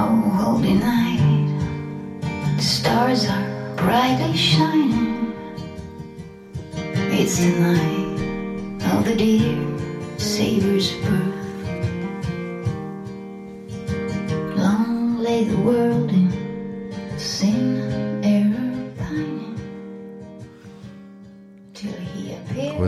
Oh, 0.00 0.20
holy 0.44 0.74
night, 0.74 1.18
the 2.56 2.62
stars 2.62 3.26
are 3.26 3.74
brightly 3.74 4.36
shining. 4.36 5.34
It's 7.10 7.38
the 7.40 7.50
night 7.58 8.94
of 8.94 9.04
the 9.04 9.16
dear 9.16 9.58
Savior's 10.16 10.92
birth. 11.02 11.34
Long 14.56 15.18
lay 15.18 15.42
the 15.42 15.56
world 15.56 16.12
in 16.12 16.30
sin 17.18 17.77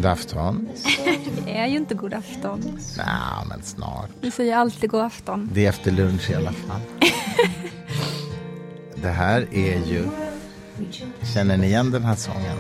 God 0.01 0.07
afton. 0.07 0.69
Det 1.45 1.59
är 1.59 1.67
ju 1.67 1.77
inte 1.77 1.95
god 1.95 2.15
afton. 2.15 2.79
Nej, 2.97 3.47
men 3.49 3.63
snart. 3.63 4.11
Vi 4.21 4.31
säger 4.31 4.57
alltid 4.57 4.91
god 4.91 5.01
afton. 5.01 5.51
Det 5.53 5.65
är 5.65 5.69
efter 5.69 5.91
lunch 5.91 6.31
i 6.31 6.35
alla 6.35 6.53
fall. 6.53 6.81
Det 8.95 9.09
här 9.09 9.47
är 9.53 9.87
ju... 9.87 10.09
Känner 11.35 11.57
ni 11.57 11.67
igen 11.67 11.91
den 11.91 12.03
här 12.03 12.15
sången? 12.15 12.57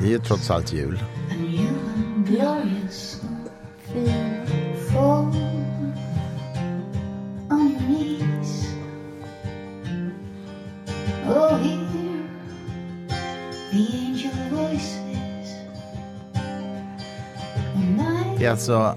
Det 0.00 0.06
är 0.06 0.10
ju 0.10 0.18
trots 0.18 0.50
allt 0.50 0.72
jul. 0.72 1.04
A 2.40 4.35
är 18.46 18.50
alltså 18.50 18.96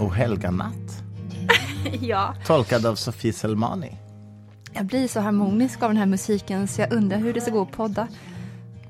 O 0.00 0.08
helga 0.08 0.50
natt. 0.50 0.72
Ja, 2.00 2.34
Tolkad 2.46 2.86
av 2.86 2.94
Sofie 2.94 3.32
Selmani. 3.32 3.96
jag 4.72 4.84
blir 4.84 5.08
så 5.08 5.20
harmonisk 5.20 5.82
av 5.82 5.90
den 5.90 5.96
här 5.96 6.06
musiken 6.06 6.68
så 6.68 6.80
jag 6.80 6.92
undrar 6.92 7.18
hur 7.18 7.32
det 7.34 7.40
ska 7.40 7.50
gå 7.50 7.62
att 7.62 7.72
podda. 7.72 8.08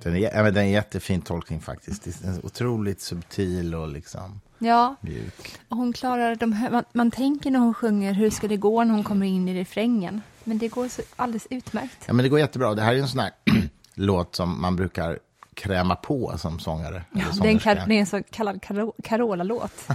Den 0.02 0.14
är, 0.16 0.18
ja, 0.20 0.30
men 0.42 0.44
den 0.44 0.56
är 0.56 0.60
en 0.66 0.70
jättefin 0.70 1.20
tolkning 1.22 1.60
faktiskt. 1.60 2.04
Det 2.04 2.28
är 2.28 2.46
otroligt 2.46 3.00
subtil 3.00 3.74
och 3.74 3.88
liksom 3.88 4.40
Ja, 4.58 4.94
mjuk. 5.00 5.58
och 5.68 5.76
hon 5.76 5.92
klarar 5.92 6.34
de 6.36 6.52
här, 6.52 6.70
man, 6.70 6.84
man 6.92 7.10
tänker 7.10 7.50
när 7.50 7.58
hon 7.60 7.74
sjunger 7.74 8.12
hur 8.12 8.30
ska 8.30 8.48
det 8.48 8.56
gå 8.56 8.84
när 8.84 8.94
hon 8.94 9.04
kommer 9.04 9.26
in 9.26 9.48
i 9.48 9.54
refrängen. 9.60 10.20
Men 10.44 10.58
det 10.58 10.68
går 10.68 10.88
så 10.88 11.02
alldeles 11.16 11.46
utmärkt. 11.50 11.96
Ja, 12.06 12.12
men 12.12 12.22
det 12.22 12.28
går 12.28 12.38
jättebra. 12.38 12.74
Det 12.74 12.82
här 12.82 12.94
är 12.94 12.98
en 12.98 13.08
sån 13.08 13.20
här 13.20 13.30
låt 13.94 14.34
som 14.36 14.60
man 14.60 14.76
brukar 14.76 15.18
kräma 15.56 15.96
på 15.96 16.38
som 16.38 16.58
sångare. 16.58 17.04
eller 17.12 17.42
Det 17.42 17.48
är 17.48 17.68
en, 17.76 17.88
det 17.88 17.94
är 17.94 18.00
en 18.00 18.06
så 18.06 18.22
kallad 18.30 18.60
Caro- 18.62 18.92
Carola-låt. 19.04 19.88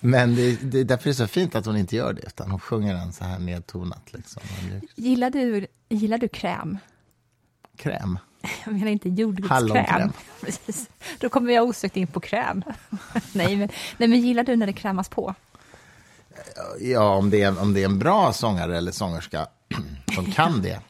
Men 0.00 0.34
det, 0.34 0.56
det, 0.62 0.84
därför 0.84 1.08
är 1.08 1.10
det 1.10 1.14
så 1.14 1.26
fint 1.26 1.54
att 1.54 1.66
hon 1.66 1.76
inte 1.76 1.96
gör 1.96 2.12
det, 2.12 2.22
utan 2.26 2.50
hon 2.50 2.60
sjunger 2.60 2.94
den 2.94 3.12
så 3.12 3.24
här 3.24 3.38
nedtonat. 3.38 4.12
Liksom. 4.12 4.42
Gillar 4.94 5.30
du, 5.30 5.66
gillar 5.88 6.18
du 6.18 6.28
kräm? 6.28 6.78
Kräm. 7.76 8.18
Jag 8.64 8.74
menar 8.74 8.86
inte 8.90 9.08
jordgubbskräm. 9.08 10.12
Precis. 10.40 10.88
Då 11.18 11.28
kommer 11.28 11.52
jag 11.52 11.64
osökt 11.64 11.96
in 11.96 12.06
på 12.06 12.20
kräm. 12.20 12.62
nej, 13.32 13.56
men, 13.56 13.68
nej, 13.98 14.08
men 14.08 14.20
gillar 14.20 14.44
du 14.44 14.56
när 14.56 14.66
det 14.66 14.72
krämas 14.72 15.08
på? 15.08 15.34
Ja, 16.80 17.14
om 17.14 17.30
det, 17.30 17.42
är, 17.42 17.60
om 17.62 17.74
det 17.74 17.80
är 17.80 17.84
en 17.84 17.98
bra 17.98 18.32
sångare 18.32 18.76
eller 18.78 18.92
sångerska 18.92 19.46
som 20.14 20.26
kan 20.32 20.62
det. 20.62 20.80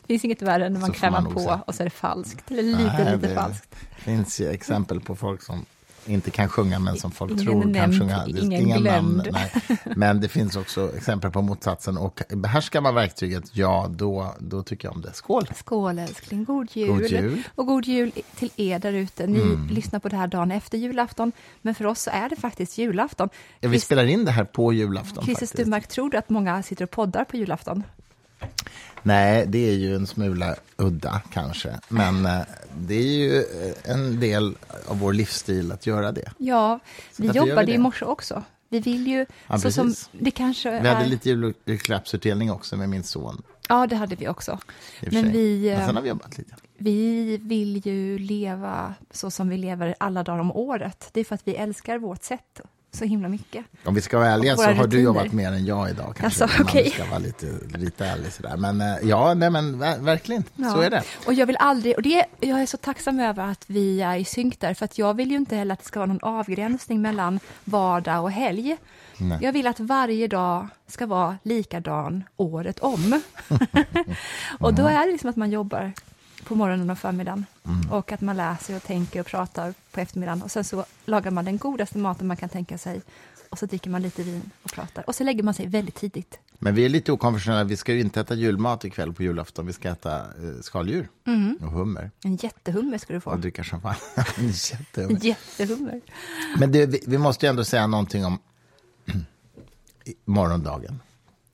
Det 0.00 0.06
finns 0.06 0.24
inget 0.24 0.42
värre 0.42 0.66
än 0.66 0.72
när 0.72 0.80
man 0.80 0.92
krämar 0.92 1.20
man 1.20 1.34
på 1.34 1.40
säga. 1.40 1.62
och 1.66 1.74
så 1.74 1.82
är 1.82 1.84
det 1.84 1.90
falskt. 1.90 2.50
Eller 2.50 2.62
lite, 2.62 2.78
Nej, 2.82 3.16
lite 3.16 3.28
det 3.28 3.34
falskt. 3.34 3.74
finns 3.96 4.40
ju 4.40 4.48
exempel 4.48 5.00
på 5.00 5.16
folk 5.16 5.42
som 5.42 5.64
inte 6.06 6.30
kan 6.30 6.48
sjunga, 6.48 6.78
men 6.78 6.96
som 6.96 7.10
folk 7.10 7.32
Ingen 7.32 7.44
tror 7.44 7.62
kan 7.62 7.72
nämnd, 7.72 7.98
sjunga. 7.98 8.26
Det 8.26 8.40
ingen 8.40 8.60
inga 8.62 8.78
glömd. 8.78 9.28
nej. 9.32 9.52
Men 9.96 10.20
det 10.20 10.28
finns 10.28 10.56
också 10.56 10.96
exempel 10.96 11.30
på 11.30 11.42
motsatsen. 11.42 11.96
Och 11.98 12.22
behärskar 12.28 12.80
man 12.80 12.94
verktyget, 12.94 13.44
ja, 13.56 13.86
då, 13.90 14.34
då 14.38 14.62
tycker 14.62 14.88
jag 14.88 14.94
om 14.94 15.02
det. 15.02 15.12
Skål! 15.12 15.48
Skål 15.56 15.98
älskling, 15.98 16.44
god 16.44 16.68
jul. 16.72 16.88
God 16.88 17.02
jul. 17.10 17.24
Mm. 17.24 17.42
Och 17.54 17.66
god 17.66 17.84
jul 17.86 18.12
till 18.36 18.50
er 18.56 18.78
där 18.78 18.92
ute. 18.92 19.26
Ni 19.26 19.56
lyssnar 19.70 20.00
på 20.00 20.08
det 20.08 20.16
här 20.16 20.26
dagen 20.26 20.50
efter 20.50 20.78
julafton, 20.78 21.32
men 21.62 21.74
för 21.74 21.86
oss 21.86 22.02
så 22.02 22.10
är 22.10 22.28
det 22.28 22.36
faktiskt 22.36 22.78
julafton. 22.78 23.28
Ja, 23.60 23.68
vi 23.68 23.80
spelar 23.80 24.04
in 24.04 24.24
det 24.24 24.32
här 24.32 24.44
på 24.44 24.72
julafton. 24.72 25.24
Christer. 25.24 25.46
Sturmark, 25.46 25.86
tror 25.88 26.10
du 26.10 26.16
att 26.16 26.28
många 26.28 26.62
sitter 26.62 26.84
och 26.84 26.90
poddar 26.90 27.24
på 27.24 27.36
julafton? 27.36 27.82
Nej, 29.02 29.46
det 29.46 29.58
är 29.68 29.72
ju 29.72 29.96
en 29.96 30.06
smula 30.06 30.56
udda 30.76 31.22
kanske. 31.32 31.78
Men 31.88 32.26
eh, 32.26 32.40
det 32.78 32.94
är 32.94 33.02
ju 33.02 33.38
eh, 33.38 33.92
en 33.92 34.20
del 34.20 34.56
av 34.86 34.98
vår 34.98 35.12
livsstil 35.12 35.72
att 35.72 35.86
göra 35.86 36.12
det. 36.12 36.32
Ja, 36.38 36.80
vi 37.16 37.28
jobbade 37.28 37.72
i 37.72 37.78
morse 37.78 38.04
också. 38.04 38.42
Vi 38.68 38.80
vill 38.80 39.06
ju, 39.06 39.26
Ja, 39.48 39.58
så 39.58 39.72
som, 39.72 39.94
det 40.12 40.30
kanske 40.30 40.70
Vi 40.70 40.88
hade 40.88 41.04
är, 41.04 41.08
lite 41.08 41.30
julklappsutdelning 41.64 42.50
också 42.50 42.76
med 42.76 42.88
min 42.88 43.02
son. 43.02 43.42
Ja, 43.68 43.86
det 43.86 43.96
hade 43.96 44.16
vi 44.16 44.28
också. 44.28 44.58
Men 45.00 45.32
vi, 45.32 45.70
Men 45.70 45.80
eh, 45.80 45.86
sen 45.86 45.96
har 45.96 46.02
vi 46.02 46.08
jobbat 46.08 46.38
lite. 46.38 46.54
Vi 46.78 47.36
vill 47.36 47.86
ju 47.86 48.18
leva 48.18 48.94
så 49.10 49.30
som 49.30 49.48
vi 49.48 49.56
lever 49.56 49.94
alla 50.00 50.22
dagar 50.22 50.38
om 50.38 50.52
året. 50.52 51.08
Det 51.12 51.20
är 51.20 51.24
för 51.24 51.34
att 51.34 51.48
vi 51.48 51.54
älskar 51.54 51.98
vårt 51.98 52.22
sätt 52.22 52.60
så 52.92 53.04
himla 53.04 53.28
mycket. 53.28 53.64
Om 53.84 53.94
vi 53.94 54.00
ska 54.00 54.18
vara 54.18 54.28
ärliga 54.28 54.56
så 54.56 54.62
har 54.62 54.74
du 54.74 54.80
rutiner. 54.82 55.02
jobbat 55.02 55.32
mer 55.32 55.52
än 55.52 55.64
jag 55.66 55.90
idag. 55.90 56.14
Kanske, 56.16 56.44
Alltså, 56.44 56.62
okej. 56.62 56.82
man 56.84 56.92
ska 56.92 57.04
vara 57.10 57.18
lite, 57.18 57.46
lite 57.78 58.06
ärlig 58.06 58.32
sådär. 58.32 58.56
Men 58.56 58.80
eh, 58.80 58.96
ja, 59.02 59.34
nej, 59.34 59.50
men 59.50 59.82
ver- 59.82 59.98
verkligen, 60.02 60.42
så 60.42 60.62
Ja. 60.62 60.84
är 60.84 60.90
det. 60.90 61.02
Och 61.26 61.34
jag 61.34 61.46
vill 61.46 61.56
aldrig, 61.56 61.96
och 61.96 62.02
det, 62.02 62.24
jag 62.40 62.62
är 62.62 62.66
så 62.66 62.76
tacksam 62.76 63.20
över 63.20 63.46
att 63.50 63.64
vi 63.66 64.00
är 64.02 64.16
i 64.16 64.24
synk 64.24 64.60
där, 64.60 64.74
för 64.74 64.84
att 64.84 64.98
jag 64.98 65.14
vill 65.14 65.30
ju 65.30 65.36
inte 65.36 65.56
heller 65.56 65.72
att 65.72 65.78
det 65.80 65.86
ska 65.86 65.98
vara 66.00 66.06
någon 66.06 66.22
avgränsning 66.22 67.02
mellan 67.02 67.40
vardag 67.64 68.22
och 68.22 68.30
helg. 68.32 68.76
Nej. 69.18 69.38
Jag 69.42 69.52
vill 69.52 69.66
att 69.66 69.80
varje 69.80 70.26
dag 70.26 70.68
ska 70.86 71.06
vara 71.06 71.38
likadan 71.42 72.24
året 72.36 72.78
om. 72.78 73.20
och 74.60 74.74
då 74.74 74.86
är 74.86 75.06
det 75.06 75.12
liksom 75.12 75.30
att 75.30 75.36
man 75.36 75.50
jobbar 75.50 75.92
på 76.50 76.56
morgonen 76.56 76.90
och 76.90 76.98
förmiddagen. 76.98 77.46
Mm. 77.64 77.90
Och 77.90 78.12
att 78.12 78.20
man 78.20 78.36
läser 78.36 78.76
och 78.76 78.82
tänker 78.82 79.20
och 79.20 79.26
pratar 79.26 79.74
på 79.92 80.00
eftermiddagen. 80.00 80.42
Och 80.42 80.50
sen 80.50 80.64
så 80.64 80.84
lagar 81.04 81.30
man 81.30 81.44
den 81.44 81.58
godaste 81.58 81.98
maten 81.98 82.26
man 82.26 82.36
kan 82.36 82.48
tänka 82.48 82.78
sig. 82.78 83.02
Och 83.50 83.58
så 83.58 83.66
dricker 83.66 83.90
man 83.90 84.02
lite 84.02 84.22
vin 84.22 84.50
och 84.62 84.72
pratar. 84.72 85.04
Och 85.06 85.14
så 85.14 85.24
lägger 85.24 85.42
man 85.42 85.54
sig 85.54 85.66
väldigt 85.66 85.94
tidigt. 85.94 86.38
Men 86.58 86.74
vi 86.74 86.84
är 86.84 86.88
lite 86.88 87.12
okonventionella. 87.12 87.64
Vi 87.64 87.76
ska 87.76 87.92
ju 87.92 88.00
inte 88.00 88.20
äta 88.20 88.34
julmat 88.34 88.84
ikväll 88.84 89.12
på 89.12 89.22
julafton. 89.22 89.66
Vi 89.66 89.72
ska 89.72 89.88
äta 89.88 90.16
eh, 90.18 90.60
skaldjur 90.62 91.08
och 91.60 91.70
hummer 91.72 92.10
En 92.24 92.36
jättehummer 92.36 92.98
ska 92.98 93.12
du 93.12 93.16
och 93.16 93.22
få. 93.22 93.36
dricka 93.36 93.64
champagne. 93.64 93.98
Jättehummer. 94.70 95.14
En 95.14 95.20
jättehummer. 95.20 96.00
Men 96.58 96.72
det, 96.72 96.86
vi, 96.86 97.04
vi 97.06 97.18
måste 97.18 97.46
ju 97.46 97.50
ändå 97.50 97.64
säga 97.64 97.86
någonting 97.86 98.24
om 98.24 98.38
morgondagen, 100.24 101.00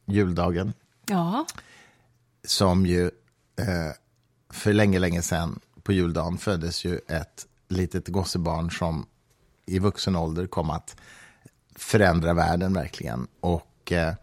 juldagen, 0.06 0.72
Ja, 1.06 1.46
som 2.44 2.86
ju 2.86 3.04
eh, 3.58 3.92
för 4.56 4.72
länge, 4.72 4.98
länge 4.98 5.22
sedan 5.22 5.60
på 5.82 5.92
juldagen 5.92 6.38
föddes 6.38 6.84
ju 6.84 7.00
ett 7.08 7.46
litet 7.68 8.08
gossebarn 8.08 8.70
som 8.70 9.06
i 9.66 9.78
vuxen 9.78 10.16
ålder 10.16 10.46
kom 10.46 10.70
att 10.70 10.96
förändra 11.76 12.34
världen 12.34 12.72
verkligen. 12.72 13.26
Och 13.40 13.92
eh, 13.92 14.14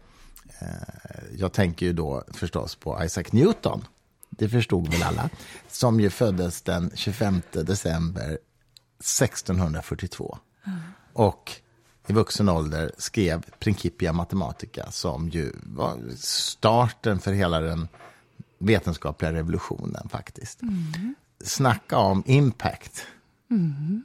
jag 1.36 1.52
tänker 1.52 1.86
ju 1.86 1.92
då 1.92 2.24
förstås 2.28 2.74
på 2.74 3.04
Isaac 3.04 3.24
Newton. 3.32 3.84
Det 4.30 4.48
förstod 4.48 4.88
väl 4.88 5.02
alla. 5.02 5.30
Som 5.68 6.00
ju 6.00 6.10
föddes 6.10 6.62
den 6.62 6.90
25 6.94 7.42
december 7.52 8.38
1642. 8.98 10.38
Och 11.12 11.52
i 12.06 12.12
vuxen 12.12 12.48
ålder 12.48 12.92
skrev 12.98 13.44
Principia 13.58 14.12
Mathematica 14.12 14.90
som 14.90 15.28
ju 15.28 15.52
var 15.62 15.98
starten 16.16 17.20
för 17.20 17.32
hela 17.32 17.60
den 17.60 17.88
vetenskapliga 18.64 19.32
revolutionen 19.32 20.08
faktiskt. 20.08 20.60
Snacka 21.44 21.98
om 21.98 22.22
impact. 22.26 23.06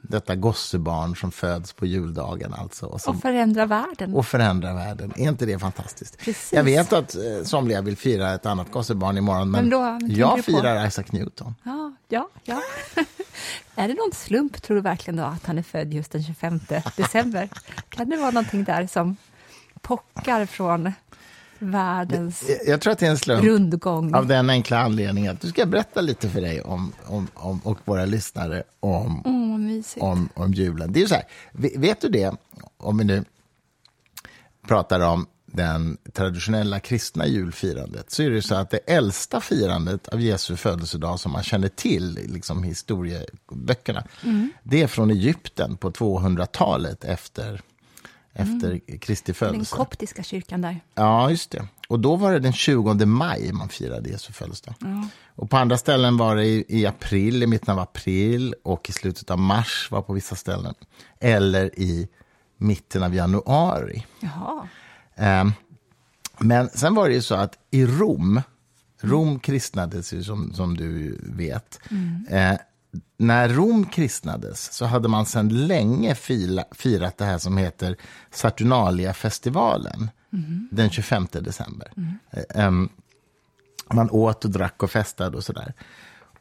Detta 0.02 0.36
gossebarn 0.36 1.16
som 1.16 1.32
föds 1.32 1.72
på 1.72 1.86
juldagen 1.86 2.54
alltså. 2.54 2.86
Och, 2.86 3.00
som, 3.00 3.16
och 3.16 3.22
förändra 3.22 3.66
världen. 3.66 4.14
och 4.14 4.26
förändrar 4.26 4.74
världen. 4.74 5.12
Är 5.16 5.28
inte 5.28 5.46
det 5.46 5.58
fantastiskt? 5.58 6.18
Precis. 6.18 6.52
Jag 6.52 6.64
vet 6.64 6.92
att 6.92 7.14
eh, 7.14 7.44
somliga 7.44 7.80
vill 7.82 7.96
fira 7.96 8.34
ett 8.34 8.46
annat 8.46 8.70
gossebarn 8.72 9.18
imorgon, 9.18 9.50
men 9.50 9.70
Vem 9.70 9.70
då? 9.70 9.98
Jag 10.08 10.38
du 10.38 10.42
på? 10.42 10.52
firar 10.52 10.86
Isaac 10.86 11.04
Newton. 11.10 11.54
Ja, 11.62 11.92
ja, 12.08 12.28
ja. 12.44 12.62
är 13.74 13.88
det 13.88 13.94
någon 13.94 14.12
slump, 14.14 14.62
tror 14.62 14.74
du 14.74 14.80
verkligen 14.80 15.16
då, 15.16 15.24
att 15.24 15.46
han 15.46 15.58
är 15.58 15.62
född 15.62 15.94
just 15.94 16.12
den 16.12 16.22
25 16.22 16.60
december? 16.96 17.48
kan 17.88 18.08
det 18.10 18.16
vara 18.16 18.30
någonting 18.30 18.64
där 18.64 18.86
som 18.86 19.16
pockar 19.80 20.46
från 20.46 20.92
världens 21.60 22.44
Jag- 22.48 22.68
Jag 22.68 22.80
tror 22.80 22.92
att 22.92 22.98
det 22.98 23.06
är 23.06 23.10
en 23.10 23.18
slump. 23.18 23.44
rundgång? 23.44 24.14
Av 24.14 24.26
den 24.26 24.50
enkla 24.50 24.78
anledningen 24.78 25.32
att 25.32 25.40
du 25.40 25.48
ska 25.48 25.66
berätta 25.66 26.00
lite 26.00 26.28
för 26.28 26.40
dig 26.40 26.60
om, 26.62 26.92
om, 27.06 27.28
om, 27.34 27.60
och 27.64 27.78
våra 27.84 28.04
lyssnare 28.04 28.62
om, 28.80 29.22
mysigt. 29.66 30.02
om, 30.02 30.28
om 30.34 30.52
julen. 30.54 30.92
Det 30.92 31.02
är 31.02 31.06
så 31.06 31.14
här, 31.14 31.24
ve- 31.52 31.74
vet 31.76 32.00
du 32.00 32.08
det, 32.08 32.32
om 32.76 32.98
vi 32.98 33.04
nu 33.04 33.24
pratar 34.68 35.00
om 35.00 35.26
den 35.52 35.96
traditionella 36.12 36.80
kristna 36.80 37.26
julfirandet, 37.26 38.10
så 38.10 38.22
är 38.22 38.30
det 38.30 38.42
så 38.42 38.54
att 38.54 38.70
det 38.70 38.78
äldsta 38.78 39.40
firandet 39.40 40.08
av 40.08 40.20
Jesu 40.20 40.56
födelsedag 40.56 41.20
som 41.20 41.32
man 41.32 41.42
känner 41.42 41.68
till, 41.68 42.14
liksom 42.14 42.62
historieböckerna, 42.62 44.04
det 44.62 44.82
är 44.82 44.86
från 44.86 45.10
Egypten 45.10 45.76
på 45.76 45.90
200-talet 45.90 47.04
efter 47.04 47.60
efter 48.32 48.98
Kristi 48.98 49.32
Den 49.32 49.34
födelse. 49.34 49.76
koptiska 49.76 50.22
kyrkan 50.22 50.60
där. 50.60 50.80
Ja, 50.94 51.30
just 51.30 51.50
det. 51.50 51.68
Och 51.88 52.00
då 52.00 52.16
var 52.16 52.32
det 52.32 52.38
den 52.38 52.52
20 52.52 53.06
maj 53.06 53.52
man 53.52 53.68
firade 53.68 54.08
Jesu 54.10 54.32
födelsedag. 54.32 54.74
Och 55.34 55.50
på 55.50 55.56
andra 55.56 55.78
ställen 55.78 56.16
var 56.16 56.36
det 56.36 56.44
i, 56.46 56.64
i 56.68 56.86
april, 56.86 57.42
i 57.42 57.46
mitten 57.46 57.72
av 57.72 57.78
april 57.78 58.54
och 58.64 58.90
i 58.90 58.92
slutet 58.92 59.30
av 59.30 59.38
mars 59.38 59.88
var 59.90 60.02
på 60.02 60.12
vissa 60.12 60.36
ställen. 60.36 60.74
Eller 61.20 61.80
i 61.80 62.08
mitten 62.56 63.02
av 63.02 63.14
januari. 63.14 64.06
Jaha. 64.20 64.68
Ehm, 65.16 65.52
men 66.38 66.68
sen 66.68 66.94
var 66.94 67.08
det 67.08 67.14
ju 67.14 67.22
så 67.22 67.34
att 67.34 67.58
i 67.70 67.86
Rom, 67.86 68.42
Rom 69.00 69.38
kristnades 69.40 70.12
ju 70.12 70.24
som, 70.24 70.54
som 70.54 70.76
du 70.76 71.18
vet. 71.22 71.80
Eh, 72.28 72.54
när 73.16 73.48
Rom 73.48 73.86
kristnades 73.86 74.72
så 74.72 74.84
hade 74.84 75.08
man 75.08 75.26
sedan 75.26 75.66
länge 75.66 76.14
fila, 76.14 76.64
firat 76.72 77.18
det 77.18 77.24
här 77.24 77.38
som 77.38 77.56
heter 77.56 77.96
Saturnalia-festivalen 78.30 80.10
den 80.70 80.90
25 80.90 81.26
december. 81.32 81.92
Mm. 82.54 82.88
man 83.92 84.10
åt 84.10 84.44
och 84.44 84.50
drack 84.50 84.82
och 84.82 84.90
festade 84.90 85.36
och 85.36 85.44
sådär. 85.44 85.74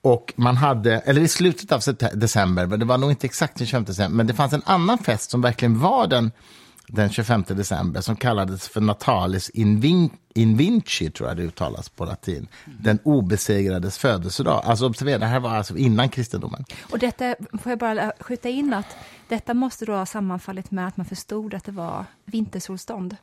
Och 0.01 0.33
man 0.35 0.57
hade, 0.57 0.99
eller 0.99 1.21
i 1.21 1.27
slutet 1.27 1.71
av 1.71 1.81
december, 2.13 2.65
men 2.65 2.79
det 2.79 2.85
var 2.85 2.97
nog 2.97 3.09
inte 3.09 3.27
exakt 3.27 3.57
den 3.57 3.67
25 3.67 3.85
december, 3.85 4.17
men 4.17 4.27
det 4.27 4.33
fanns 4.33 4.53
en 4.53 4.61
annan 4.65 4.97
fest 4.97 5.31
som 5.31 5.41
verkligen 5.41 5.79
var 5.79 6.07
den, 6.07 6.31
den 6.91 7.09
25 7.09 7.43
december 7.47 8.01
som 8.01 8.15
kallades 8.15 8.67
för 8.69 8.81
Natalis 8.81 9.51
Invin- 9.53 10.09
Invinci, 10.33 11.11
tror 11.11 11.29
jag 11.29 11.37
det 11.37 11.43
uttalas 11.43 11.89
på 11.89 12.05
latin. 12.05 12.47
Den 12.65 12.99
obesegrades 13.03 13.97
födelsedag. 13.97 14.61
Alltså 14.65 14.85
observera, 14.85 15.17
det 15.17 15.25
här 15.25 15.39
var 15.39 15.49
alltså 15.49 15.77
innan 15.77 16.09
kristendomen. 16.09 16.65
Och 16.91 16.99
detta, 16.99 17.35
får 17.63 17.69
jag 17.71 17.79
bara 17.79 18.11
skjuta 18.19 18.49
in 18.49 18.73
att 18.73 18.85
detta 19.27 19.53
måste 19.53 19.85
då 19.85 19.93
ha 19.93 20.05
sammanfallit 20.05 20.71
med 20.71 20.87
att 20.87 20.97
man 20.97 21.05
förstod 21.05 21.53
att 21.53 21.63
det 21.65 21.71
var 21.71 22.05
vintersolstånd. 22.25 23.15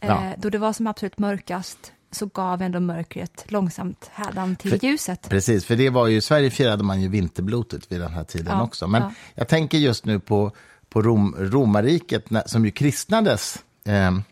Ja. 0.00 0.24
Eh, 0.24 0.32
då 0.38 0.50
det 0.50 0.58
var 0.58 0.72
som 0.72 0.86
absolut 0.86 1.18
mörkast 1.18 1.92
så 2.10 2.26
gav 2.26 2.62
ändå 2.62 2.80
mörkret 2.80 3.44
långsamt 3.48 4.10
hädan 4.12 4.56
till 4.56 4.70
För- 4.70 4.86
ljuset. 4.86 5.28
Precis, 5.28 5.64
för 5.64 5.76
det 5.76 5.90
var 5.90 6.06
ju, 6.06 6.16
i 6.16 6.20
Sverige 6.20 6.50
firade 6.50 6.84
man 6.84 7.00
ju 7.02 7.08
vinterblotet 7.08 7.92
vid 7.92 8.00
den 8.00 8.12
här 8.12 8.24
tiden 8.24 8.52
Ja, 8.58 8.62
också. 8.62 8.86
Men 8.88 9.02
ja. 9.02 9.10
jag 9.34 9.48
tänker 9.48 9.78
just 9.78 10.04
nu 10.04 10.20
på, 10.20 10.52
på 10.90 11.02
Rom, 11.02 11.34
romarriket 11.38 12.24
som 12.46 12.64
ju 12.64 12.70
kristnades. 12.70 13.58
ehm, 13.84 14.22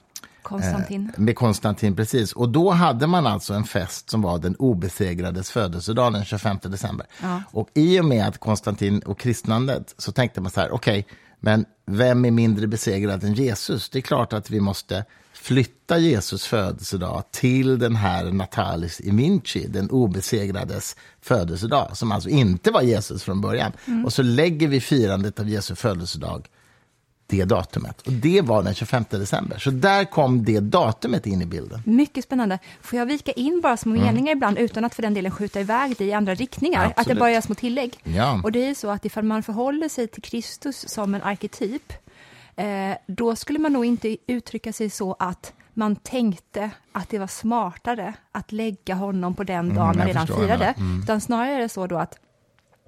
Konstantin. 0.43 1.13
Eh, 1.15 1.21
med 1.21 1.37
Konstantin, 1.37 1.97
precis. 1.97 2.33
Och 2.33 2.49
då 2.49 2.71
hade 2.71 3.07
man 3.07 3.27
alltså 3.27 3.55
en 3.55 3.65
fest 3.65 4.11
som 4.11 4.23
var 4.23 4.39
den 4.39 4.57
obesegrades 4.57 5.51
födelsedag 5.51 6.13
den 6.13 6.25
25 6.25 6.59
december. 6.63 7.07
Ja. 7.23 7.43
Och 7.51 7.69
i 7.75 8.01
och 8.01 8.05
med 8.05 8.27
att 8.29 8.39
Konstantin 8.39 8.99
och 8.99 9.19
kristnandet 9.19 9.95
så 9.99 10.13
tänkte 10.13 10.41
man 10.41 10.51
så 10.51 10.61
här, 10.61 10.73
okej, 10.75 11.07
men 11.41 11.65
vem 11.87 12.25
är 12.25 12.31
mindre 12.31 12.67
besegrad 12.67 13.25
än 13.25 13.35
Jesus? 13.35 13.89
Det 13.91 13.99
är 13.99 14.03
klart 14.03 14.33
att 14.33 14.51
vi 14.51 14.61
måste 14.61 15.05
flytta 15.45 15.99
Jesus 15.99 16.47
födelsedag 16.47 17.25
till 17.31 17.79
den 17.79 17.97
här 17.97 18.25
Natalis 18.25 19.01
Iminci, 19.01 19.67
den 19.69 19.91
obesegrades 19.91 20.97
födelsedag, 21.21 21.97
som 21.97 22.13
alltså 22.13 22.29
inte 22.29 22.71
var 22.71 22.83
Jesus 22.83 23.23
från 23.23 23.41
början. 23.41 23.73
Och 24.05 24.13
så 24.13 24.23
lägger 24.23 24.69
vi 24.69 24.81
firandet 24.81 25.41
av 25.41 25.49
Jesu 25.49 25.75
födelsedag 25.75 26.49
det 27.27 27.45
datumet. 27.45 28.01
Och 28.01 28.13
det 28.13 28.41
var 28.41 28.63
den 28.63 28.75
25 28.75 29.05
december. 29.11 29.59
Så 29.59 29.71
där 29.71 30.05
kom 30.05 30.45
det 30.45 30.61
datumet 30.61 31.27
in 31.27 31.43
i 31.43 31.47
bilden. 31.47 31.83
Mycket 31.85 32.25
spännande. 32.25 32.59
Får 32.81 32.99
jag 32.99 33.07
vika 33.07 33.33
in 33.33 33.61
bara 33.61 33.77
små 33.77 33.93
meningar 33.93 34.33
ibland 34.33 34.59
utan 34.59 34.85
att 34.85 34.95
för 34.95 35.03
den 35.03 35.15
delen 35.15 35.33
skjuta 35.33 35.61
iväg 35.61 35.95
det 35.99 36.05
i 36.05 36.13
andra 36.13 36.35
riktningar? 36.35 36.81
Att 36.81 36.91
jag 36.91 37.01
Absolut. 37.01 37.19
bara 37.19 37.31
gör 37.31 37.41
små 37.41 37.55
tillägg. 37.55 37.99
Ja. 38.05 38.41
Och 38.45 38.53
det 38.53 38.67
är 38.67 38.75
så 38.75 38.91
att 38.91 39.05
ifall 39.05 39.25
man 39.25 39.43
förhåller 39.43 39.89
sig 39.89 40.09
till 40.09 40.23
Kristus 40.23 40.89
som 40.89 41.15
en 41.15 41.23
arketyp, 41.23 41.93
eh, 42.57 42.97
då 43.07 43.37
skulle 43.37 43.59
man 43.59 43.73
nog 43.73 43.85
inte 43.85 44.17
uttrycka 44.27 44.73
sig 44.73 44.91
så 44.91 45.17
att 45.19 45.53
man 45.75 45.97
tänkte 45.97 46.71
att 46.93 47.09
det 47.09 47.19
var 47.19 47.27
smartare 47.27 48.15
att 48.33 48.53
lägga 48.53 48.95
honom 48.95 49.35
på 49.35 49.45
den 49.45 49.69
dagen 49.75 49.77
man 49.87 49.95
Mm, 49.95 49.99
jag 50.01 50.09
redan 50.09 50.27
Mm. 50.29 50.41
firade. 50.41 50.75
det. 50.77 51.03
Utan 51.03 51.21
snarare 51.21 51.51
är 51.53 51.59
det 51.59 51.69
så 51.69 51.87
då 51.87 51.97
att 51.99 52.19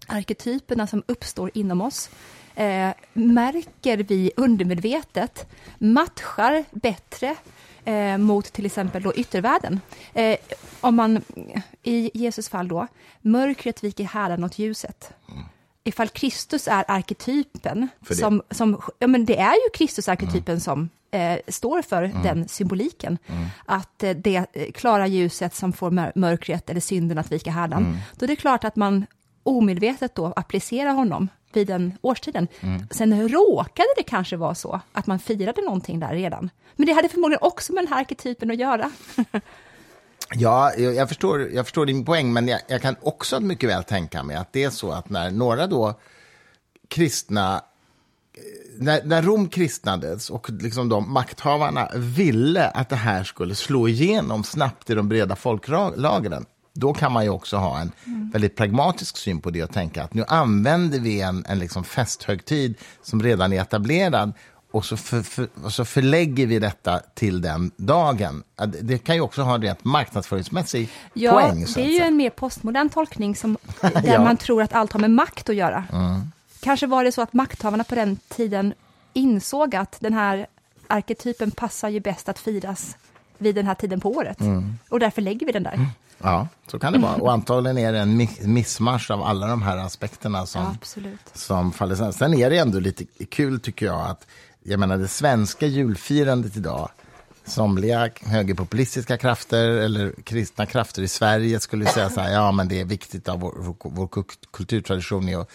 arketyperna 0.09 0.87
som 0.87 1.03
uppstår 1.07 1.51
inom 1.55 1.81
oss 1.81 2.11
eh, 2.55 2.91
märker 3.13 3.97
vi 3.97 4.31
undermedvetet 4.37 5.47
matchar 5.79 6.65
bättre 6.71 7.37
eh, 7.85 8.19
mot 8.19 8.45
till 8.53 8.67
exempel 8.67 9.03
då 9.03 9.15
yttervärlden. 9.15 9.81
Eh, 10.15 10.37
om 10.81 10.95
man, 10.97 11.23
i 11.83 12.11
Jesus 12.15 12.49
fall 12.49 12.69
då, 12.69 12.87
mörkret 13.21 13.85
viker 13.85 14.05
hädan 14.05 14.45
åt 14.45 14.59
ljuset. 14.59 15.13
Ifall 15.87 16.09
Kristus 16.09 16.69
är 16.69 16.85
arketypen, 16.89 17.89
som, 18.15 18.43
som, 18.51 18.81
ja, 18.99 19.07
men 19.07 19.25
det 19.25 19.39
är 19.39 19.53
ju 19.53 19.71
Kristus-arketypen 19.75 20.61
som 20.61 20.89
eh, 21.11 21.39
står 21.49 21.83
för 21.83 22.03
den 22.23 22.49
symboliken. 22.49 23.19
Att 23.67 24.03
eh, 24.03 24.11
det 24.11 24.37
eh, 24.53 24.73
klara 24.73 25.07
ljuset 25.07 25.55
som 25.55 25.73
får 25.73 25.91
mör- 25.91 26.13
mörkret 26.15 26.71
eller 26.71 26.81
synden 26.81 27.19
att 27.19 27.33
vika 27.33 27.51
hädan. 27.51 27.99
Då 28.19 28.25
är 28.25 28.29
det 28.29 28.37
klart 28.37 28.65
att 28.65 28.77
man 28.77 29.07
omedvetet 29.43 30.15
då 30.15 30.33
applicerar 30.37 30.93
honom 30.93 31.29
vid 31.53 31.67
den 31.67 31.93
årstiden. 32.03 32.49
Sen 32.91 33.29
råkade 33.29 33.89
det 33.97 34.03
kanske 34.03 34.37
vara 34.37 34.55
så 34.55 34.81
att 34.93 35.07
man 35.07 35.19
firade 35.19 35.63
någonting 35.63 36.01
där 36.01 36.15
redan. 36.15 36.51
Men 36.77 36.87
det 36.87 36.93
hade 36.93 37.09
förmodligen 37.09 37.43
också 37.43 37.73
med 37.73 37.85
den 37.85 37.93
här 37.93 38.01
arketypen 38.01 38.51
att 38.51 38.57
göra. 38.57 38.91
Ja, 40.35 40.75
jag, 40.75 41.09
förstår, 41.09 41.41
jag 41.41 41.67
förstår 41.67 41.87
din 41.87 42.05
poäng, 42.05 42.33
men 42.33 42.49
jag, 42.49 42.61
jag 42.69 42.83
kan 42.83 42.97
också 43.01 43.41
mycket 43.41 43.69
väl 43.69 43.85
tänka 43.85 44.23
mig 44.23 44.37
att 44.37 44.53
det 44.53 44.65
är 44.65 44.71
så 44.71 44.93
att 44.93 45.11
när 45.11 45.31
några 45.31 45.67
då 45.67 46.01
kristna 46.89 47.55
eh, 47.55 47.63
när, 48.79 49.05
när 49.05 49.23
Rom 49.23 49.49
kristnades 49.49 50.31
och 50.31 50.51
liksom 50.51 50.89
de 50.89 51.13
makthavarna 51.13 51.91
ville 51.95 52.69
att 52.69 52.89
det 52.89 52.97
här 52.97 53.25
skulle 53.25 53.55
slå 53.55 53.89
igenom 53.89 54.45
snabbt 54.45 54.91
i 54.91 54.95
de 54.95 55.09
breda 55.09 55.37
folklagren, 55.37 56.47
då 56.73 56.95
kan 56.95 57.13
man 57.13 57.25
ju 57.25 57.31
också 57.31 57.57
ha 57.57 57.81
en 57.81 57.93
väldigt 58.33 58.57
pragmatisk 58.57 59.17
syn 59.17 59.41
på 59.41 59.51
det 59.51 59.63
och 59.63 59.73
tänka 59.73 60.05
att 60.05 60.15
nu 60.15 60.25
använder 60.29 61.01
vi 61.01 61.21
en, 61.21 61.45
en 61.49 61.59
liksom 61.59 61.85
festhögtid 61.85 62.75
som 63.03 63.23
redan 63.23 63.53
är 63.53 63.61
etablerad 63.61 64.33
och 64.77 64.85
så, 64.85 64.97
för, 64.97 65.23
för, 65.23 65.49
och 65.65 65.73
så 65.73 65.85
förlägger 65.85 66.47
vi 66.47 66.59
detta 66.59 67.01
till 67.15 67.41
den 67.41 67.71
dagen. 67.77 68.43
Det, 68.83 68.99
kan 68.99 69.15
ju 69.15 69.21
också 69.21 69.43
ha 69.43 69.55
en 69.55 69.63
rent 69.63 69.85
marknadsföringsmässig 69.85 70.89
Ja, 71.13 71.33
poäng. 71.33 71.67
Så 71.67 71.79
det 71.81 71.87
är 71.87 71.91
ju 71.91 71.99
en 72.01 72.17
mer 72.17 72.31
postmodern 72.31 72.89
tolkning 72.89 73.37
som, 73.37 73.59
där 73.81 74.03
Ja. 74.13 74.25
man 74.25 74.37
tror 74.37 74.63
att 74.63 74.73
allt 74.73 74.93
har 74.93 75.01
med 75.01 75.11
makt 75.11 75.49
att 75.49 75.57
göra. 75.57 75.85
Kanske 76.61 76.87
var 76.87 77.05
det 77.05 77.13
så 77.13 77.23
att 77.23 77.33
makthavarna 77.33 77.85
på 77.85 77.95
den 77.95 78.17
tiden 78.29 78.75
insåg 79.13 79.75
att 79.77 79.97
den 80.01 80.15
här 80.15 80.47
arketypen 80.87 81.51
passar 81.51 81.89
ju 81.89 82.01
bäst 82.01 82.29
att 82.29 82.39
firas 82.39 82.97
vid 83.39 83.55
den 83.55 83.67
här 83.67 83.75
tiden 83.75 84.01
på 84.01 84.11
året. 84.11 84.39
Och 84.89 85.01
därför 85.01 85.23
lägger 85.23 85.47
vi 85.47 85.53
den 85.53 85.63
där. 85.63 85.87
Ja, 86.19 86.49
så 86.67 86.79
kan 86.79 86.93
det 86.93 86.99
vara. 86.99 87.15
Och 87.15 87.33
antagligen 87.33 87.79
är 87.79 87.93
det 87.93 87.99
en 87.99 88.21
mi- 88.21 88.47
missmarsch 88.47 89.11
av 89.11 89.23
alla 89.23 89.47
de 89.47 89.63
här 89.63 89.77
aspekterna 89.77 90.47
som, 90.47 90.79
Ja, 90.97 91.03
som 91.35 91.73
faller 91.73 91.95
sen. 91.95 92.13
Sen 92.13 92.35
är 92.35 92.51
det 92.51 92.59
ändå 92.59 92.81
lite 92.81 93.05
kul 93.31 93.61
tycker 93.61 93.87
jag 93.87 94.01
att 94.11 94.27
jag 94.69 94.81
menar 94.81 94.99
det 94.99 95.09
svenska 95.09 95.67
julfirandet 95.67 96.57
idag 96.57 96.91
Somliga 97.45 98.11
högerpopulistiska 98.23 99.17
krafter 99.17 99.69
eller 99.69 100.13
kristna 100.25 100.67
krafter 100.67 101.03
i 101.03 101.09
Sverige 101.09 101.61
skulle 101.61 101.87
säga 101.87 102.11
så 102.11 102.21
här, 102.21 102.33
ja 102.33 102.53
men 102.53 102.69
det 102.69 102.81
är 102.81 102.85
viktigt 102.85 103.29
av 103.29 103.41
vår, 103.41 103.77
vår, 103.83 104.25
kulturtradition 104.51 105.29
är 105.29 105.39
att 105.39 105.51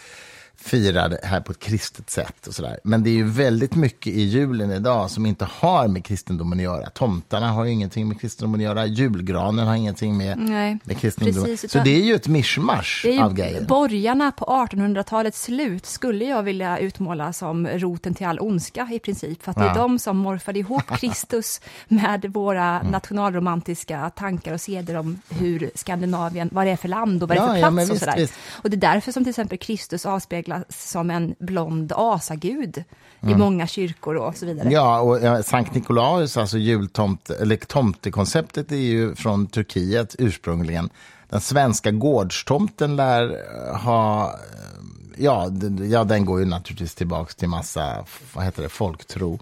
fira 0.56 1.08
det 1.08 1.20
här 1.22 1.40
på 1.40 1.52
ett 1.52 1.58
kristet 1.58 2.10
sätt 2.10 2.46
och 2.46 2.54
sådär. 2.54 2.78
Men 2.84 3.02
det 3.02 3.10
är 3.10 3.14
ju 3.14 3.24
väldigt 3.30 3.74
mycket 3.74 4.06
i 4.12 4.22
julen 4.22 4.70
idag 4.70 5.10
som 5.10 5.26
inte 5.26 5.48
har 5.50 5.88
med 5.88 6.04
kristendomen 6.04 6.58
att 6.58 6.62
göra. 6.62 6.90
Tomtarna 6.90 7.50
har 7.52 7.64
ju 7.64 7.70
ingenting 7.70 8.08
med 8.08 8.20
kristendomen 8.20 8.60
att 8.60 8.64
göra, 8.64 8.86
julgranen 8.86 9.66
har 9.66 9.74
ingenting 9.74 10.16
med, 10.16 10.38
Nej, 10.38 10.78
med 10.84 10.98
kristendomen. 10.98 11.44
precis, 11.44 11.70
så 11.72 11.78
det 11.78 11.90
är 11.90 12.04
ju 12.04 12.14
ett 12.14 12.28
mischmasch 12.28 13.06
av 13.20 13.34
grejer. 13.34 13.64
borgarna 13.64 14.32
på 14.32 14.44
1800-talets 14.44 15.42
slut 15.42 15.86
skulle 15.86 16.24
jag 16.24 16.42
vilja 16.42 16.78
utmåla 16.78 17.32
som 17.32 17.66
roten 17.68 18.14
till 18.14 18.26
all 18.26 18.40
ondska 18.40 18.88
i 18.92 18.98
princip. 18.98 19.42
För 19.42 19.50
att 19.50 19.56
det 19.56 19.62
är 19.62 19.66
Ja. 19.66 19.74
de 19.74 19.98
som 19.98 20.16
morfade 20.16 20.58
ihop 20.58 20.82
Kristus 21.00 21.60
med 21.88 22.24
våra 22.32 22.82
nationalromantiska 22.82 24.10
tankar 24.10 24.52
och 24.54 24.60
seder 24.60 24.96
om 24.96 25.20
hur 25.28 25.70
Skandinavien, 25.74 26.48
vad 26.52 26.66
det 26.66 26.70
är 26.70 26.76
för 26.76 26.88
land 26.88 27.22
och 27.22 27.28
vad 27.28 27.38
det 27.38 27.40
är 27.42 27.46
Ja, 27.46 27.52
för 27.54 27.60
ja, 27.60 27.70
plats 27.70 27.90
och 27.90 27.94
visst, 27.94 28.04
sådär. 28.04 28.16
visst. 28.16 28.34
Och 28.52 28.70
det 28.70 28.76
är 28.76 28.92
därför 28.94 29.12
som 29.12 29.24
till 29.24 29.30
exempel 29.30 29.58
Kristus 29.58 30.06
avspeglas 30.42 30.90
som 30.90 31.10
en 31.10 31.34
blond 31.38 31.92
asagud 31.96 32.84
i 33.20 33.34
många 33.34 33.66
kyrkor 33.66 34.16
och 34.16 34.36
så 34.36 34.46
vidare. 34.46 34.70
Ja, 34.70 35.00
och 35.00 35.22
eh, 35.22 35.42
Sankt 35.42 35.74
Nikolaus, 35.74 36.36
alltså 36.36 36.58
jultomte, 36.58 37.34
eller 37.34 37.56
tomtekonceptet 37.56 38.72
är 38.72 38.76
ju 38.76 39.14
från 39.14 39.46
Turkiet 39.46 40.16
ursprungligen. 40.18 40.90
Den 41.28 41.40
svenska 41.40 41.90
gårdstomten 41.90 42.96
lär 42.96 43.30
eh, 43.30 43.76
ha, 43.76 44.26
eh, 44.28 45.22
ja, 45.24 45.50
ja 45.90 46.04
den 46.04 46.24
går 46.24 46.40
ju 46.40 46.46
naturligtvis 46.46 46.94
tillbaks 46.94 47.34
till 47.34 47.48
massa, 47.48 48.04
vad 48.34 48.44
heter 48.44 48.62
det, 48.62 48.68
folktro 48.68 49.38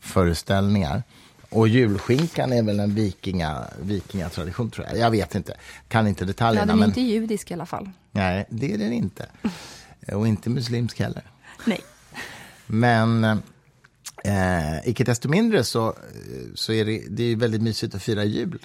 föreställningar. 0.00 1.02
Och 1.50 1.68
julskinkan 1.68 2.52
är 2.52 2.62
väl 2.62 2.80
en 2.80 2.94
vikinga, 2.94 3.64
vikingatradition 3.82 4.70
tror 4.70 4.86
jag. 4.86 4.98
Jag 4.98 5.10
vet 5.10 5.34
inte, 5.34 5.54
kan 5.88 6.06
inte 6.06 6.24
Ja, 6.24 6.26
detaljerna. 6.26 6.66
den 6.66 6.76
är 6.76 6.80
men, 6.80 6.88
inte 6.88 7.00
judisk 7.00 7.50
i 7.50 7.54
alla 7.54 7.66
fall. 7.66 7.90
Nej, 8.12 8.46
det 8.50 8.72
är 8.72 8.78
den 8.78 8.92
inte. 8.92 9.26
Och 10.14 10.28
inte 10.28 10.50
muslimsk 10.50 11.00
heller. 11.00 11.22
Nej. 11.64 11.80
Men, 12.66 13.24
eh, 13.24 13.36
Eh, 14.24 14.88
icke 14.88 15.04
desto 15.04 15.28
mindre 15.28 15.64
så, 15.64 15.94
så 16.54 16.72
är 16.72 16.84
det, 16.84 17.02
det 17.08 17.22
är 17.22 17.36
väldigt 17.36 17.62
mysigt 17.62 17.94
att 17.94 18.02
fira 18.02 18.24
jul. 18.24 18.58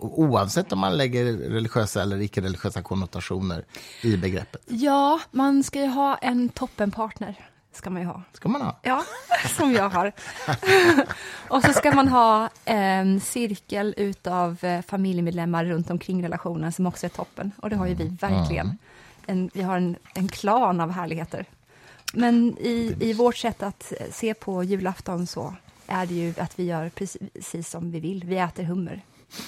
Oavsett 0.00 0.72
om 0.72 0.78
man 0.78 0.96
lägger 0.96 1.24
religiösa 1.24 2.02
eller 2.02 2.20
icke-religiösa 2.20 2.82
konnotationer 2.82 3.64
i 4.02 4.16
begreppet. 4.16 4.62
Ja, 4.66 5.20
man 5.30 5.64
ska 5.64 5.80
ju 5.80 5.86
ha 5.86 6.16
en 6.16 6.48
toppenpartner. 6.48 7.48
Ska 7.72 7.90
man 7.90 8.02
ju 8.02 8.08
ha. 8.08 8.22
ska 8.32 8.48
man 8.48 8.62
ha. 8.62 8.78
Ja, 8.82 9.04
som 9.56 9.72
jag 9.72 9.88
har. 9.88 10.12
och 11.48 11.62
så 11.62 11.72
ska 11.72 11.92
man 11.92 12.08
ha 12.08 12.50
en 12.64 13.20
cirkel 13.20 13.94
utav 13.96 14.64
eh, 14.64 14.82
familjemedlemmar 14.82 15.64
runt 15.64 15.90
omkring 15.90 16.24
relationen 16.24 16.72
som 16.72 16.86
också 16.86 17.06
är 17.06 17.10
toppen. 17.10 17.52
Och 17.56 17.70
det 17.70 17.76
har 17.76 17.86
ju 17.86 17.94
vi 17.94 18.16
verkligen. 18.20 18.78
En, 19.26 19.50
vi 19.54 19.62
har 19.62 19.76
en, 19.76 19.96
en 20.14 20.28
klan 20.28 20.80
av 20.80 20.90
härligheter. 20.90 21.44
Men 22.12 22.58
i, 22.58 22.96
i 23.00 23.12
vårt 23.12 23.36
sätt 23.36 23.62
att 23.62 23.92
se 24.10 24.34
på 24.34 24.64
julafton 24.64 25.26
så 25.26 25.54
är 25.86 26.06
det 26.06 26.14
ju 26.14 26.34
att 26.38 26.58
vi 26.58 26.64
gör 26.64 26.88
precis 26.88 27.70
som 27.70 27.90
vi 27.90 28.00
vill. 28.00 28.24
Vi 28.24 28.38
äter 28.38 28.62
hummer 28.64 29.02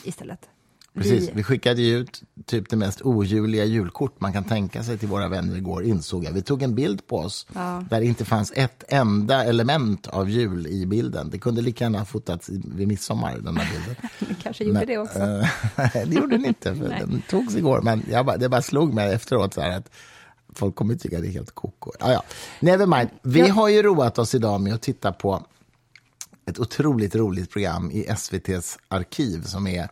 istället. 0.04 0.48
Precis, 0.94 1.30
vi 1.34 1.42
skickade 1.42 1.82
ju 1.82 1.96
ut 1.98 2.22
typ 2.46 2.70
det 2.70 2.76
mest 2.76 3.02
ojuliga 3.02 3.64
julkort 3.64 4.20
man 4.20 4.32
kan 4.32 4.44
tänka 4.44 4.82
sig 4.82 4.98
till 4.98 5.08
våra 5.08 5.28
vänner 5.28 5.56
igår, 5.56 5.84
insåg 5.84 6.24
jag. 6.24 6.32
Vi 6.32 6.42
tog 6.42 6.62
en 6.62 6.74
bild 6.74 7.06
på 7.06 7.16
oss 7.18 7.46
Ja. 7.54 7.84
där 7.90 8.00
det 8.00 8.06
inte 8.06 8.24
fanns 8.24 8.52
ett 8.56 8.84
enda 8.88 9.44
element 9.44 10.06
av 10.06 10.30
jul 10.30 10.66
i 10.66 10.86
bilden. 10.86 11.30
Det 11.30 11.38
kunde 11.38 11.62
lika 11.62 11.84
gärna 11.84 11.98
ha 11.98 12.04
fotats 12.04 12.48
vid 12.48 12.88
midsommar, 12.88 13.38
den 13.38 13.54
där 13.54 13.68
bilden. 13.74 13.94
Vi 14.28 14.34
kanske 14.42 14.64
gjorde 14.64 14.84
det 14.84 14.98
också. 14.98 15.18
Eh, 15.18 15.46
det 16.06 16.14
gjorde 16.14 16.36
den 16.36 16.44
inte, 16.44 16.74
för 16.76 16.88
Nej. 16.88 17.00
den 17.00 17.22
togs 17.28 17.56
igår. 17.56 17.80
Men 17.82 18.02
jag 18.10 18.26
bara, 18.26 18.36
det 18.36 18.48
bara 18.48 18.62
slog 18.62 18.94
mig 18.94 19.12
efteråt 19.14 19.54
så 19.54 19.60
att 19.60 19.90
folk 20.54 20.74
kommer 20.74 20.94
tycka 20.94 21.20
det 21.20 21.26
är 21.26 21.32
helt 21.32 21.54
koko. 21.54 21.92
Ja, 22.00 22.12
ja. 22.12 22.22
Never 22.60 22.86
mind. 22.86 23.08
Vi 23.22 23.40
Ja. 23.40 23.52
har 23.54 23.68
ju 23.68 23.82
roat 23.82 24.18
oss 24.18 24.34
idag 24.34 24.60
med 24.60 24.74
att 24.74 24.82
titta 24.82 25.12
på 25.12 25.46
ett 26.46 26.58
otroligt 26.58 27.14
roligt 27.14 27.50
program 27.50 27.90
i 27.90 28.04
SVTs 28.08 28.78
arkiv 28.88 29.42
som 29.42 29.66
är 29.66 29.88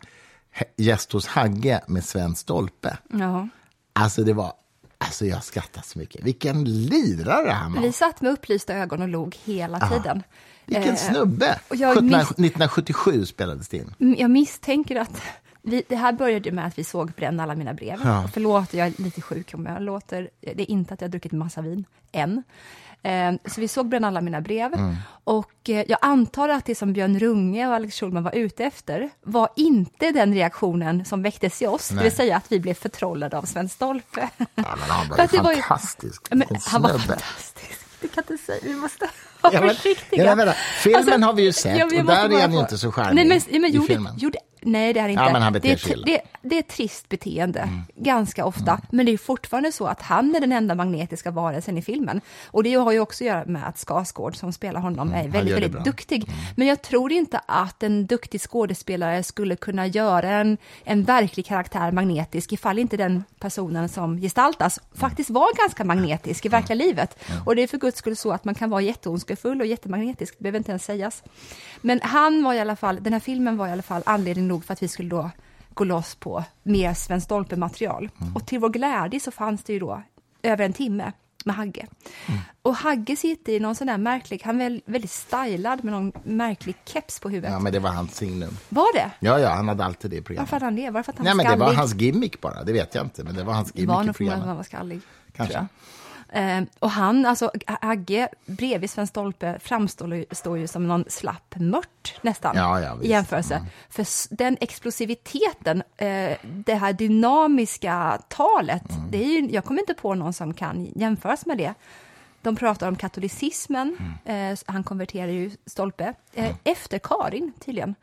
Gäst 0.77 1.11
hos 1.13 1.27
Hagge 1.27 1.81
med 1.87 2.03
Sven 2.05 2.35
Stolpe. 2.35 2.97
Ja. 3.09 3.47
Alltså 3.93 4.23
det 4.23 4.33
var, 4.33 4.53
alltså 4.97 5.25
jag 5.25 5.43
skrattar 5.43 5.81
så 5.81 5.99
mycket. 5.99 6.23
Vilken 6.25 6.63
lirare 6.85 7.49
han 7.51 7.73
var. 7.73 7.81
Vi 7.81 7.91
satt 7.91 8.21
med 8.21 8.31
upplysta 8.31 8.73
ögon 8.73 9.01
och 9.01 9.07
log 9.07 9.35
hela 9.43 9.89
tiden. 9.89 10.23
Vilken 10.65 10.89
Eh, 10.93 10.95
snubbe. 10.95 11.59
jag 11.69 11.93
17, 11.93 12.05
miss- 12.07 12.15
1977 12.31 13.25
spelades 13.25 13.67
det 13.67 13.77
in. 13.77 13.93
Mm, 13.99 14.15
Jag 14.19 14.31
misstänker 14.31 14.95
att 14.95 15.21
vi, 15.67 15.83
det 15.87 15.95
här 15.95 16.11
började 16.13 16.51
med 16.51 16.65
att 16.65 16.77
vi 16.79 16.83
såg 16.83 17.11
Bränn 17.11 17.39
alla 17.39 17.55
mina 17.55 17.73
brev. 17.73 17.99
Ja. 18.03 18.23
Och 18.23 18.29
förlåt, 18.29 18.73
jag 18.73 18.87
är 18.87 19.01
lite 19.01 19.21
sjuk 19.21 19.53
om 19.53 19.65
jag 19.65 19.81
låter. 19.81 20.29
Det 20.41 20.61
är 20.61 20.71
inte 20.71 20.93
att 20.93 21.01
jag 21.01 21.07
har 21.07 21.11
druckit 21.11 21.31
massa 21.31 21.61
vin, 21.61 21.85
än. 22.11 22.43
Eh, 23.03 23.33
så 23.45 23.61
vi 23.61 23.67
såg 23.67 23.87
Bränn 23.89 24.03
alla 24.03 24.21
mina 24.21 24.41
brev. 24.41 24.73
Mm. 24.73 24.95
Och 25.23 25.69
eh, 25.69 25.85
jag 25.87 25.97
antar 26.01 26.49
att 26.49 26.65
det 26.65 26.75
som 26.75 26.93
Björn 26.93 27.19
Runge 27.19 27.67
och 27.67 27.73
Alex 27.75 27.95
Schulman 27.99 28.23
var 28.23 28.35
ute 28.35 28.63
efter 28.63 29.09
var 29.23 29.49
inte 29.55 30.11
den 30.11 30.33
reaktionen 30.33 31.05
som 31.05 31.21
väcktes 31.23 31.61
i 31.61 31.67
oss, 31.67 31.89
det 31.89 31.95
Nej. 31.95 32.03
vill 32.03 32.11
säga 32.15 32.37
att 32.37 32.51
vi 32.51 32.59
blev 32.59 32.73
förtrollade 32.73 33.37
av 33.37 33.43
Sven 33.43 33.69
Stolpe. 33.69 34.29
Ja, 34.37 34.45
men 34.55 34.63
han 34.89 35.09
var 35.09 35.17
ju 35.21 35.27
det 35.31 35.41
var 35.43 35.53
ju- 35.53 35.61
fantastisk. 35.61 36.27
Men 36.29 36.43
han 36.65 36.81
var 36.81 36.89
fantastisk. 36.89 37.79
Det 38.01 38.07
kan 38.07 38.23
jag 38.27 38.33
inte 38.33 38.45
säga. 38.45 38.59
Vi 38.63 38.75
måste 38.75 39.09
vara 39.41 39.53
Ja, 39.53 39.59
men- 39.61 39.69
försiktiga. 39.75 40.25
Ja, 40.25 40.35
vänta. 40.35 40.53
Filmen 40.83 41.23
har 41.23 41.33
vi 41.33 41.43
ju 41.43 41.53
sett, 41.53 41.77
men 41.77 41.87
och 41.87 41.93
jag 41.93 42.05
där 42.05 42.29
är 42.37 42.41
han 42.41 42.53
inte 42.53 42.77
så 42.77 42.91
charmig 42.91 43.15
Nej, 43.27 43.41
men, 43.51 43.61
men 43.61 43.71
i 43.71 43.75
gjorde, 43.75 43.87
filmen. 43.87 44.17
gjorde, 44.17 44.37
nej, 44.61 44.93
det 44.93 44.99
är 44.99 45.09
inte. 45.09 45.23
Ja, 45.23 45.31
men 45.31 45.41
han 45.41 45.53
beter 45.53 45.67
det, 45.87 45.91
är, 45.93 46.05
det, 46.05 46.21
det 46.41 46.55
är 46.55 46.59
ett 46.59 46.67
trist 46.67 47.09
beteende, 47.09 47.59
Mm. 47.59 47.81
ganska 47.95 48.45
ofta. 48.45 48.81
Men 48.91 49.05
det 49.05 49.11
är 49.13 49.17
fortfarande 49.17 49.71
så 49.71 49.85
att 49.87 50.01
han 50.01 50.35
är 50.35 50.39
den 50.39 50.51
enda 50.51 50.75
magnetiska 50.75 51.31
varelsen 51.31 51.77
i 51.77 51.81
filmen. 51.81 52.21
Och 52.47 52.63
det 52.63 52.73
har 52.73 52.91
ju 52.91 52.99
också 52.99 53.23
att 53.23 53.27
göra 53.27 53.45
med 53.45 53.67
att 53.67 53.77
Skarsgård, 53.77 54.35
som 54.35 54.53
spelar 54.53 54.79
honom, 54.81 55.13
är 55.13 55.27
väldigt, 55.27 55.35
Mm, 55.35 55.47
gör 55.47 55.55
det 55.55 55.61
väldigt 55.61 55.71
bra. 55.71 55.79
Mm. 55.81 55.91
duktig. 55.91 56.29
Men 56.55 56.67
jag 56.67 56.81
tror 56.81 57.11
inte 57.11 57.41
att 57.45 57.83
en 57.83 58.05
duktig 58.05 58.41
skådespelare 58.41 59.23
skulle 59.23 59.55
kunna 59.55 59.87
göra 59.87 60.29
en, 60.29 60.57
en 60.83 61.03
verklig 61.03 61.45
karaktär 61.45 61.91
magnetisk 61.91 62.53
ifall 62.53 62.79
inte 62.79 62.97
den 62.97 63.23
personen 63.39 63.89
som 63.89 64.17
gestaltas 64.21 64.79
faktiskt 64.95 65.29
var 65.29 65.57
ganska 65.63 65.83
magnetisk 65.83 66.45
i 66.45 66.49
verkliga 66.49 66.75
livet. 66.75 67.17
Och 67.45 67.55
det 67.55 67.63
är 67.63 67.67
för 67.67 67.77
guds 67.77 67.97
skull 67.97 68.15
så 68.15 68.31
att 68.31 68.45
man 68.45 68.55
kan 68.55 68.69
vara 68.69 68.81
jätteondskefull 68.81 69.61
och 69.61 69.67
jättemagnetisk, 69.67 70.35
det 70.37 70.43
behöver 70.43 70.57
inte 70.57 70.71
ens 70.71 70.83
sägas. 70.85 71.23
Men 71.81 71.99
han 72.03 72.43
var 72.43 72.53
i 72.53 72.59
alla 72.59 72.75
fall, 72.75 72.97
den 73.01 73.13
här 73.13 73.19
filmen 73.19 73.57
var 73.57 73.67
i 73.67 73.71
alla 73.71 73.81
fall 73.81 74.01
anledning 74.05 74.46
nog 74.47 74.65
för 74.65 74.73
att 74.73 74.83
vi 74.83 74.87
skulle 74.87 75.09
då 75.09 75.29
gå 75.73 75.83
loss 75.83 76.15
på 76.15 76.43
mer 76.63 76.93
Sven 76.93 77.21
Stolpe-material. 77.21 78.09
Och 78.35 78.45
till 78.47 78.59
vår 78.59 78.69
glädje 78.69 79.19
så 79.19 79.31
fanns 79.31 79.63
det 79.63 79.73
ju 79.73 79.79
då 79.79 80.01
över 80.43 80.65
en 80.65 80.73
timme 80.73 81.11
med 81.45 81.55
Hagge. 81.55 81.87
Och 82.61 82.75
Hagge 82.75 83.15
sitter 83.15 83.51
i 83.53 83.59
någon 83.59 83.75
sån 83.75 83.87
där 83.87 83.97
märklig, 83.97 84.41
han 84.45 84.61
är 84.61 84.63
väl 84.69 84.81
väldigt 84.85 85.11
stylad 85.11 85.83
med 85.83 85.93
någon 85.93 86.11
märklig 86.23 86.75
keps 86.85 87.19
på 87.19 87.29
huvudet. 87.29 87.51
Ja, 87.51 87.59
men 87.59 87.73
det 87.73 87.79
var 87.79 87.89
hans 87.89 88.15
signum. 88.15 88.57
Var 88.69 88.93
det? 88.95 89.11
Ja, 89.19 89.39
ja, 89.39 89.49
han 89.49 89.67
hade 89.67 89.85
alltid 89.85 90.11
det 90.11 90.17
i 90.17 90.21
programmet. 90.21 90.51
Varför 90.51 90.65
hade 90.65 90.65
han 90.65 90.75
det? 90.75 90.89
Varför 90.89 91.11
att 91.11 91.17
han 91.17 91.23
Nej, 91.25 91.33
var 91.33 91.43
men 91.43 91.45
det 91.45 91.57
var 91.59 91.65
skallig? 91.65 91.77
hans 91.79 91.95
gimmick 91.95 92.41
bara. 92.41 92.63
Det 92.63 92.73
vet 92.73 92.95
jag 92.95 93.05
inte, 93.05 93.23
men 93.23 93.35
det 93.35 93.43
var 93.43 93.53
hans 93.53 93.71
Det 93.71 93.79
gimmick 93.79 93.95
var 93.95 94.03
i 94.03 94.05
nog 94.05 94.15
förmodligen 94.15 94.39
att 94.41 94.45
programmet. 94.45 94.47
han 94.47 94.55
var 94.57 94.63
skallig. 94.63 94.99
Kanske. 95.35 95.67
Eh, 96.29 96.61
och 96.79 96.91
han, 96.91 97.25
alltså 97.25 97.51
Agge 97.65 98.27
bredvid 98.45 98.89
Sven 98.89 99.07
Stolpe 99.07 99.59
framstår 99.59 100.15
ju, 100.15 100.25
står 100.31 100.57
ju 100.57 100.67
som 100.67 100.87
någon 100.87 101.05
slapp 101.07 101.55
mört 101.59 102.15
nästan 102.21 102.55
Ja, 102.55 102.79
ja, 102.81 102.87
i 102.87 102.91
visst. 102.91 102.95
Mm. 103.05 103.11
jämförelse. 103.11 103.65
För 103.89 104.35
den 104.35 104.57
explosiviteten, 104.61 105.83
eh, 105.97 106.37
det 106.43 106.75
här 106.75 106.93
dynamiska 106.93 108.21
talet, 108.27 108.91
Mm. 108.91 109.11
det 109.11 109.17
är 109.23 109.27
ju, 109.41 109.49
jag 109.51 109.65
kommer 109.65 109.79
inte 109.81 109.93
på 109.93 110.15
någon 110.15 110.33
som 110.33 110.53
kan 110.53 110.85
jämföras 110.95 111.45
med 111.45 111.57
det. 111.57 111.73
De 112.41 112.55
pratar 112.55 112.87
om 112.87 112.95
katolicismen, 112.95 113.97
Mm. 114.25 114.51
eh, 114.53 114.57
han 114.65 114.83
konverterar 114.83 115.27
ju 115.31 115.51
Stolpe, 115.65 116.13
eh, 116.33 116.55
efter 116.63 116.99
Karin 116.99 117.51
tydligen. 117.65 117.95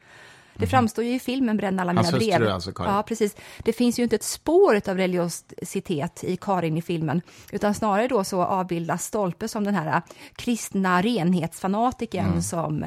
Det 0.56 0.66
framstår 0.66 1.04
ju 1.04 1.14
i 1.14 1.18
filmen 1.18 1.56
Bränn 1.56 1.80
alla 1.80 1.92
mina 1.92 2.02
Hans 2.02 2.14
hustru, 2.14 2.38
brev. 2.38 2.48
alltså, 2.54 2.72
Karin. 2.72 2.92
Ja, 2.94 3.02
precis. 3.02 3.36
Det 3.64 3.72
finns 3.72 3.98
ju 3.98 4.02
inte 4.02 4.16
ett 4.16 4.22
spår 4.22 4.80
av 4.88 4.96
religiositet 4.96 6.24
i 6.24 6.36
Karin 6.36 6.76
i 6.76 6.82
filmen, 6.82 7.22
utan 7.52 7.74
snarare 7.74 8.08
då 8.08 8.24
så 8.24 8.42
avbildas 8.44 9.04
Stolpe 9.04 9.48
som 9.48 9.64
den 9.64 9.74
här 9.74 10.02
kristna 10.36 11.02
renhetsfanatiken 11.02 12.26
Mm. 12.26 12.42
som 12.42 12.84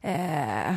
eh, 0.00 0.74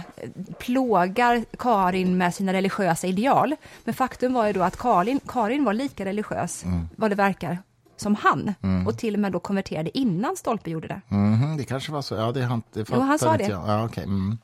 plågar 0.59 1.45
Karin 1.57 2.17
med 2.17 2.33
sina 2.35 2.53
religiösa 2.53 3.07
ideal. 3.07 3.55
Men 3.83 3.93
faktum 3.93 4.33
var 4.33 4.47
ju 4.47 4.53
då 4.53 4.61
att 4.63 4.77
Karin, 4.77 5.19
Karin 5.27 5.63
var 5.63 5.73
lika 5.73 6.05
religiös, 6.05 6.63
Mm. 6.65 6.89
vad 6.95 7.11
det 7.11 7.15
verkar, 7.15 7.57
som 7.97 8.15
han. 8.15 8.53
Och 8.87 8.97
till 8.97 9.13
och 9.13 9.19
med 9.19 9.31
då 9.31 9.39
konverterade 9.39 9.97
innan 9.97 10.35
Stolpe 10.35 10.69
gjorde 10.69 10.87
det. 10.87 11.01
Mhm, 11.07 11.57
det 11.57 11.63
kanske 11.63 11.91
var 11.91 12.01
så. 12.01 12.15
Ja, 12.15 12.31
det, 12.31 12.43
han, 12.43 12.63
det 12.73 12.85
Jo, 12.93 12.99
han 12.99 13.19
sa 13.19 13.37
det. 13.37 13.43
jag. 13.43 13.67
Ja, 13.67 13.85
okej. 13.85 14.03
Mm. 14.03 14.37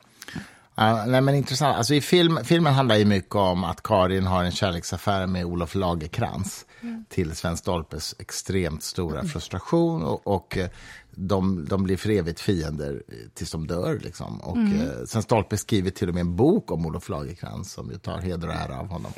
Ja, 0.76 1.06
nej, 1.06 1.22
men 1.22 1.36
intressant. 1.36 1.78
Alltså, 1.78 1.94
i 1.94 2.02
film, 2.02 2.40
filmen 2.44 2.74
handlar 2.74 2.96
ju 2.96 3.06
mycket 3.06 3.36
om 3.36 3.64
att 3.64 3.84
Karin 3.84 4.26
har 4.26 4.44
en 4.44 4.52
kärleksaffär 4.52 5.28
med 5.28 5.46
Olof 5.46 5.76
Lagerkrans 5.76 6.66
Mm. 6.82 7.06
till 7.10 7.36
Sven 7.36 7.58
Stolpes 7.58 8.16
extremt 8.20 8.84
stora 8.84 9.24
frustration. 9.24 10.04
Och, 10.04 10.28
och 10.28 10.58
eh, 10.58 10.70
de, 11.12 11.66
de 11.70 11.84
blir 11.84 11.98
för 11.98 12.10
evigt 12.10 12.40
fiender 12.40 13.04
eh, 13.08 13.14
tills 13.34 13.52
de 13.52 13.68
dör. 13.68 14.00
Liksom. 14.04 14.42
Och, 14.42 14.58
Mm. 14.58 14.82
eh, 14.82 14.88
Sven 15.08 15.24
Stolpe 15.24 15.58
skriver 15.58 15.92
till 15.92 16.08
och 16.10 16.14
med 16.14 16.22
en 16.22 16.36
bok 16.36 16.72
om 16.72 16.86
Olof 16.86 17.10
Lagerkrans 17.10 17.72
som 17.72 17.92
ju 17.92 17.98
tar 17.98 18.18
heder 18.18 18.48
och 18.48 18.54
ära 18.54 18.80
av 18.80 18.88
honom. 18.88 19.12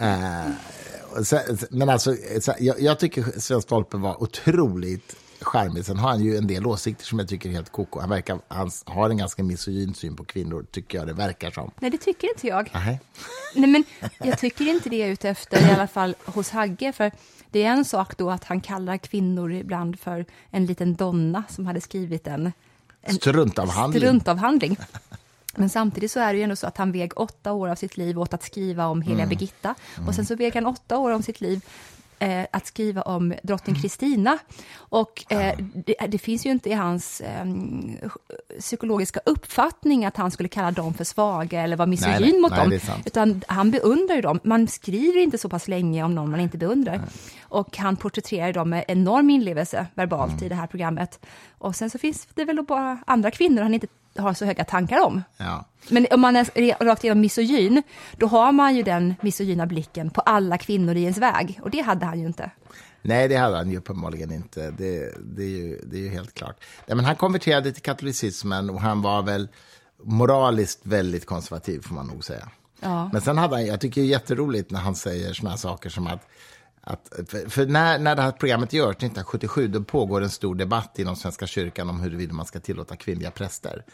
Eh, 0.00 0.50
och 1.18 1.26
sen- 1.26 1.58
men 1.70 1.88
alltså, 1.88 2.14
så- 2.40 2.54
jag, 2.58 2.80
jag 2.80 2.98
tycker 2.98 3.40
Sven 3.40 3.62
Stolpe 3.62 3.96
var 3.96 4.22
otroligt 4.22 5.16
charmig. 5.44 5.84
Sen 5.84 5.98
har 5.98 6.10
han 6.10 6.24
ju 6.24 6.36
en 6.36 6.46
del 6.46 6.66
åsikter 6.66 7.04
som 7.04 7.18
jag 7.18 7.28
tycker 7.28 7.48
är 7.48 7.52
helt 7.52 7.72
koko. 7.72 8.00
Han, 8.00 8.10
verkar, 8.10 8.38
han 8.48 8.70
har 8.86 9.10
en 9.10 9.16
ganska 9.16 9.42
misogyn 9.42 9.94
syn 9.94 10.16
på 10.16 10.24
kvinnor, 10.24 10.66
tycker 10.70 10.98
jag 10.98 11.06
det 11.06 11.12
verkar 11.12 11.50
som. 11.50 11.70
Nej, 11.80 11.90
det 11.90 11.98
tycker 11.98 12.28
inte 12.28 12.46
jag. 12.46 12.70
Nej. 12.74 13.00
Nej, 13.54 13.70
men 13.70 13.84
jag 14.18 14.38
tycker 14.38 14.68
inte 14.68 14.88
det 14.88 15.02
är 15.02 15.08
ute 15.08 15.28
efter, 15.28 15.68
i 15.68 15.70
alla 15.70 15.86
fall 15.86 16.14
hos 16.24 16.50
Hagge, 16.50 16.92
för 16.92 17.12
det 17.50 17.62
är 17.62 17.70
en 17.70 17.84
sak 17.84 18.18
då 18.18 18.30
att 18.30 18.44
han 18.44 18.60
kallar 18.60 18.96
kvinnor 18.96 19.52
ibland 19.52 20.00
för 20.00 20.26
en 20.50 20.66
liten 20.66 20.94
donna 20.94 21.44
som 21.48 21.66
hade 21.66 21.80
skrivit 21.80 22.26
en, 22.26 22.52
en 23.02 23.14
Struntavhandling. 23.14 24.00
struntavhandling. 24.02 24.76
Men 25.56 25.68
samtidigt 25.68 26.10
så 26.10 26.20
är 26.20 26.32
det 26.32 26.36
ju 26.38 26.42
ändå 26.42 26.56
så 26.56 26.66
att 26.66 26.76
han 26.76 26.92
väg 26.92 27.12
åtta 27.16 27.52
år 27.52 27.68
av 27.68 27.74
sitt 27.74 27.96
liv 27.96 28.18
åt 28.20 28.34
att 28.34 28.42
skriva 28.42 28.86
om 28.86 29.02
heliga 29.02 29.26
Birgitta. 29.26 29.74
Och 30.06 30.14
sen 30.14 30.26
så 30.26 30.36
väg 30.36 30.54
han 30.54 30.66
åtta 30.66 30.98
år 30.98 31.10
om 31.10 31.22
sitt 31.22 31.40
liv 31.40 31.64
eh, 32.22 32.46
att 32.50 32.66
skriva 32.66 33.02
om 33.02 33.34
drottning 33.42 33.76
Kristina. 33.76 34.38
Och 34.76 35.32
eh, 35.32 35.58
det, 35.74 35.94
det 36.08 36.18
finns 36.18 36.46
ju 36.46 36.50
inte 36.50 36.70
i 36.70 36.72
hans 36.72 37.20
eh, 37.20 37.44
psykologiska 38.58 39.20
uppfattning 39.26 40.04
att 40.04 40.16
han 40.16 40.30
skulle 40.30 40.48
kalla 40.48 40.70
dem 40.70 40.94
för 40.94 41.04
svaga 41.04 41.62
eller 41.62 41.76
vara 41.76 41.86
Nej, 41.86 41.90
misogyn 41.90 42.30
nej, 42.32 42.40
mot 42.40 42.50
nej, 42.50 42.78
dem. 42.78 43.02
Utan 43.04 43.42
han 43.46 43.70
beundrar 43.70 44.14
ju 44.14 44.20
dem. 44.20 44.40
Man 44.44 44.68
skriver 44.68 45.20
inte 45.20 45.38
så 45.38 45.48
pass 45.48 45.68
länge 45.68 46.02
om 46.02 46.14
någon 46.14 46.30
man 46.30 46.40
inte 46.40 46.58
beundrar. 46.58 47.00
Och 47.42 47.76
han 47.76 47.96
porträtterar 47.96 48.52
dem 48.52 48.70
med 48.70 48.84
enorm 48.88 49.30
inlevelse 49.30 49.86
verbalt 49.94 50.32
Mm. 50.32 50.44
i 50.44 50.48
det 50.48 50.54
här 50.54 50.66
programmet. 50.66 51.20
Och 51.58 51.76
sen 51.76 51.90
så 51.90 51.98
finns 51.98 52.28
det 52.34 52.44
väl 52.44 52.62
bara 52.62 52.98
andra 53.06 53.30
kvinnor 53.30 53.62
han 53.62 53.74
inte 53.74 53.86
har 54.16 54.34
så 54.34 54.44
höga 54.44 54.64
tankar 54.64 55.00
om. 55.00 55.22
Ja. 55.36 55.64
Men 55.88 56.06
om 56.10 56.20
man 56.20 56.36
är 56.36 56.84
rakt 56.84 57.04
igenom 57.04 57.20
misogyn, 57.20 57.82
då 58.16 58.26
har 58.26 58.52
man 58.52 58.76
ju 58.76 58.82
den 58.82 59.14
misogyna 59.20 59.66
blicken 59.66 60.10
på 60.10 60.20
alla 60.20 60.58
kvinnor 60.58 60.96
i 60.96 61.02
ens 61.02 61.18
väg. 61.18 61.60
Och 61.62 61.70
det 61.70 61.80
hade 61.80 62.06
han 62.06 62.20
ju 62.20 62.26
inte. 62.26 62.50
Nej, 63.02 63.28
det 63.28 63.36
hade 63.36 63.56
han 63.56 63.70
ju 63.70 63.76
uppenbarligen 63.76 64.32
inte. 64.32 64.70
Det, 64.70 65.14
det, 65.20 65.42
är, 65.42 65.48
ju, 65.48 65.80
det 65.84 65.96
är 65.96 66.00
ju 66.00 66.08
helt 66.08 66.34
klart. 66.34 66.56
Nej, 66.86 66.96
men 66.96 67.04
han 67.04 67.16
konverterade 67.16 67.72
till 67.72 67.82
katolicismen 67.82 68.70
och 68.70 68.80
han 68.80 69.02
var 69.02 69.22
väl 69.22 69.48
moraliskt 70.02 70.80
väldigt 70.82 71.26
konservativ, 71.26 71.80
får 71.80 71.94
man 71.94 72.06
nog 72.06 72.24
säga. 72.24 72.48
Ja. 72.80 73.10
Men 73.12 73.22
sen 73.22 73.38
hade 73.38 73.54
han, 73.54 73.66
jag 73.66 73.80
tycker 73.80 74.00
det 74.00 74.06
är 74.06 74.10
jätteroligt 74.10 74.70
när 74.70 74.80
han 74.80 74.94
säger 74.94 75.32
såna 75.32 75.50
här 75.50 75.56
saker 75.56 75.90
som 75.90 76.06
att 76.06 76.28
att, 76.84 77.12
för, 77.48 77.66
när, 77.66 77.98
när 77.98 78.16
det 78.16 78.22
här 78.22 78.32
programmet 78.32 78.72
görs 78.72 78.96
1977, 78.96 79.68
då 79.68 79.82
pågår 79.82 80.20
en 80.20 80.30
stor 80.30 80.54
debatt 80.54 80.98
inom 80.98 81.16
Svenska 81.16 81.46
kyrkan 81.46 81.90
om 81.90 82.00
huruvida 82.00 82.32
man 82.32 82.46
ska 82.46 82.60
tillåta 82.60 82.96
kvinnliga 82.96 83.30
präster. 83.30 83.84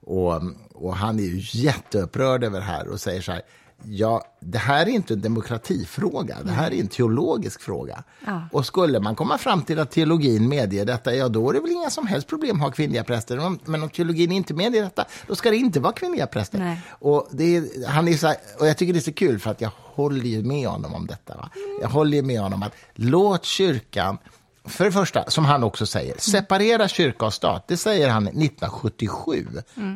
Och, 0.00 0.42
och 0.74 0.96
han 0.96 1.18
är 1.18 1.22
ju 1.22 1.40
jätteupprörd 1.60 2.44
över 2.44 2.58
det 2.58 2.64
här 2.64 2.88
och 2.88 3.00
säger 3.00 3.20
så 3.22 3.32
här, 3.32 3.42
ja, 3.84 4.24
det 4.40 4.58
här 4.58 4.86
är 4.86 4.90
inte 4.90 5.14
en 5.14 5.20
demokratifråga, 5.20 6.36
det 6.44 6.50
här 6.50 6.70
är 6.70 6.80
en 6.80 6.88
teologisk 6.88 7.60
fråga. 7.60 8.04
Ja. 8.26 8.42
Och 8.52 8.66
skulle 8.66 9.00
man 9.00 9.14
komma 9.14 9.38
fram 9.38 9.62
till 9.62 9.78
att 9.78 9.90
teologin 9.90 10.48
medger 10.48 10.84
detta, 10.84 11.14
ja 11.14 11.28
då 11.28 11.50
är 11.50 11.54
det 11.54 11.60
väl 11.60 11.70
inga 11.70 11.90
som 11.90 12.06
helst 12.06 12.28
problem 12.28 12.56
att 12.56 12.62
ha 12.62 12.70
kvinnliga 12.70 13.04
präster. 13.04 13.58
Men 13.64 13.82
om 13.82 13.90
teologin 13.90 14.32
inte 14.32 14.54
medger 14.54 14.82
detta, 14.82 15.04
då 15.26 15.34
ska 15.34 15.50
det 15.50 15.56
inte 15.56 15.80
vara 15.80 15.92
kvinnliga 15.92 16.26
präster. 16.26 16.58
Nej. 16.58 16.80
Och, 16.88 17.28
det 17.30 17.56
är, 17.56 17.88
han 17.88 18.08
är 18.08 18.16
så 18.16 18.26
här, 18.26 18.36
och 18.58 18.66
jag 18.66 18.76
tycker 18.76 18.92
det 18.92 18.98
är 18.98 19.00
så 19.00 19.12
kul 19.12 19.38
för 19.38 19.50
att 19.50 19.60
jag 19.60 19.70
håller 20.00 20.24
ju 20.24 20.42
med 20.42 20.68
honom 20.68 20.94
om 20.94 21.06
detta. 21.06 21.36
Va? 21.36 21.50
Jag 21.82 21.88
håller 21.88 22.16
ju 22.16 22.22
med 22.22 22.40
honom 22.40 22.62
att 22.62 22.72
låt 22.94 23.44
kyrkan, 23.44 24.18
för 24.64 24.84
det 24.84 24.92
första, 24.92 25.30
som 25.30 25.44
han 25.44 25.64
också 25.64 25.86
säger, 25.86 26.14
separera 26.18 26.88
kyrka 26.88 27.26
och 27.26 27.34
stat. 27.34 27.64
Det 27.68 27.76
säger 27.76 28.08
han 28.08 28.26
1977. 28.26 29.46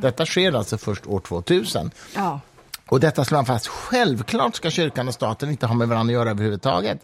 Detta 0.02 0.26
sker 0.26 0.52
alltså 0.52 0.78
först 0.78 1.06
år 1.06 1.20
2000. 1.20 1.90
Ja. 2.14 2.40
Och 2.88 3.00
detta 3.00 3.24
slår 3.24 3.36
han 3.36 3.46
fast. 3.46 3.66
Självklart 3.66 4.56
ska 4.56 4.70
kyrkan 4.70 5.08
och 5.08 5.14
staten 5.14 5.50
inte 5.50 5.66
ha 5.66 5.74
med 5.74 5.88
varandra 5.88 6.10
att 6.10 6.14
göra 6.14 6.30
överhuvudtaget. 6.30 6.98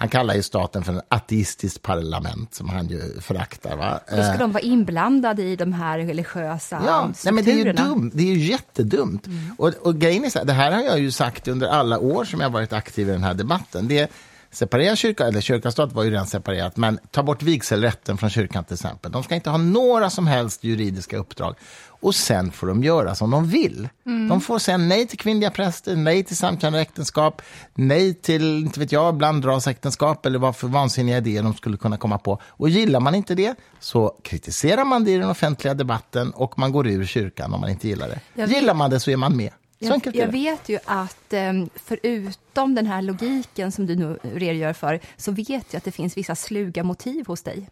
Han 0.00 0.08
kallar 0.08 0.34
ju 0.34 0.42
staten 0.42 0.84
för 0.84 0.92
en 0.92 1.00
ateistiskt 1.08 1.82
parlament, 1.82 2.54
som 2.54 2.68
han 2.68 2.86
ju 2.88 3.20
föraktar. 3.20 3.76
Va? 3.76 4.00
Då 4.10 4.22
ska 4.22 4.32
Eh, 4.32 4.38
de 4.38 4.52
vara 4.52 4.62
inblandade 4.62 5.42
i 5.42 5.56
de 5.56 5.72
här 5.72 5.98
religiösa 5.98 6.82
Ja, 6.86 7.10
nej, 7.24 7.34
men 7.34 7.44
det 7.44 7.52
är 7.52 7.64
ju 7.64 7.72
dumt. 7.72 8.10
Det 8.14 8.22
är 8.22 8.34
ju 8.34 8.38
jättedumt. 8.38 9.26
Och, 9.58 9.68
och 9.82 9.98
grejen 9.98 10.24
är 10.24 10.30
så 10.30 10.38
här, 10.38 10.46
det 10.46 10.52
här 10.52 10.72
har 10.72 10.82
jag 10.82 10.98
ju 10.98 11.10
sagt 11.10 11.48
under 11.48 11.66
alla 11.66 11.98
år 11.98 12.24
som 12.24 12.40
jag 12.40 12.50
varit 12.50 12.72
aktiv 12.72 13.08
i 13.08 13.12
den 13.12 13.22
här 13.22 13.34
debatten. 13.34 13.88
Det 13.88 13.98
är, 13.98 14.08
separera 14.50 14.96
kyrka, 14.96 15.26
eller 15.26 15.40
kyrka 15.40 15.70
stat 15.70 15.92
var 15.92 16.04
ju 16.04 16.10
redan 16.10 16.26
separerat, 16.26 16.76
men 16.76 16.98
ta 17.10 17.22
bort 17.22 17.42
vigselrätten 17.42 18.18
från 18.18 18.30
kyrkan 18.30 18.64
till 18.64 18.74
exempel. 18.74 19.12
De 19.12 19.22
ska 19.22 19.34
inte 19.34 19.50
ha 19.50 19.58
några 19.58 20.10
som 20.10 20.26
helst 20.26 20.64
juridiska 20.64 21.16
uppdrag. 21.16 21.54
Och 22.00 22.14
sen 22.14 22.52
får 22.52 22.66
de 22.66 22.84
göra 22.84 23.14
som 23.14 23.30
de 23.30 23.48
vill. 23.48 23.88
De 24.28 24.40
får 24.40 24.58
säga 24.58 24.76
nej 24.76 25.06
till 25.06 25.18
kvinnliga 25.18 25.50
präster, 25.50 25.96
nej 25.96 26.24
till 26.24 26.36
samkönade 26.36 26.82
äktenskap, 26.82 27.42
nej 27.74 28.14
till, 28.14 28.58
inte 28.58 28.80
vet 28.80 28.92
jag, 28.92 29.16
blandrasäktenskap 29.16 30.26
eller 30.26 30.38
vad 30.38 30.56
för 30.56 30.68
vansinniga 30.68 31.16
idéer 31.16 31.42
de 31.42 31.54
skulle 31.54 31.76
kunna 31.76 31.96
komma 31.96 32.18
på. 32.18 32.40
Och 32.46 32.68
gillar 32.68 33.00
man 33.00 33.14
inte 33.14 33.34
det 33.34 33.54
så 33.80 34.14
kritiserar 34.24 34.84
man 34.84 35.04
det 35.04 35.10
i 35.10 35.18
den 35.18 35.30
offentliga 35.30 35.74
debatten 35.74 36.30
och 36.30 36.58
man 36.58 36.72
går 36.72 36.86
ur 36.86 37.04
kyrkan 37.06 37.54
om 37.54 37.60
man 37.60 37.70
inte 37.70 37.88
gillar 37.88 38.08
det. 38.08 38.46
Gillar 38.46 38.74
man 38.74 38.90
det 38.90 39.00
så 39.00 39.10
är 39.10 39.16
man 39.16 39.36
med. 39.36 39.50
Jag, 39.78 40.16
jag 40.16 40.28
vet 40.28 40.68
ju 40.68 40.78
att 40.84 41.32
eh, 41.32 41.52
förutom 41.74 42.74
den 42.74 42.86
här 42.86 43.02
logiken 43.02 43.72
som 43.72 43.86
du 43.86 43.96
nu 43.96 44.18
redogör 44.22 44.72
för, 44.72 45.00
så 45.16 45.32
vet 45.32 45.48
jag 45.50 45.76
att 45.78 45.84
det 45.84 45.92
finns 45.92 46.16
vissa 46.16 46.34
sluga 46.34 46.84
motiv 46.84 47.26
hos 47.26 47.42
dig. 47.42 47.68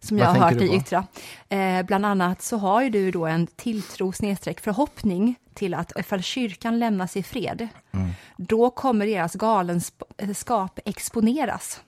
Som 0.00 0.16
Vad 0.16 0.26
jag 0.26 0.30
har 0.32 0.50
hört 0.50 0.58
dig 0.58 0.76
yttra. 0.76 1.06
Eh, 1.48 1.82
bland 1.82 2.06
annat 2.06 2.42
så 2.42 2.56
har 2.56 2.82
ju 2.82 2.90
du 2.90 3.10
då 3.10 3.26
en 3.26 3.46
tilltro 3.46 4.12
förhoppning 4.60 5.34
till 5.54 5.74
att 5.74 5.92
ifall 5.98 6.22
kyrkan 6.22 6.78
lämnas 6.78 7.16
i 7.16 7.22
fred, 7.22 7.68
Mm. 7.92 8.10
då 8.36 8.70
kommer 8.70 9.06
deras 9.06 9.34
galenskap 9.34 10.78
exponeras. 10.84 11.80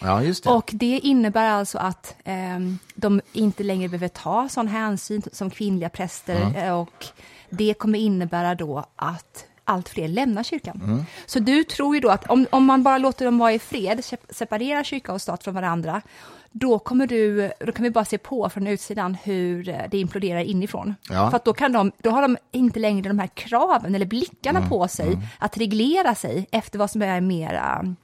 Ja, 0.00 0.22
just 0.22 0.44
det. 0.44 0.50
Och 0.50 0.70
det 0.72 0.98
innebär 0.98 1.50
alltså 1.50 1.78
att 1.78 2.14
ehm, 2.24 2.78
de 2.94 3.20
inte 3.32 3.62
längre 3.62 3.88
behöver 3.88 4.08
ta 4.08 4.48
sån 4.48 4.68
hänsyn 4.68 5.22
som 5.32 5.50
kvinnliga 5.50 5.88
präster 5.88 6.56
eh, 6.56 6.80
och 6.80 7.06
det 7.50 7.74
kommer 7.74 7.98
innebära 7.98 8.54
då 8.54 8.84
att 8.96 9.44
allt 9.64 9.88
fler 9.88 10.08
lämnar 10.08 10.42
kyrkan. 10.42 11.04
Så 11.26 11.38
du 11.38 11.64
tror 11.64 11.94
ju 11.94 12.00
då 12.00 12.08
att 12.08 12.30
om, 12.30 12.46
om 12.50 12.64
man 12.64 12.82
bara 12.82 12.98
låter 12.98 13.24
dem 13.24 13.38
vara 13.38 13.52
i 13.52 13.58
fred, 13.58 13.98
sep- 13.98 14.26
separera 14.34 14.84
kyrka 14.84 15.12
och 15.12 15.22
stat 15.22 15.44
från 15.44 15.54
varandra, 15.54 16.02
då, 16.50 16.78
kommer 16.78 17.06
du, 17.06 17.52
då 17.60 17.72
kan 17.72 17.82
vi 17.82 17.90
bara 17.90 18.04
se 18.04 18.18
på 18.18 18.50
från 18.50 18.66
utsidan 18.66 19.14
hur 19.14 19.68
eh, 19.68 19.76
det 19.90 19.98
imploderar 19.98 20.40
inifrån. 20.40 20.94
Ja. 21.10 21.30
För 21.30 21.40
då, 21.44 21.52
kan 21.52 21.72
de, 21.72 21.92
då 22.02 22.10
har 22.10 22.22
de 22.22 22.36
inte 22.52 22.80
längre 22.80 23.08
de 23.08 23.18
här 23.18 23.26
kraven 23.34 23.94
eller 23.94 24.06
blickarna 24.06 24.68
på 24.68 24.88
sig 24.88 25.18
att 25.38 25.56
reglera 25.58 26.14
sig 26.14 26.46
efter 26.50 26.78
vad 26.78 26.90
som 26.90 27.02
är 27.02 27.20
mera 27.20 27.94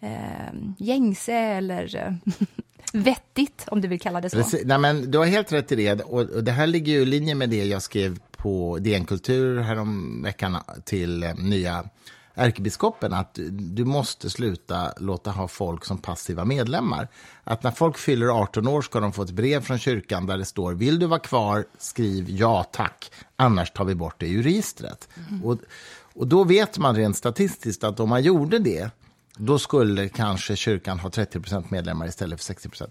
eh, 0.00 0.10
gängse 0.78 1.32
eller 1.34 1.96
eh, 1.96 2.34
vettigt, 2.92 3.64
om 3.68 3.80
du 3.80 3.88
vill 3.88 4.00
kalla 4.00 4.20
det 4.20 4.30
så. 4.30 4.36
Precis. 4.36 4.62
Nej, 4.64 4.78
men 4.78 5.10
du 5.10 5.18
har 5.18 5.24
helt 5.26 5.52
rätt 5.52 5.72
i 5.72 5.76
det. 5.76 6.02
Och, 6.02 6.20
och 6.20 6.44
det 6.44 6.52
här 6.52 6.66
ligger 6.66 6.92
ju 6.92 6.98
i 7.00 7.06
linje 7.06 7.34
med 7.34 7.50
det 7.50 7.64
jag 7.64 7.82
skrev 7.82 8.18
på 8.46 8.78
DN 8.78 9.04
Kultur 9.04 9.60
härom 9.60 10.22
veckan 10.22 10.56
till 10.84 11.22
eh, 11.22 11.34
nya 11.34 11.84
ärkebiskopen 12.34 13.12
att 13.12 13.38
du, 13.50 13.84
måste 13.84 14.30
sluta 14.30 14.92
låta 14.96 15.30
ha 15.30 15.48
folk 15.48 15.84
som 15.84 15.98
passiva 15.98 16.44
medlemmar. 16.44 17.08
Att 17.44 17.62
när 17.62 17.70
folk 17.70 17.98
fyller 17.98 18.26
18 18.26 18.68
år 18.68 18.82
ska 18.82 19.00
de 19.00 19.12
få 19.12 19.22
ett 19.22 19.30
brev 19.30 19.60
från 19.60 19.78
kyrkan 19.78 20.26
där 20.26 20.38
det 20.38 20.44
står 20.44 20.72
vill 20.72 20.98
du 20.98 21.06
vara 21.06 21.20
kvar, 21.20 21.64
skriv 21.78 22.30
ja 22.30 22.64
tack, 22.72 23.10
annars 23.36 23.70
tar 23.70 23.84
vi 23.84 23.94
bort 23.94 24.14
det 24.18 24.28
ur 24.28 24.42
registret. 24.42 25.08
Och, 25.44 25.58
och 26.14 26.26
då 26.26 26.44
vet 26.44 26.78
man 26.78 26.96
rent 26.96 27.16
statistiskt 27.16 27.84
att 27.84 28.00
om 28.00 28.08
man 28.08 28.22
gjorde 28.22 28.58
det 28.58 28.90
då 29.36 29.58
skulle 29.58 30.08
kanske 30.08 30.56
kyrkan 30.56 30.98
ha 30.98 31.08
30% 31.10 31.64
medlemmar 31.68 32.06
istället 32.06 32.44
för 32.44 32.54
60% 32.54 32.86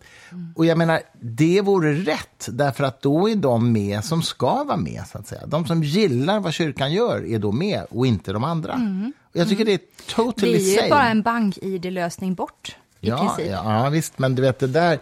Och 0.55 0.65
jag 0.65 0.77
menar, 0.77 1.01
det 1.21 1.61
vore 1.61 1.93
rätt, 1.93 2.47
därför 2.51 2.83
att 2.83 3.01
då 3.01 3.29
är 3.29 3.35
de 3.35 3.71
med 3.71 4.03
som 4.03 4.21
ska 4.21 4.63
vara 4.63 4.77
med. 4.77 5.03
så 5.11 5.17
att 5.17 5.27
säga. 5.27 5.45
De 5.45 5.65
som 5.67 5.83
gillar 5.83 6.39
vad 6.39 6.53
kyrkan 6.53 6.93
gör 6.93 7.25
är 7.25 7.39
då 7.39 7.51
med 7.51 7.83
och 7.89 8.07
inte 8.07 8.33
de 8.33 8.43
andra. 8.43 8.73
Och 9.23 9.35
jag 9.39 9.49
tycker 9.49 9.65
det 9.65 9.73
är 9.73 9.77
Det 9.77 10.13
totally 10.15 10.77
är 10.77 10.83
ju 10.83 10.89
bara 10.89 11.07
en 11.09 11.21
bank-id-lösning 11.21 12.35
bort, 12.35 12.75
i 13.01 13.09
ja, 13.09 13.17
princip. 13.17 13.51
ja, 13.53 13.83
ja, 13.83 13.89
visst, 13.89 14.19
men 14.19 14.35
du 14.35 14.41
vet 14.41 14.59
det 14.59 14.67
där... 14.67 14.99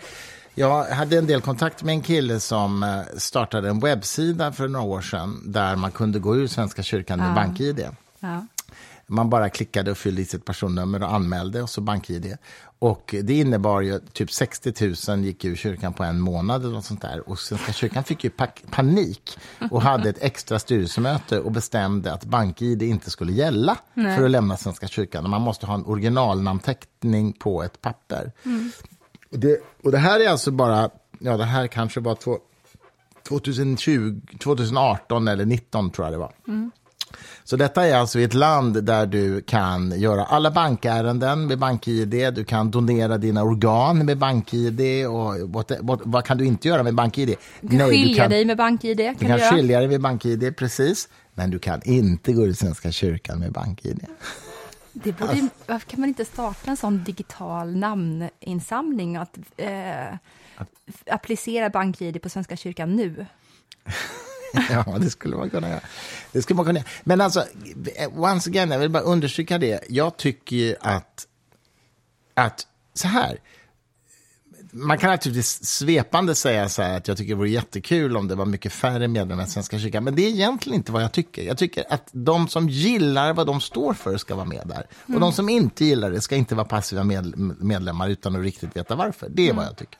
Jag 0.55 0.83
hade 0.85 1.17
en 1.17 1.27
del 1.27 1.41
kontakt 1.41 1.83
med 1.83 1.93
en 1.93 2.01
kille 2.01 2.39
som 2.39 2.83
eh, 2.83 2.99
startade 3.17 3.69
en 3.69 3.79
webbsida 3.79 4.51
för 4.51 4.67
några 4.67 4.85
år 4.85 5.01
sedan 5.01 5.41
där 5.45 5.75
man 5.75 5.91
kunde 5.91 6.19
gå 6.19 6.35
ur 6.37 6.47
Svenska 6.47 6.83
kyrkan 6.83 7.19
med 7.19 7.29
Ja. 7.29 7.33
bank-id. 7.35 7.87
Ja. 8.19 8.45
Man 9.07 9.29
bara 9.29 9.49
klickade 9.49 9.91
och 9.91 9.97
fyllde 9.97 10.21
i 10.21 10.25
sitt 10.25 10.45
personnummer 10.45 11.03
och 11.03 11.13
anmälde 11.13 11.61
och 11.61 11.69
så 11.69 11.81
bank-id. 11.81 12.37
Och 12.79 13.15
det 13.23 13.33
innebar 13.33 13.81
ju 13.81 13.99
typ 13.99 14.31
60 14.31 14.95
000 15.09 15.19
gick 15.19 15.45
ur 15.45 15.55
kyrkan 15.55 15.93
på 15.93 16.03
en 16.03 16.19
månad 16.19 16.61
eller 16.61 16.73
något 16.73 16.85
sånt 16.85 17.01
där. 17.01 17.29
Och 17.29 17.39
Svenska 17.39 17.73
kyrkan 17.73 18.03
fick 18.03 18.23
ju 18.23 18.29
panik 18.69 19.37
och 19.71 19.81
hade 19.81 20.09
ett 20.09 20.23
extra 20.23 20.59
styrelsemöte 20.59 21.39
och 21.39 21.51
bestämde 21.51 22.13
att 22.13 22.25
bank-id 22.25 22.81
inte 22.81 23.09
skulle 23.09 23.31
gälla 23.33 23.77
Nej. 23.93 24.17
för 24.17 24.25
att 24.25 24.31
lämna 24.31 24.57
Svenska 24.57 24.87
kyrkan. 24.87 25.29
Man 25.29 25.41
måste 25.41 25.65
ha 25.65 25.75
en 25.75 25.85
originalnamnteckning 25.85 27.33
på 27.33 27.63
ett 27.63 27.81
papper. 27.81 28.31
Och, 29.31 29.39
det, 29.39 29.59
och 29.83 29.91
det 29.91 29.97
här 29.97 30.19
är 30.19 30.29
alltså 30.29 30.51
bara, 30.51 30.89
ja 31.19 31.37
det 31.37 31.45
här 31.45 31.67
kanske 31.67 31.99
var 31.99 32.15
två, 32.15 32.37
2020, 33.27 34.21
2018 34.39 35.27
eller 35.27 35.45
19 35.45 35.91
tror 35.91 36.05
jag 36.05 36.13
det 36.13 36.17
var. 36.17 36.33
Så 37.43 37.55
detta 37.55 37.87
är 37.87 37.95
alltså 37.95 38.19
ett 38.19 38.33
land 38.33 38.83
där 38.83 39.05
du 39.05 39.41
kan 39.41 39.99
göra 39.99 40.25
alla 40.25 40.51
bankärenden 40.51 41.47
med 41.47 41.59
BankID, 41.59 42.33
du 42.33 42.43
kan 42.45 42.71
donera 42.71 43.17
dina 43.17 43.43
organ 43.43 44.05
med 44.05 44.17
BankID 44.17 45.07
och 45.07 45.49
what, 45.49 45.71
what, 45.81 45.99
vad 46.03 46.25
kan 46.25 46.37
du 46.37 46.45
inte 46.45 46.67
göra 46.67 46.83
med 46.83 46.95
BankID? 46.95 47.35
Du 47.61 47.77
kan 47.77 47.89
skilja 47.89 48.07
du 48.13 48.15
kan, 48.15 48.29
dig 48.29 48.45
med 48.45 48.57
bank-id. 48.57 48.97
Kan 48.97 49.13
du 49.13 49.19
du 49.19 49.25
kan 49.27 49.37
göra. 49.39 49.51
skilja 49.55 49.79
dig 49.79 49.87
med 49.87 50.01
BankID, 50.01 50.57
precis. 50.57 51.09
Men 51.33 51.49
du 51.51 51.59
kan 51.59 51.81
inte 51.83 52.33
gå 52.33 52.47
i 52.47 52.53
Svenska 52.55 52.91
kyrkan 52.91 53.39
med 53.39 53.51
BankID. 53.51 54.05
Det 54.93 55.11
borde, 55.11 55.33
ju- 55.33 55.49
varför 55.67 55.89
kan 55.89 55.99
man 55.99 56.09
inte 56.09 56.25
starta 56.25 56.71
en 56.71 56.77
sån 56.77 57.03
digital 57.03 57.75
namninsamling? 57.75 59.15
Att 59.15 59.37
eh, 59.57 60.15
applicera 61.11 61.69
bank-id 61.69 62.21
på 62.21 62.29
Svenska 62.29 62.55
kyrkan 62.57 62.95
nu. 62.95 63.25
Ja, 64.69 64.97
det 64.99 65.09
skulle 65.09 65.35
man 65.35 65.49
kunna 65.49 65.69
göra. 65.69 65.81
Det 66.31 66.41
skulle 66.41 66.55
man 66.55 66.65
kunna 66.65 66.79
göra. 66.79 66.89
Men 67.03 67.21
alltså, 67.21 67.45
once 68.15 68.49
again, 68.49 68.71
jag 68.71 68.79
vill 68.79 68.89
bara 68.89 69.03
understryka 69.03 69.57
det. 69.57 69.83
Jag 69.89 70.17
tycker 70.17 70.55
ju 70.55 70.75
att, 70.81 71.27
att 72.33 72.67
så 72.93 73.07
här, 73.07 73.37
man 74.71 74.97
kan 74.97 75.09
naturligtvis 75.09 75.65
svepande 75.65 76.35
säga 76.35 76.69
så 76.69 76.81
här 76.81 76.97
att 76.97 77.07
jag 77.07 77.17
tycker 77.17 77.29
det 77.29 77.37
vore 77.37 77.49
jättekul 77.49 78.17
om 78.17 78.27
det 78.27 78.35
var 78.35 78.45
mycket 78.45 78.73
färre 78.73 79.07
medlemmar 79.07 79.43
i 79.43 79.47
Svenska 79.47 79.79
kyrkan, 79.79 80.03
men 80.03 80.15
det 80.15 80.21
är 80.21 80.29
egentligen 80.29 80.75
inte 80.75 80.91
vad 80.91 81.03
jag 81.03 81.11
tycker. 81.11 81.43
Jag 81.43 81.57
tycker 81.57 81.85
att 81.89 82.09
de 82.11 82.47
som 82.47 82.69
gillar 82.69 83.33
vad 83.33 83.47
de 83.47 83.61
står 83.61 83.93
för 83.93 84.17
ska 84.17 84.35
vara 84.35 84.45
med 84.45 84.61
där. 84.65 84.87
Och 85.15 85.19
de 85.19 85.31
som 85.33 85.49
inte 85.49 85.85
gillar 85.85 86.11
det 86.11 86.21
ska 86.21 86.35
inte 86.35 86.55
vara 86.55 86.65
passiva 86.67 87.03
med, 87.03 87.37
medlemmar 87.59 88.09
utan 88.09 88.35
att 88.35 88.41
riktigt 88.41 88.75
veta 88.77 88.95
varför. 88.95 89.29
Det 89.29 89.49
är 89.49 89.53
vad 89.53 89.65
jag 89.65 89.77
tycker. 89.77 89.99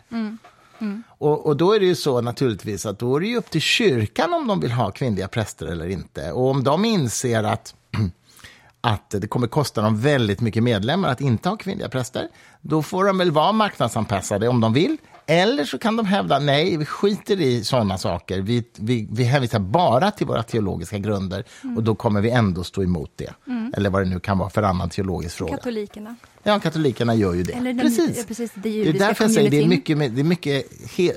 Mm. 0.84 1.04
Och, 1.08 1.46
och 1.46 1.58
då 1.58 1.74
är 1.74 1.80
det 1.80 1.86
ju 1.86 1.96
så 1.96 2.22
naturligtvis 2.22 2.86
att 2.86 3.00
då 3.00 3.16
är 3.16 3.20
det 3.20 3.28
ju 3.28 3.38
upp 3.38 3.50
till 3.50 3.62
kyrkan 3.62 4.34
om 4.34 4.48
de 4.48 4.60
vill 4.60 4.72
ha 4.72 4.92
kvinnliga 4.92 5.28
präster 5.28 5.66
eller 5.66 5.88
inte. 5.88 6.32
Och 6.32 6.50
om 6.50 6.64
de 6.64 6.86
inser 6.86 7.44
att 7.44 7.76
att 8.82 9.10
det 9.10 9.28
kommer 9.28 9.48
kosta 9.48 9.82
dem 9.82 10.02
väldigt 10.02 10.42
mycket 10.42 10.64
medlemmar 10.64 11.10
att 11.10 11.22
inte 11.22 11.50
ha 11.50 11.58
kvinnliga 11.58 11.90
präster, 11.90 12.28
då 12.62 12.82
får 12.82 13.06
de 13.06 13.18
väl 13.18 13.32
vara 13.32 13.52
marknadsanpassade 13.52 14.48
om 14.48 14.62
de 14.62 14.74
vill. 14.74 14.98
Eller 15.26 15.66
så 15.66 15.78
kan 15.78 15.96
de 15.96 16.06
hävda, 16.06 16.40
nej, 16.40 16.78
vi 16.78 16.86
skiter 16.86 17.42
i 17.42 17.64
sådana 17.64 17.98
saker. 17.98 18.42
Vi, 18.42 18.64
vi, 18.76 19.08
vi 19.12 19.24
hänvisar 19.24 19.60
bara 19.60 20.12
till 20.12 20.28
våra 20.28 20.44
teologiska 20.44 20.98
grunder 20.98 21.44
och 21.76 21.84
då 21.84 21.96
kommer 21.96 22.22
vi 22.22 22.30
ändå 22.30 22.64
stå 22.64 22.84
emot 22.84 23.12
det. 23.16 23.34
Eller 23.78 23.90
vad 23.90 24.02
det 24.02 24.10
nu 24.10 24.20
kan 24.20 24.38
vara 24.38 24.50
för 24.50 24.64
annan 24.64 24.90
teologisk 24.90 25.36
fråga. 25.36 25.58
Katolikerna. 25.58 26.16
Ja, 26.44 26.60
katolikerna 26.60 27.16
gör 27.16 27.34
ju 27.34 27.44
det. 27.44 27.54
Eller 27.54 27.74
den- 27.74 27.80
precis. 27.82 28.18
ja, 28.18 28.24
precis, 28.28 28.52
det 28.56 28.62
det 28.84 28.90
är 28.90 28.94
därför 28.94 29.24
jag 29.24 29.32
säger 29.32 29.50
det 29.50 29.58
är 29.64 29.68
mycket, 29.68 30.00
det 30.00 30.22
är 30.22 30.24
mycket 30.24 30.66
he, 30.98 31.04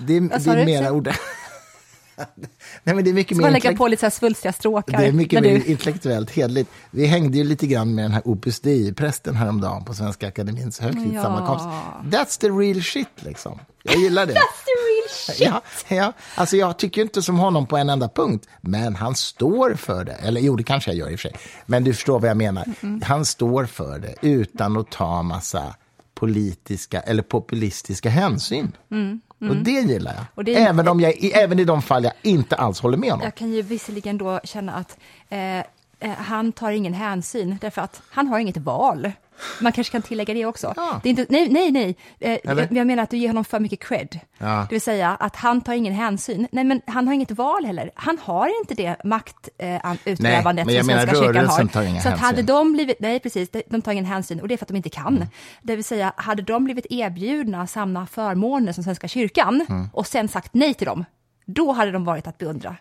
det, 0.00 0.16
är, 0.16 0.20
Vad 0.20 0.30
det 0.30 0.40
sa 0.40 0.52
är 0.52 0.64
mera 0.64 0.92
ord. 0.92 1.08
Nej, 2.86 2.94
men 2.96 3.04
det 3.04 3.10
är 3.10 3.14
mycket 3.14 3.36
mer 3.36 3.50
lägga 3.50 3.76
på 3.76 3.88
lite 3.88 4.00
så 4.00 4.06
här 4.06 4.10
svulstiga 4.10 4.52
stråkar. 4.52 4.98
det 4.98 5.06
är 5.06 5.12
mycket 5.12 5.42
mer 5.42 5.50
du- 5.58 5.64
intellektuellt 5.64 6.30
hedligt. 6.30 6.70
Vi 6.90 7.06
hängde 7.06 7.38
ju 7.38 7.44
lite 7.44 7.66
grann 7.66 7.94
med 7.94 8.04
den 8.04 8.12
här 8.12 8.22
Opus 8.28 8.60
Dei-prästen 8.60 9.34
häromdagen 9.34 9.84
på 9.84 9.94
Svenska 9.94 10.28
Akademiens 10.28 10.80
högtidssammankomst. 10.80 11.64
That's 12.04 12.40
the 12.40 12.48
real 12.48 12.82
shit, 12.82 13.08
liksom. 13.16 13.58
Jag 13.82 13.96
gillar 13.96 14.26
det. 14.26 14.32
That's 14.32 14.36
the 14.64 14.70
real 14.90 15.08
shit! 15.10 15.40
Ja, 15.88 15.96
ja. 15.96 16.12
Alltså 16.34 16.56
jag 16.56 16.78
tycker 16.78 17.02
inte 17.02 17.22
som 17.22 17.38
honom 17.38 17.66
på 17.66 17.76
en 17.76 17.90
enda 17.90 18.08
punkt, 18.08 18.48
men 18.60 18.94
han 18.96 19.14
står 19.14 19.74
för 19.74 20.04
det. 20.04 20.12
Eller 20.12 20.40
jo, 20.40 20.56
det 20.56 20.62
kanske 20.64 20.90
jag 20.90 20.98
gör 20.98 21.10
i 21.10 21.14
och 21.16 21.20
för 21.20 21.28
sig. 21.28 21.38
Men 21.66 21.84
du 21.84 21.94
förstår 21.94 22.20
vad 22.20 22.30
jag 22.30 22.36
menar. 22.36 22.64
Han 23.04 23.24
står 23.24 23.66
för 23.66 23.98
det 23.98 24.14
utan 24.28 24.76
att 24.76 24.90
ta 24.90 25.22
massa 25.22 25.74
politiska 26.14 27.00
eller 27.00 27.22
populistiska 27.22 28.08
hänsyn. 28.10 28.72
Och 29.40 29.56
det 29.56 29.70
gillar 29.70 30.14
jag. 30.14 30.24
Och 30.34 30.44
det- 30.44 30.54
Även, 30.54 30.88
om 30.88 31.00
jag, 31.00 31.24
även 31.34 31.58
i 31.58 31.64
de 31.64 31.82
fall 31.82 32.04
jag 32.04 32.12
inte 32.22 32.56
alls 32.56 32.80
håller 32.80 32.96
med 32.98 33.10
honom. 33.10 33.24
Jag 33.24 33.34
kan 33.34 33.50
ju 33.52 33.62
visserligen 33.62 34.18
då 34.18 34.40
känna 34.44 34.72
att 34.74 34.98
eh, 35.28 35.58
eh, 35.58 35.64
han 36.16 36.52
tar 36.52 36.70
ingen 36.70 36.94
hänsyn, 36.94 37.58
därför 37.60 37.82
att 37.82 38.02
han 38.10 38.26
har 38.26 38.38
inget 38.38 38.56
val. 38.56 39.12
Man 39.60 39.72
kanske 39.72 39.92
kan 39.92 40.02
tillägga 40.02 40.34
det 40.34 40.46
också. 40.46 40.72
Ja. 40.76 41.00
Det 41.02 41.08
är 41.08 41.10
inte, 41.10 41.26
nej, 41.28 41.48
nej, 41.48 41.70
nej. 41.70 41.96
Eh, 42.20 42.50
Eller? 42.50 42.68
jag, 42.70 42.86
menar 42.86 43.02
att 43.02 43.10
du 43.10 43.16
ger 43.16 43.28
honom 43.28 43.44
för 43.44 43.60
mycket 43.60 43.80
cred. 43.80 44.20
Ja. 44.38 44.66
Det 44.68 44.74
vill 44.74 44.80
säga 44.80 45.10
att 45.20 45.36
han 45.36 45.60
tar 45.60 45.72
ingen 45.72 45.92
hänsyn. 45.92 46.48
Nej, 46.52 46.64
men 46.64 46.80
han 46.86 47.06
har 47.06 47.14
inget 47.14 47.30
val 47.30 47.64
heller. 47.64 47.90
Han 47.94 48.18
har 48.22 48.60
inte 48.60 48.74
det 48.74 48.96
maktutövandet 49.04 50.70
jag 50.70 50.84
som 50.84 50.86
menar 50.86 51.06
Svenska 51.06 51.24
kyrkan 51.26 51.46
har. 51.46 51.66
tar 51.66 51.82
inga 51.82 52.00
Så 52.00 52.08
att 52.08 52.18
hade 52.18 52.42
de 52.42 52.72
blivit, 52.72 53.00
nej 53.00 53.20
precis, 53.20 53.48
de 53.66 53.82
tar 53.82 53.92
ingen 53.92 54.04
hänsyn 54.04 54.40
och 54.40 54.48
det 54.48 54.54
är 54.54 54.56
för 54.58 54.64
att 54.64 54.68
de 54.68 54.76
inte 54.76 54.90
kan. 54.90 55.16
Mm. 55.16 55.28
Det 55.62 55.76
vill 55.76 55.84
säga, 55.84 56.12
hade 56.16 56.42
de 56.42 56.64
blivit 56.64 56.86
erbjudna 56.90 57.66
samma 57.66 58.06
förmåner 58.06 58.72
som 58.72 58.84
Svenska 58.84 59.08
kyrkan 59.08 59.66
Mm. 59.68 59.88
och 59.92 60.06
sen 60.06 60.28
sagt 60.28 60.54
nej 60.54 60.74
till 60.74 60.86
dem, 60.86 61.04
då 61.46 61.72
hade 61.72 61.92
de 61.92 62.04
varit 62.04 62.26
att 62.26 62.38
beundra. 62.38 62.76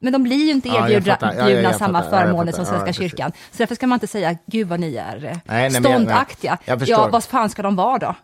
Men 0.00 0.12
de 0.12 0.22
blir 0.22 0.44
ju 0.44 0.50
inte 0.50 0.68
jag 0.68 0.90
erbjudna. 0.90 1.16
Ja, 1.20 1.32
ja, 1.34 1.50
jag 1.50 1.76
samma. 1.76 1.98
Ja, 1.98 2.04
jag 2.04 2.10
förmåner 2.10 2.52
som 2.52 2.64
Svenska 2.66 2.92
kyrkan. 2.92 3.32
Så 3.50 3.58
därför 3.58 3.74
ska 3.74 3.86
man 3.86 3.96
inte 3.96 4.06
säga, 4.06 4.36
gud 4.46 4.68
vad 4.68 4.80
ni 4.80 4.96
är 4.96 5.24
eh, 5.24 5.36
nej, 5.44 5.62
jag- 5.72 5.84
ståndaktiga. 5.84 6.58
jag 6.64 6.78
förstår. 6.78 6.98
ja, 6.98 7.08
vad 7.08 7.24
fan 7.24 7.50
ska 7.50 7.62
de 7.62 7.76
vara 7.76 7.98
då? 7.98 8.14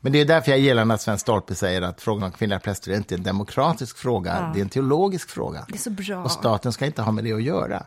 Men 0.00 0.12
det 0.12 0.20
är 0.20 0.24
därför 0.24 0.50
jag 0.50 0.60
gillar 0.60 0.84
när 0.84 0.96
Sven 0.96 1.18
Stolpe 1.18 1.54
säger 1.54 1.82
att 1.82 2.00
frågan 2.00 2.22
om 2.22 2.32
kvinnliga 2.32 2.58
präster 2.58 2.92
är 2.92 2.96
inte 2.96 3.14
en 3.14 3.22
demokratisk 3.22 3.98
fråga, 3.98 4.50
det 4.54 4.60
är 4.60 4.62
en 4.62 4.68
teologisk 4.68 5.30
fråga. 5.30 5.64
Det 5.68 5.74
är 5.74 5.78
så 5.78 5.90
bra. 5.90 6.24
Och 6.24 6.30
staten 6.30 6.72
ska 6.72 6.86
inte 6.86 7.02
ha 7.02 7.12
med 7.12 7.24
det 7.24 7.32
att 7.32 7.42
göra. 7.42 7.86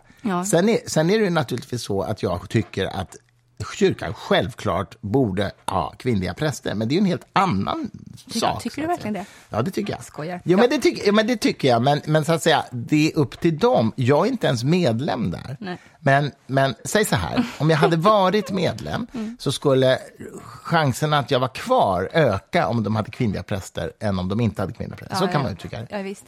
Sen, 0.52 0.70
är, 0.70 0.80
sen 0.88 1.10
är 1.10 1.20
det 1.20 1.24
ju 1.24 1.30
naturligtvis 1.30 1.84
så 1.84 2.02
att 2.02 2.24
jag 2.24 2.50
tycker 2.50 2.86
att 2.86 3.16
kyrkan 3.64 4.14
självklart 4.14 5.02
borde 5.02 5.52
ha 5.66 5.94
kvinnliga 5.98 6.34
präster, 6.34 6.76
men 6.76 6.88
det 6.88 6.94
är 6.94 6.96
ju 6.96 7.00
en 7.00 7.06
helt 7.06 7.28
annan 7.34 7.92
sak. 8.28 8.64
tycker 8.64 8.82
du 8.82 8.88
verkligen 8.88 9.14
det? 9.14 9.26
Ja, 9.50 9.62
det 9.62 9.72
tycker 9.72 9.94
jag. 9.94 10.04
Skojar. 10.04 10.42
Jo, 10.44 10.58
men 10.58 10.70
det, 10.70 10.78
tycker, 10.78 11.12
men 11.12 11.28
det 11.28 11.38
tycker 11.38 11.68
jag, 11.68 11.82
men, 11.82 12.02
men 12.06 12.26
så 12.26 12.34
att 12.34 12.44
säga, 12.44 12.66
det 12.72 13.12
är 13.12 13.18
upp 13.18 13.40
till 13.40 13.58
dem. 13.58 13.94
Jag 13.96 14.28
är 14.28 14.32
inte 14.32 14.48
ens 14.48 14.64
medlem 14.64 15.32
där. 15.32 15.58
Nej. 15.60 15.78
Men, 16.06 16.32
men 16.48 16.76
säg 16.86 17.06
så 17.06 17.16
här, 17.16 17.44
om 17.60 17.70
jag 17.70 17.78
hade 17.78 17.98
varit 17.98 18.52
medlem 18.52 19.08
Mm. 19.14 19.38
så 19.40 19.52
skulle 19.52 20.00
chansen 20.44 21.14
att 21.14 21.32
jag 21.32 21.40
var 21.40 21.48
kvar 21.48 22.10
öka 22.14 22.68
om 22.68 22.84
de 22.84 22.96
hade 22.96 23.12
kvinnliga 23.12 23.44
präster 23.44 23.92
än 24.00 24.20
om 24.20 24.30
de 24.30 24.40
inte 24.40 24.62
hade 24.62 24.74
kvinnliga 24.74 24.98
präster. 24.98 25.16
så 25.16 25.24
Ja, 25.24 25.28
kan 25.28 25.36
ja. 25.42 25.44
man 25.44 25.52
uttrycka 25.52 25.78
det. 25.80 25.88
Ja, 25.90 25.98
visst. 26.02 26.26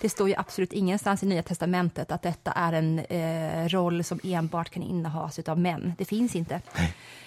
Det 0.00 0.08
står 0.08 0.28
ju 0.28 0.34
absolut 0.38 0.72
ingenstans 0.72 1.22
i 1.22 1.26
Nya 1.26 1.42
Testamentet 1.42 2.12
att 2.12 2.22
detta 2.22 2.52
är 2.52 2.72
en 2.72 2.98
eh, 2.98 3.68
roll 3.68 4.04
som 4.04 4.20
enbart 4.24 4.70
kan 4.70 4.82
innehas 4.82 5.38
av 5.38 5.58
män. 5.58 5.94
Det 5.98 6.04
finns 6.04 6.36
inte. 6.36 6.60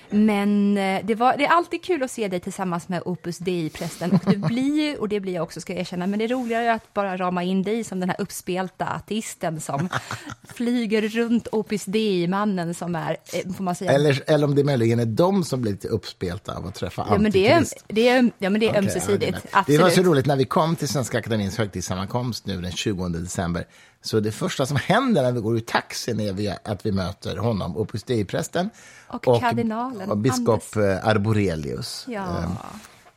Men 0.09 0.77
eh, 0.77 1.05
det, 1.05 1.15
var, 1.15 1.37
det 1.37 1.45
är 1.45 1.49
alltid 1.49 1.83
kul 1.83 2.03
att 2.03 2.11
se 2.11 2.27
dig 2.27 2.39
tillsammans 2.39 2.89
med 2.89 3.01
Opus 3.05 3.37
Dei-prästen. 3.37 4.11
Och 4.11 4.31
du 4.31 4.37
blir 4.47 4.99
och 4.99 5.09
det 5.09 5.19
blir 5.19 5.33
jag 5.33 5.43
också 5.43 5.61
ska 5.61 5.73
jag 5.73 5.79
erkänna, 5.79 6.07
men 6.07 6.19
det 6.19 6.25
är 6.25 6.29
roligare 6.29 6.73
att 6.73 6.93
bara 6.93 7.17
rama 7.17 7.43
in 7.43 7.63
dig 7.63 7.83
som 7.83 7.99
den 7.99 8.09
här 8.09 8.21
uppspelta 8.21 8.95
artisten 8.95 9.61
som 9.61 9.89
flyger 10.53 11.01
runt 11.01 11.47
Opus 11.51 11.85
Dei-mannen 11.85 12.73
som 12.73 12.95
är, 12.95 13.17
eh, 13.33 13.53
får 13.53 13.63
man 13.63 13.75
säga, 13.75 13.91
Eller, 13.91 14.23
eller 14.27 14.47
om 14.47 14.55
det 14.55 14.63
möjligen 14.63 14.99
är 14.99 15.05
de 15.05 15.43
som 15.43 15.61
blir 15.61 15.71
lite 15.71 15.87
uppspelta 15.87 16.57
av 16.57 16.67
att 16.67 16.75
träffa 16.75 17.07
ja, 17.09 17.17
men 17.17 17.31
det 17.31 17.47
är, 17.47 17.65
det 17.87 18.07
är, 18.07 18.31
ja, 18.37 18.49
men 18.49 18.59
det 18.59 18.65
är 18.65 18.69
Okej, 18.69 18.79
ömsesidigt. 18.79 19.31
ja, 19.31 19.39
det, 19.41 19.49
absolut. 19.51 19.79
det 19.79 19.83
var 19.83 19.89
så 19.89 20.01
roligt 20.01 20.25
när 20.25 20.35
vi 20.35 20.45
kom 20.45 20.75
till 20.75 20.87
Svenska 20.87 21.17
Akademiens 21.17 21.57
högtidssammankomst 21.57 22.45
nu 22.45 22.61
den 22.61 22.71
20 22.71 23.09
december. 23.09 23.65
Så 24.01 24.19
det 24.19 24.31
första 24.31 24.65
som 24.65 24.77
händer 24.77 25.23
när 25.23 25.31
vi 25.31 25.41
går 25.41 25.55
ur 25.55 25.59
taxin 25.59 26.19
är 26.19 26.57
att 26.63 26.85
vi 26.85 26.91
möter 26.91 27.37
honom, 27.37 27.77
Opus 27.77 28.03
Dei-prästen 28.03 28.69
Och 29.07 29.23
kardinalen, 29.39 30.09
och 30.09 30.17
biskop 30.17 30.75
eh, 30.75 31.07
Arborelius. 31.07 32.05
Ja. 32.07 32.37
eh, 32.37 32.49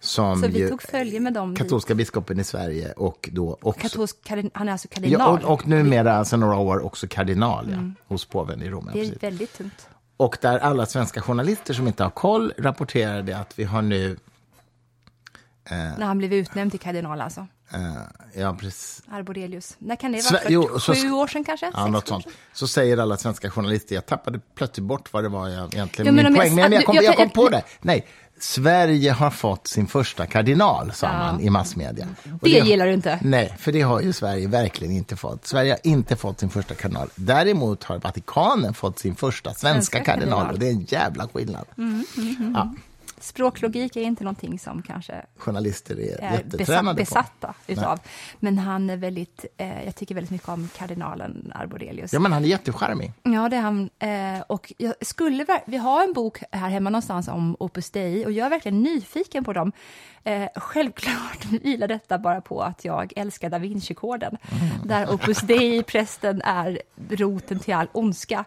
Som 0.01 0.43
Så 0.43 0.49
vi 0.49 0.69
tog 0.69 0.83
följe 0.83 1.21
med 1.21 1.33
dem 1.33 1.51
dit. 1.51 1.59
Katolska 1.59 1.95
biskopen 1.95 2.41
i 2.41 2.45
Sverige 2.45 2.93
och 2.93 3.29
då 3.33 3.59
också... 3.63 3.81
Katolsk, 3.81 4.17
han 4.55 4.69
är 4.69 4.73
alltså 4.73 4.89
kardinal. 4.89 5.41
Ja, 5.43 5.49
och, 5.49 5.53
och 5.53 5.69
numera, 5.69 6.25
sedan 6.25 6.41
några 6.41 6.57
år, 6.57 6.81
också 6.81 7.07
kardinal 7.11 7.71
ja, 7.71 8.05
hos 8.09 8.25
påven 8.25 8.63
i 8.63 8.71
Rom. 8.71 8.91
det 8.93 8.99
är 9.01 9.05
precis. 9.05 9.23
väldigt 9.23 9.59
tungt. 9.59 9.89
Och 10.17 10.39
där 10.41 10.59
alla 10.59 10.87
svenska 10.87 11.21
journalister 11.21 11.75
som 11.75 11.87
inte 11.87 12.03
har 12.03 12.11
koll 12.11 12.53
rapporterade 12.59 13.39
att 13.39 13.59
vi 13.59 13.65
har 13.65 13.83
nu... 13.83 14.17
När 15.71 16.05
han 16.07 16.19
blev 16.19 16.33
utnämnd 16.33 16.71
till 16.71 16.81
kardinal 16.81 17.21
alltså. 17.21 17.47
Eh, 17.75 18.41
ja, 18.43 18.57
precis. 18.61 19.03
Arborelius. 19.11 19.77
När 19.79 19.97
kan 19.97 20.13
det 20.13 20.19
Sve- 20.19 20.33
vara? 20.33 20.43
För 20.43 20.51
jo, 20.51 20.79
så- 20.81 20.95
sju 20.95 21.11
år 21.13 21.27
sedan 21.27 21.45
kanske? 21.45 21.71
Ja, 21.75 21.87
något 21.87 22.09
sånt. 22.09 22.27
Så 22.53 22.67
säger 22.69 22.99
alla 22.99 23.17
svenska 23.17 23.51
journalister, 23.51 23.95
jag 23.95 24.07
tappade 24.07 24.41
plötsligt 24.55 24.87
bort 24.87 25.13
vad 25.13 25.25
det 25.25 25.29
var 25.29 25.49
jag 25.49 25.75
egentligen, 25.75 26.07
Ja, 26.07 26.13
men 26.23 26.33
min 26.33 26.41
poäng, 26.43 26.55
men 26.55 26.73
jag 26.73 26.85
kom, 26.87 26.95
jag- 26.95 27.05
jag 27.05 27.17
kom 27.17 27.31
på 27.31 27.49
det. 27.49 27.63
Nej, 27.81 28.07
Sverige 28.41 29.13
har 29.13 29.31
fått 29.31 29.67
sin 29.67 29.87
första 29.87 30.27
kardinal, 30.27 30.93
sa 30.93 31.09
man 31.13 31.41
i 31.41 31.51
massmedia. 31.51 32.07
Och 32.33 32.39
Det 32.49 32.51
gillar 32.51 32.87
du 32.87 32.93
inte? 32.93 33.19
Nej, 33.23 33.57
för 33.59 33.73
det 33.73 33.81
har 33.83 34.01
ju 34.01 34.13
Sverige 34.13 34.49
verkligen 34.49 34.93
inte 34.97 35.17
fått. 35.17 35.47
Sverige 35.47 35.71
har 35.73 35.81
inte 35.83 36.17
fått 36.17 36.41
sin 36.41 36.51
första 36.51 36.75
kardinal. 36.75 37.09
Däremot 37.15 37.85
har 37.85 37.99
Vatikanen 37.99 38.75
fått 38.75 38.99
sin 38.99 39.15
första 39.15 39.51
svenska, 39.55 39.69
Svenska 39.73 40.05
kardinal. 40.05 40.41
Mm, 40.41 40.53
och 40.53 40.59
det 40.59 40.67
är 40.67 40.71
en 40.71 40.85
jävla 40.89 41.29
skillnad. 41.29 41.65
Ja, 42.55 42.75
Språklogik 43.23 43.97
är 43.97 44.01
inte 44.03 44.25
någonting 44.25 44.59
som 44.59 44.83
kanske 44.83 45.27
journalister 45.37 46.01
är, 46.01 46.21
är 46.21 46.33
jättetränade 46.33 46.97
besatt, 46.97 47.41
på. 47.41 47.47
besatta 47.47 47.55
utav. 47.67 47.99
Men 48.41 48.59
han 48.59 48.91
är 48.91 48.97
väldigt, 48.97 49.45
eh, 49.57 49.85
jag 49.85 49.97
tycker 49.97 50.15
väldigt 50.15 50.31
mycket 50.31 50.49
om 50.49 50.69
kardinalen 50.77 51.53
Arborelius. 51.55 52.13
Ja, 52.13 52.21
men 52.21 52.33
han 52.33 52.45
är 52.45 52.49
jättecharmig. 52.49 53.13
Ja, 53.23 53.49
det 53.49 53.57
är 53.57 53.61
han. 53.61 53.91
Eh, 53.99 54.41
och 54.47 54.73
jag 54.79 54.95
skulle, 55.01 55.47
vi 55.67 55.77
har 55.77 56.05
en 56.05 56.13
bok 56.13 56.43
här 56.51 56.69
hemma 56.69 56.91
någonstans 56.91 57.29
om 57.29 57.57
Opus 57.59 57.91
Dei 57.91 58.27
och 58.27 58.33
jag 58.33 58.47
är 58.47 58.51
verkligen 58.51 58.83
nyfiken 58.83 59.45
på 59.45 59.53
dem. 59.53 59.73
Eh, 60.25 60.49
självklart 60.57 61.45
vilar 61.63 61.89
detta 61.89 62.19
bara 62.19 62.41
på 62.41 62.63
att 62.63 62.85
jag 62.85 63.13
älskar 63.17 63.51
Da 63.51 63.59
Vinci-koden, 63.59 64.37
där 64.85 65.11
Opus 65.15 65.39
Dei-prästen 65.41 66.43
är 66.45 66.83
roten 67.11 67.59
till 67.59 67.75
all 67.75 67.89
ondska 67.93 68.45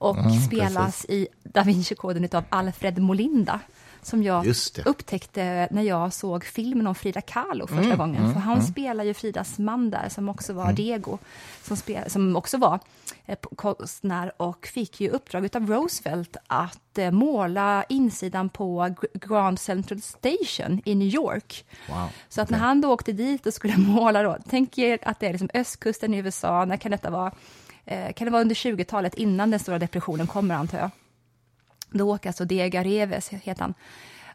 och 0.00 0.16
spelas 0.46 1.04
i 1.04 1.28
Da 1.42 1.62
Vinci-koden 1.62 2.28
av 2.32 2.44
Alfred 2.48 2.98
Molinda 2.98 3.60
som 4.02 4.22
jag 4.22 4.46
upptäckte 4.86 5.68
när 5.70 5.82
jag 5.82 6.12
såg 6.12 6.44
filmen 6.44 6.86
om 6.86 6.94
Frida 6.94 7.20
Kahlo 7.20 7.66
första 7.66 7.96
gången. 7.96 8.32
För 8.32 8.40
han 8.40 8.62
spelar 8.62 9.04
ju 9.04 9.14
Fridas 9.14 9.58
man 9.58 9.90
där, 9.90 10.08
som 10.08 10.28
också 10.28 10.52
var 10.52 10.72
Diego, 10.72 11.18
som, 11.62 11.76
spel, 11.76 12.10
som 12.10 12.36
också 12.36 12.58
var 12.58 12.78
eh, 13.26 13.38
konstnär 13.56 14.32
och 14.36 14.66
fick 14.66 15.00
ju 15.00 15.08
uppdrag 15.08 15.56
av 15.56 15.66
Roosevelt 15.70 16.36
att 16.46 16.98
eh, 16.98 17.10
måla 17.10 17.84
insidan 17.88 18.48
på 18.48 18.82
Gr- 18.82 19.28
Grand 19.28 19.58
Central 19.60 20.00
Station 20.00 20.82
i 20.84 20.94
New 20.94 21.08
York. 21.08 21.64
Wow, 21.88 22.08
Så 22.28 22.40
att 22.42 22.50
när 22.50 22.58
han 22.58 22.80
då 22.80 22.92
åkte 22.92 23.12
dit 23.12 23.46
och 23.46 23.54
skulle 23.54 23.76
måla 23.78 24.22
då, 24.22 24.36
tänk 24.48 24.78
er 24.78 24.98
att 25.02 25.20
det 25.20 25.26
är 25.26 25.32
liksom 25.32 25.50
östkusten 25.54 26.14
i 26.14 26.18
USA, 26.18 26.64
när 26.64 26.76
kan 26.76 26.90
detta 26.90 27.10
vara? 27.10 27.32
Eh, 27.84 28.12
kan 28.12 28.24
det 28.24 28.30
vara 28.30 28.42
under 28.42 28.54
20-talet 28.54 29.14
innan 29.14 29.50
den 29.50 29.60
stora 29.60 29.78
depressionen 29.78 30.26
kommer 30.26 30.54
antar 30.54 30.78
jag? 30.78 30.90
Då 31.90 32.14
åker 32.14 32.28
alltså 32.28 32.44
Diego 32.44 32.78
Reves, 32.78 33.28
heter 33.28 33.62
han, 33.62 33.74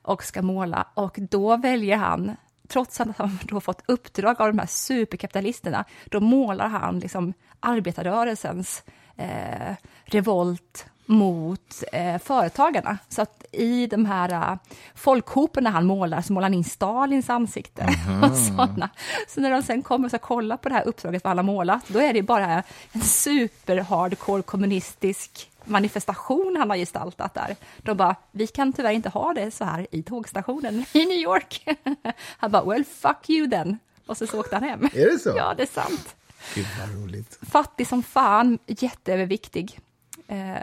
och 0.02 0.24
ska 0.24 0.42
måla. 0.42 0.88
Och 0.94 1.18
då 1.18 1.58
väljer 1.58 1.98
han, 1.98 2.32
trots 2.68 3.02
att 3.02 3.18
han 3.18 3.40
då 3.44 3.62
fått 3.62 3.82
uppdrag 3.86 4.42
av 4.42 4.48
de 4.48 4.60
här 4.60 4.68
superkapitalisterna, 4.68 5.86
då 6.06 6.20
målar 6.20 6.68
han 6.68 7.00
liksom 7.00 7.34
arbetarrörelsens 7.60 8.84
eh, 9.18 9.76
revolt 10.06 10.86
mot 11.06 11.84
eh, 11.92 12.18
företagarna. 12.18 12.98
Så 13.10 13.22
att 13.22 13.46
i 13.52 13.88
de 13.88 14.06
här 14.06 14.52
uh, 14.52 14.58
folkhoporna 14.96 15.70
han 15.70 15.86
målar 15.86 16.22
så 16.22 16.34
målar 16.34 16.46
han 16.46 16.54
in 16.54 16.64
Stalins 16.64 17.30
ansikte 17.30 17.88
Mhm. 18.08 18.24
och 18.32 18.38
sådana. 18.38 18.90
Så 19.28 19.42
när 19.42 19.52
de 19.52 19.62
sen 19.64 19.82
kommer 19.82 20.06
och 20.06 20.12
ska 20.12 20.18
kolla 20.18 20.58
på 20.58 20.70
det 20.70 20.76
här 20.76 20.88
uppdraget 20.88 21.24
vad 21.24 21.32
alla 21.32 21.44
målat, 21.44 21.84
då 21.88 22.00
är 22.00 22.14
det 22.14 22.22
bara 22.22 22.64
en 22.92 23.02
super 23.02 23.78
hardcore 23.78 24.42
kommunistisk 24.42 25.52
manifestation 25.66 26.56
han 26.60 26.70
har 26.70 26.78
gestaltat 26.78 27.34
där. 27.34 27.56
De 27.78 27.98
bara, 27.98 28.16
vi 28.32 28.48
kan 28.48 28.74
tyvärr 28.74 28.92
inte 28.92 29.10
ha 29.10 29.34
det 29.34 29.52
så 29.52 29.66
här 29.66 29.88
i 29.92 30.04
tågstationen 30.04 30.86
i 30.94 31.06
New 31.06 31.18
York. 31.18 31.68
Han 32.38 32.52
bara, 32.52 32.66
well 32.66 32.84
fuck 32.86 33.30
you 33.30 33.50
then. 33.50 33.78
Och 34.08 34.18
så, 34.18 34.28
så 34.28 34.40
åkte 34.40 34.56
han 34.56 34.64
hem. 34.64 34.84
Är 34.94 35.12
det 35.12 35.20
så? 35.20 35.34
Ja, 35.38 35.54
det 35.58 35.64
är 35.64 35.68
sant. 35.68 36.16
Gud 36.56 36.66
vad 36.80 37.04
roligt. 37.04 37.40
Fattig 37.42 37.88
som 37.88 38.04
fan, 38.04 38.60
jätteöverviktig. 38.68 39.80
Eh, 40.28 40.56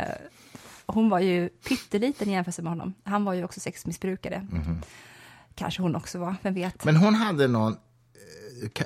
hon 0.86 1.08
var 1.08 1.18
ju 1.18 1.48
pytteliten 1.48 2.28
i 2.28 2.32
jämförelse 2.32 2.62
med 2.62 2.72
honom. 2.72 2.94
Han 3.04 3.24
var 3.24 3.32
ju 3.32 3.44
också 3.44 3.60
sexmissbrukare. 3.60 4.46
Kanske 5.54 5.82
hon 5.82 5.96
också 5.96 6.18
var, 6.18 6.36
vem 6.42 6.54
vet. 6.54 6.84
Men 6.84 6.96
hon 6.96 7.14
hade 7.14 7.48
någon, 7.48 7.76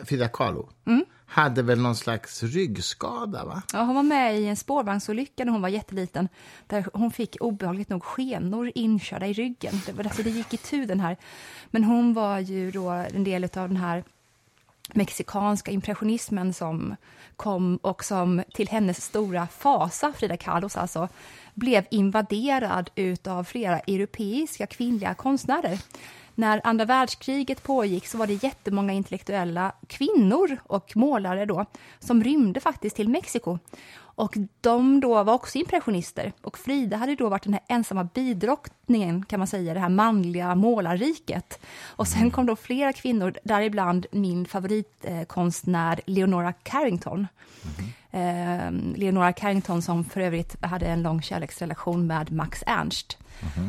Frida 0.04 0.28
Kahlo, 0.28 0.68
Mm. 0.86 1.04
hade 1.26 1.62
väl 1.62 1.80
någon 1.80 1.96
slags 1.96 2.42
ryggskada 2.42 3.44
va? 3.44 3.62
Ja, 3.72 3.82
hon 3.82 3.94
var 3.94 4.02
med 4.02 4.38
i 4.40 4.46
en 4.46 4.56
spårvagnsolycka 4.56 5.44
när 5.44 5.52
hon 5.52 5.62
var 5.62 5.68
jätteliten, 5.68 6.28
där 6.66 6.86
hon 6.92 7.10
fick 7.10 7.36
obehagligt 7.40 7.88
nog 7.88 8.04
skenor 8.04 8.72
inkörda 8.74 9.26
i 9.26 9.32
ryggen. 9.32 9.80
Det, 9.86 9.92
var, 9.92 10.04
alltså, 10.04 10.22
det 10.22 10.30
gick 10.30 10.54
i 10.54 10.56
tu 10.56 10.84
den 10.86 11.00
här. 11.00 11.16
Men 11.70 11.84
hon 11.84 12.14
var 12.14 12.38
ju 12.38 12.70
då 12.70 12.88
en 12.88 13.24
del 13.24 13.44
av 13.44 13.50
den 13.68 13.76
här 13.76 14.04
mexikanska 14.94 15.70
impressionismen 15.70 16.52
som 16.54 16.96
kom 17.36 17.76
och 17.76 18.04
som 18.04 18.42
till 18.54 18.68
hennes 18.68 19.04
stora 19.04 19.46
fasa, 19.46 20.12
Frida 20.12 20.36
Kahlos 20.36 20.76
alltså, 20.76 21.08
blev 21.54 21.86
invaderad 21.90 22.90
utav 22.94 23.44
flera 23.44 23.78
europeiska 23.80 24.66
kvinnliga 24.66 25.14
konstnärer. 25.14 25.78
När 26.38 26.60
andra 26.64 26.84
världskriget 26.84 27.62
pågick 27.62 28.06
så 28.06 28.18
var 28.18 28.26
det 28.26 28.42
jättemånga 28.42 28.92
intellektuella 28.92 29.72
kvinnor 29.86 30.56
och 30.62 30.96
målare 30.96 31.44
då 31.46 31.66
som 31.98 32.24
rymde 32.24 32.60
faktiskt 32.60 32.96
till 32.96 33.08
Mexiko. 33.08 33.58
Och 33.98 34.34
de 34.60 35.00
då 35.00 35.22
var 35.22 35.34
också 35.34 35.58
impressionister. 35.58 36.32
Och 36.42 36.58
Frida 36.58 36.96
hade 36.96 37.14
då 37.14 37.28
varit 37.28 37.42
den 37.42 37.52
här 37.52 37.62
ensamma 37.68 38.04
bidrottningen, 38.04 39.24
kan 39.24 39.40
man 39.40 39.46
säga, 39.46 39.74
det 39.74 39.80
här 39.80 39.88
manliga 39.88 40.54
målarriket. 40.54 41.60
Och 41.86 42.08
sen 42.08 42.30
kom 42.30 42.46
då 42.46 42.56
flera 42.56 42.92
kvinnor, 42.92 43.34
däribland 43.44 44.06
min 44.12 44.46
favoritkonstnär 44.46 46.00
Leonora 46.06 46.52
Carrington. 46.52 47.26
Eh, 48.10 48.70
Leonora 48.94 49.32
Carrington 49.32 49.82
som 49.82 50.04
för 50.04 50.20
övrigt 50.20 50.64
hade 50.64 50.86
en 50.86 51.02
lång 51.02 51.22
kärleksrelation 51.22 52.06
med 52.06 52.32
Max 52.32 52.62
Ernst. 52.66 53.18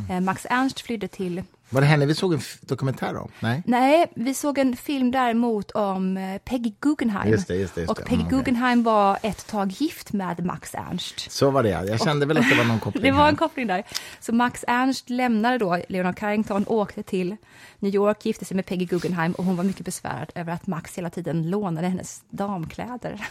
Eh, 0.09 0.19
Max 0.19 0.45
Ernst 0.49 0.81
flydde 0.81 1.07
till 1.07 1.43
Var 1.69 1.81
det 1.81 1.87
henne 1.87 2.05
vi 2.05 2.15
såg 2.15 2.33
en 2.33 2.41
dokumentär 2.61 3.15
om? 3.17 3.31
Nej? 3.39 3.63
Nej, 3.65 4.11
vi 4.15 4.33
såg 4.33 4.57
en 4.57 4.75
film 4.75 5.11
däremot 5.11 5.71
om 5.71 6.17
eh, 6.17 6.37
Peggy 6.37 6.71
Guggenheim. 6.79 7.31
Just 7.31 7.47
det, 7.47 7.55
just 7.55 7.75
det, 7.75 7.81
just 7.81 7.91
och. 7.91 8.05
Peggy 8.05 8.21
Mm. 8.21 8.29
Guggenheim 8.29 8.83
var 8.83 9.17
ett 9.21 9.47
tag 9.47 9.71
gift 9.71 10.13
med 10.13 10.45
Max 10.45 10.75
Ernst. 10.75 11.31
Så 11.31 11.49
var 11.51 11.63
det 11.63 11.69
ja. 11.69 11.85
Jag 11.85 12.01
kände 12.01 12.25
väl 12.25 12.37
att 12.37 12.49
det 12.49 12.55
var 12.55 12.63
någon 12.65 12.79
koppling 12.85 13.03
Det 13.03 13.11
var 13.11 13.21
här. 13.23 13.29
en 13.29 13.35
koppling 13.35 13.67
där. 13.67 13.83
Så 14.19 14.33
Max 14.33 14.65
Ernst 14.67 15.09
lämnade 15.09 15.57
då 15.57 15.81
Leonard 15.89 16.17
Carrington, 16.17 16.63
åkte 16.67 17.03
till 17.03 17.35
New 17.79 17.95
York, 17.95 18.25
gifte 18.25 18.45
sig 18.45 18.55
med 18.55 18.65
Peggy 18.65 18.85
Guggenheim 18.85 19.31
och 19.31 19.43
hon 19.45 19.55
var 19.55 19.63
mycket 19.63 19.85
besvärad 19.85 20.31
över 20.35 20.53
att 20.53 20.67
Max 20.67 20.97
hela 20.97 21.09
tiden 21.09 21.49
lånade 21.49 21.87
hennes 21.87 22.21
damkläder. 22.29 23.27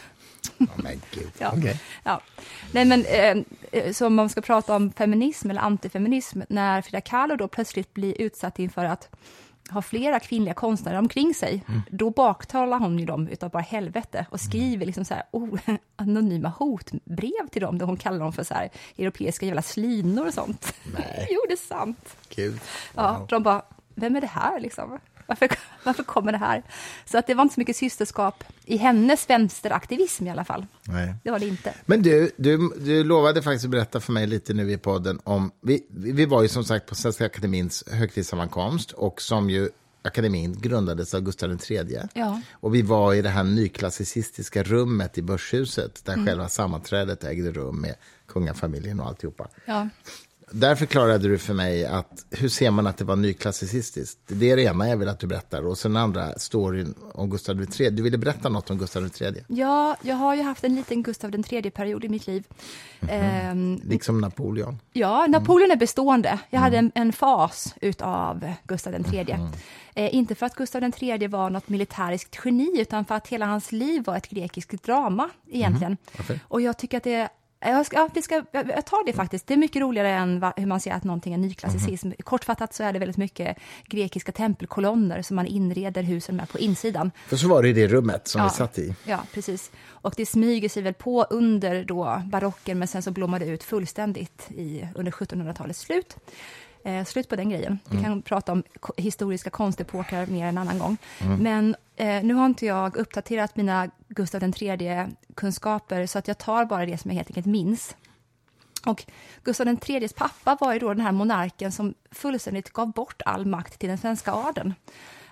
Åh, 0.59 0.67
men 0.75 1.01
gud. 1.11 1.31
Ja. 1.37 1.53
Okej. 1.57 1.81
Ja. 2.03 2.21
Nej, 2.71 2.85
men 2.85 3.05
eh, 3.05 3.37
eh, 3.71 3.93
så 3.93 4.07
om 4.07 4.15
man 4.15 4.29
ska 4.29 4.41
prata 4.41 4.75
om 4.75 4.91
feminism 4.91 5.49
eller 5.49 5.61
antifeminism, 5.61 6.41
när 6.49 6.81
Frida 6.81 7.01
Kahlo 7.01 7.35
då 7.35 7.47
plötsligt 7.47 7.93
blir 7.93 8.21
utsatt 8.21 8.59
inför 8.59 8.85
att 8.85 9.09
ha 9.69 9.81
flera 9.81 10.19
kvinnliga 10.19 10.53
konstnärer 10.53 10.97
omkring 10.97 11.33
sig, 11.33 11.63
då 11.91 12.09
baktalar 12.09 12.79
hon 12.79 12.99
ju 12.99 13.05
dem 13.05 13.27
utav 13.27 13.49
bara 13.49 13.63
helvete 13.63 14.25
och 14.29 14.39
skriver 14.39 14.85
liksom 14.85 15.05
så 15.05 15.13
här, 15.13 15.23
oh, 15.31 15.59
anonyma 15.95 16.49
hotbrev 16.49 17.47
till 17.51 17.61
dem, 17.61 17.77
där 17.77 17.85
hon 17.85 17.97
kallar 17.97 18.19
dem 18.19 18.33
för 18.33 18.43
så 18.43 18.53
här, 18.53 18.69
europeiska 18.97 19.45
jävla 19.45 19.61
slynor 19.61 20.27
och 20.27 20.33
sånt. 20.33 20.73
Nej. 20.93 21.27
jo, 21.31 21.39
det 21.47 21.53
är 21.53 21.67
sant. 21.67 22.17
Gud. 22.35 22.59
Ja, 22.95 23.25
de 23.29 23.43
bara, 23.43 23.61
vem 23.95 24.15
är 24.15 24.21
det 24.21 24.27
här 24.27 24.59
liksom? 24.59 24.99
Varför, 25.27 25.49
varför 25.83 26.03
kommer 26.03 26.31
det 26.31 26.37
här? 26.37 26.63
Så 27.05 27.17
att 27.17 27.27
det 27.27 27.33
var 27.33 27.43
inte 27.43 27.53
så 27.53 27.59
mycket 27.59 27.75
systerskap 27.75 28.43
i 28.65 28.77
hennes 28.77 29.29
vänsteraktivism 29.29 30.27
i 30.27 30.29
alla 30.29 30.45
fall. 30.45 30.65
Nej. 30.83 31.15
Det 31.23 31.31
var 31.31 31.39
det 31.39 31.47
inte. 31.47 31.73
Men 31.85 32.01
du, 32.01 32.31
du, 32.37 32.71
du 32.77 33.03
lovade 33.03 33.41
faktiskt 33.41 33.65
att 33.65 33.71
berätta 33.71 33.99
för 33.99 34.13
mig 34.13 34.27
lite 34.27 34.53
nu 34.53 34.71
i 34.71 34.77
podden 34.77 35.19
om... 35.23 35.51
Vi, 35.61 35.85
vi 35.89 36.25
var 36.25 36.41
ju 36.41 36.47
som 36.47 36.63
sagt 36.63 36.85
på 36.85 36.95
Svenska 36.95 37.25
Akademins 37.25 37.83
högtidssammankomst 37.91 38.91
och 38.91 39.21
som 39.21 39.49
ju 39.49 39.69
akademin 40.01 40.57
grundades 40.59 41.13
av 41.13 41.21
Gustav 41.21 41.59
III. 41.69 41.99
Ja. 42.13 42.41
Och 42.51 42.75
vi 42.75 42.81
var 42.81 43.13
i 43.13 43.21
det 43.21 43.29
här 43.29 43.43
nyklassicistiska 43.43 44.63
rummet 44.63 45.17
i 45.17 45.21
Börshuset 45.21 46.05
där 46.05 46.25
själva 46.25 46.49
sammanträdet 46.49 47.23
ägde 47.23 47.51
rum 47.51 47.81
med 47.81 47.95
kungafamiljen 48.27 48.99
och 48.99 49.07
alltihopa. 49.07 49.47
Ja. 49.65 49.89
Där 50.51 50.75
förklarade 50.75 51.27
du 51.27 51.37
för 51.37 51.53
mig 51.53 51.85
att 51.85 52.25
hur 52.31 52.49
ser 52.49 52.71
man 52.71 52.87
att 52.87 52.97
det 52.97 53.03
var 53.05 53.15
nyklassicistiskt? 53.15 54.19
Det 54.27 54.51
är 54.51 54.55
det 54.55 54.63
ena 54.63 54.89
jag 54.89 54.97
vill 54.97 55.07
att 55.09 55.19
du 55.19 55.27
berättar. 55.27 55.65
Och 55.67 55.77
sen 55.77 55.93
den 55.93 56.03
andra 56.03 56.39
storyn 56.39 56.93
om 57.13 57.29
Gustav 57.29 57.61
III. 57.79 57.89
Du 57.89 58.03
ville 58.03 58.17
berätta 58.17 58.49
något 58.49 58.69
om 58.69 58.77
Gustav 58.77 59.09
III, 59.21 59.43
Ja, 59.47 59.97
jag 60.01 60.15
har 60.15 60.35
ju 60.35 60.41
haft 60.41 60.63
en 60.63 60.75
liten 60.75 61.03
Gustav 61.03 61.35
III-period 61.35 62.05
i 62.05 62.09
mitt 62.09 62.27
liv. 62.27 62.43
Ehm, 63.09 63.81
liksom 63.83 64.21
Napoleon. 64.21 64.79
ja, 64.93 65.27
Napoleon 65.27 65.71
är 65.71 65.75
bestående. 65.75 66.39
Jag 66.49 66.59
hade 66.59 66.77
en, 66.77 66.91
en 66.95 67.13
fas 67.13 67.75
utav 67.81 68.53
Gustav 68.63 68.93
III. 69.13 69.35
Eh, 69.95 70.15
inte 70.15 70.35
för 70.35 70.45
att 70.45 70.55
Gustav 70.55 70.83
III 70.83 71.27
var 71.27 71.49
något 71.49 71.69
militäriskt 71.69 72.39
geni, 72.45 72.81
utan 72.81 73.05
för 73.05 73.15
att 73.15 73.27
hela 73.27 73.45
hans 73.45 73.71
liv 73.71 74.03
var 74.05 74.17
ett 74.17 74.29
grekiskt 74.29 74.83
drama 74.83 75.29
egentligen. 75.51 75.97
Varför? 76.17 76.39
Och 76.47 76.61
jag 76.61 76.77
tycker 76.77 76.97
att 76.97 77.03
det 77.03 77.29
jag, 77.59 77.85
ska, 77.85 77.95
ja, 77.97 78.09
det 78.13 78.21
ska, 78.21 78.43
jag 78.51 78.85
tar 78.85 79.05
det 79.05 79.13
faktiskt. 79.13 79.47
Det 79.47 79.53
är 79.53 79.57
mycket 79.57 79.81
roligare 79.81 80.09
än 80.11 80.39
va, 80.39 80.53
hur 80.57 80.65
man 80.65 80.79
ser 80.79 80.91
att 80.91 81.03
någonting 81.03 81.33
är 81.33 81.37
nyklassicism. 81.37 82.11
Kortfattat 82.23 82.73
så 82.73 82.83
är 82.83 82.93
det 82.93 82.99
väldigt 82.99 83.17
mycket 83.17 83.57
grekiska 83.85 84.31
tempelkolonner 84.31 85.21
som 85.21 85.35
man 85.35 85.45
inreder 85.45 86.03
husen 86.03 86.35
med 86.35 86.49
på 86.49 86.59
insidan. 86.59 87.11
För 87.27 87.37
så 87.37 87.47
var 87.47 87.63
det 87.63 87.69
i 87.69 87.73
det 87.73 87.87
rummet 87.87 88.27
som 88.27 88.41
Ja. 88.41 88.47
vi 88.47 88.53
satt 88.53 88.79
i. 88.79 88.95
Ja, 89.05 89.19
precis. 89.33 89.71
Och 89.87 90.13
det 90.17 90.25
smyger 90.25 90.69
sig 90.69 90.83
väl 90.83 90.93
på 90.93 91.23
under 91.23 91.83
då 91.83 92.21
barocken, 92.25 92.79
men 92.79 92.87
sen 92.87 93.01
så 93.01 93.11
blommar 93.11 93.39
det 93.39 93.45
ut 93.45 93.63
fullständigt 93.63 94.47
i, 94.51 94.87
under 94.95 95.11
1700-talets 95.11 95.79
slut. 95.79 96.15
Eh, 96.87 97.05
slut 97.05 97.29
på 97.29 97.35
den 97.35 97.49
grejen. 97.49 97.79
Vi 97.89 98.03
kan 98.03 98.21
prata 98.21 98.51
om 98.51 98.63
historiska 98.97 99.49
konstepoker 99.49 100.25
mer 100.25 100.45
en 100.45 100.57
annan 100.57 100.79
gång. 100.79 100.97
Men 101.39 101.75
eh, 101.95 102.23
nu 102.23 102.33
har 102.33 102.45
inte 102.45 102.65
jag 102.65 102.97
uppdaterat 102.97 103.55
mina 103.55 103.89
Gustav 104.07 104.43
III-kunskaper, 104.43 106.05
så 106.05 106.19
att 106.19 106.27
jag 106.27 106.37
tar 106.37 106.65
bara 106.65 106.85
det 106.85 106.97
som 106.97 107.11
jag 107.11 107.15
helt 107.15 107.29
enkelt 107.29 107.45
minns. 107.45 107.95
Och 108.85 109.03
Gustav 109.43 109.67
IIIs 109.67 110.13
pappa 110.13 110.57
var 110.59 110.73
ju 110.73 110.79
då 110.79 110.93
den 110.93 111.01
här 111.05 111.11
monarken 111.11 111.71
som 111.71 111.93
fullständigt 112.11 112.69
gav 112.69 112.91
bort 112.91 113.21
all 113.25 113.45
makt 113.45 113.79
till 113.79 113.89
den 113.89 113.97
svenska 113.97 114.31
adeln. 114.31 114.73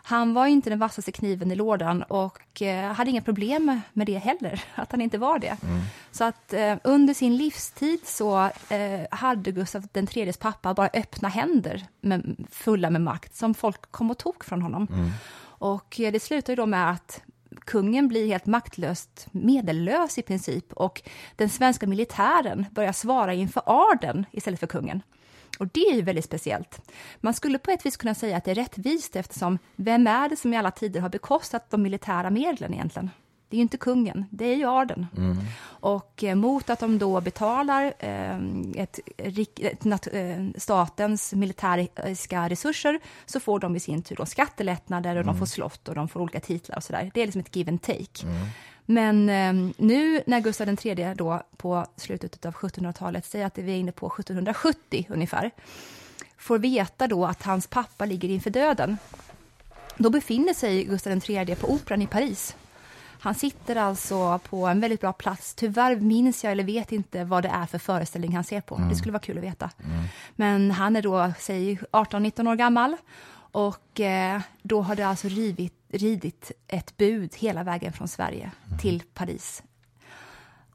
Han 0.08 0.34
var 0.34 0.48
inte 0.48 0.70
den 0.70 0.80
vassaste 0.80 1.12
kniven 1.12 1.52
i 1.52 1.56
lådan 1.56 2.04
och 2.04 2.62
eh, 2.62 2.94
hade 2.94 3.10
inga 3.10 3.22
problem 3.22 3.82
med 3.94 4.08
det 4.08 4.18
heller, 4.18 4.64
att 4.76 4.92
han 4.92 5.02
inte 5.02 5.18
var 5.18 5.40
det. 5.40 5.58
Så 6.12 6.24
att 6.24 6.54
eh, 6.54 6.78
under 6.84 7.14
sin 7.14 7.38
livstid 7.38 8.00
så 8.04 8.50
eh, 8.70 9.02
hade 9.12 9.52
Gustav 9.52 9.88
IIIs 9.94 10.38
pappa 10.38 10.74
bara 10.74 10.90
öppna 10.94 11.30
händer 11.30 11.88
med, 12.02 12.46
fulla 12.52 12.90
med 12.90 13.02
makt 13.02 13.36
som 13.36 13.54
folk 13.54 13.92
kom 13.92 14.12
och 14.12 14.18
tog 14.18 14.46
från 14.46 14.62
honom. 14.62 14.88
Och 15.44 16.00
eh, 16.00 16.12
det 16.12 16.20
slutar 16.20 16.56
då 16.56 16.66
med 16.66 16.92
att 16.92 17.22
kungen 17.66 18.08
blir 18.08 18.28
helt 18.28 18.46
maktlöst 18.46 19.28
medellös 19.32 20.18
i 20.18 20.22
princip 20.22 20.74
och 20.74 21.02
den 21.36 21.50
svenska 21.50 21.88
militären 21.88 22.66
börjar 22.72 22.94
svara 22.94 23.34
inför 23.34 23.62
adeln 23.66 24.26
istället 24.32 24.60
för 24.60 24.68
kungen. 24.68 25.02
Och 25.60 25.68
det 25.68 25.80
är 25.80 25.96
ju 25.96 26.02
väldigt 26.02 26.26
speciellt. 26.26 26.92
Man 27.18 27.34
skulle 27.34 27.58
på 27.58 27.72
ett 27.72 27.86
vis 27.86 27.98
kunna 27.98 28.16
säga 28.16 28.38
att 28.38 28.44
det 28.44 28.52
är 28.52 28.56
rättvist 28.56 29.16
eftersom 29.16 29.60
vem 29.76 30.08
är 30.08 30.30
det 30.30 30.36
som 30.36 30.54
i 30.54 30.58
alla 30.58 30.72
tider 30.72 31.02
har 31.02 31.10
bekostat 31.10 31.70
de 31.70 31.82
militära 31.82 32.30
medlen 32.30 32.74
egentligen? 32.74 33.10
Det 33.50 33.56
är 33.56 33.58
ju 33.58 33.62
inte 33.62 33.78
kungen, 33.78 34.26
det 34.30 34.46
är 34.46 34.56
ju 34.56 34.66
adeln. 34.66 35.08
Och 35.66 36.24
eh, 36.24 36.36
mot 36.36 36.70
att 36.70 36.80
de 36.80 36.98
då 36.98 37.22
betalar 37.22 37.94
eh, 38.00 38.38
ett, 38.76 39.00
ett 39.18 40.08
eh, 40.14 40.46
statens 40.58 41.34
militäriska 41.34 42.50
resurser 42.50 43.00
så 43.26 43.40
får 43.40 43.60
de 43.60 43.76
i 43.76 43.80
sin 43.80 44.02
tur 44.02 44.16
då 44.16 44.26
skattelättnader 44.26 45.16
och 45.16 45.26
de 45.26 45.38
får 45.38 45.46
slott 45.46 45.88
och 45.88 45.96
de 45.96 46.08
får 46.08 46.20
olika 46.20 46.40
titlar 46.40 46.78
och 46.78 46.84
sådär. 46.84 47.12
Det 47.14 47.22
är 47.22 47.26
liksom 47.26 47.42
ett 47.42 47.56
give 47.56 47.72
and 47.72 47.82
take. 47.82 48.26
Men 48.86 49.30
eh, 49.30 49.72
nu 49.78 50.24
när 50.26 50.40
Gustav 50.40 50.78
III 50.84 51.14
då 51.16 51.42
på 51.58 51.86
slutet 51.96 52.46
av 52.46 52.54
1700-talet, 52.54 53.26
säger 53.26 53.46
att 53.46 53.58
vi 53.58 53.72
är 53.72 53.78
inne 53.78 53.92
på 53.92 54.08
1770 54.08 55.06
ungefär, 55.10 55.52
får 56.38 56.60
veta 56.60 57.08
då 57.08 57.26
att 57.26 57.44
hans 57.44 57.68
pappa 57.68 58.06
ligger 58.06 58.30
inför 58.30 58.50
döden, 58.50 58.98
då 59.98 60.10
befinner 60.10 60.54
sig 60.54 60.84
Gustav 60.84 61.22
III 61.30 61.56
på 61.56 61.72
Operan 61.74 62.02
i 62.02 62.08
Paris. 62.08 62.56
Han 63.20 63.36
sitter 63.36 63.76
alltså 63.76 64.40
på 64.50 64.68
en 64.68 64.80
väldigt 64.80 65.02
bra 65.02 65.14
plats. 65.14 65.54
Tyvärr 65.54 65.96
minns 65.96 66.44
jag 66.44 66.52
eller 66.52 66.64
vet 66.64 66.92
inte 66.92 67.24
vad 67.24 67.44
det 67.44 67.50
är 67.50 67.66
för 67.66 67.78
föreställning 67.78 68.36
han 68.36 68.44
ser 68.44 68.62
på. 68.62 68.76
Det 68.90 68.96
skulle 68.96 69.12
vara 69.12 69.22
kul 69.22 69.38
att 69.38 69.44
veta. 69.44 69.70
Men 70.36 70.72
han 70.72 70.96
är 70.96 71.02
då, 71.02 71.32
säg 71.40 71.80
18-19 71.92 72.52
år 72.52 72.56
gammal. 72.56 72.98
Och 73.52 74.00
eh, 74.00 74.42
då 74.62 74.82
har 74.82 74.96
det 74.96 75.08
alltså 75.08 75.28
rivit, 75.28 75.74
ridit 75.96 76.52
ett 76.68 76.98
bud 76.98 77.36
hela 77.36 77.64
vägen 77.64 77.94
från 77.94 78.08
Sverige 78.08 78.52
till 78.82 79.04
Paris. 79.14 79.64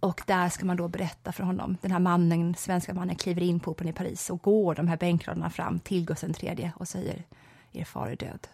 Och 0.00 0.22
där 0.26 0.48
ska 0.48 0.64
man 0.64 0.76
då 0.76 0.88
berätta 0.88 1.32
för 1.32 1.42
honom. 1.44 1.76
Den 1.80 1.90
här 1.90 1.98
mannen, 1.98 2.54
svenska 2.58 2.94
mannen 2.94 3.16
kliver 3.16 3.42
in 3.42 3.60
på 3.60 3.70
Operan 3.70 3.88
i 3.88 3.92
Paris 3.92 4.30
och 4.30 4.42
går 4.42 4.74
de 4.74 4.88
här 4.88 4.96
bänkraderna 4.96 5.50
fram 5.50 5.78
till 5.80 6.04
Gustav 6.04 6.30
III 6.40 6.70
och 6.76 6.88
säger 6.88 7.22
er 7.72 7.84
far 7.84 8.06
är 8.06 8.16
död. 8.16 8.48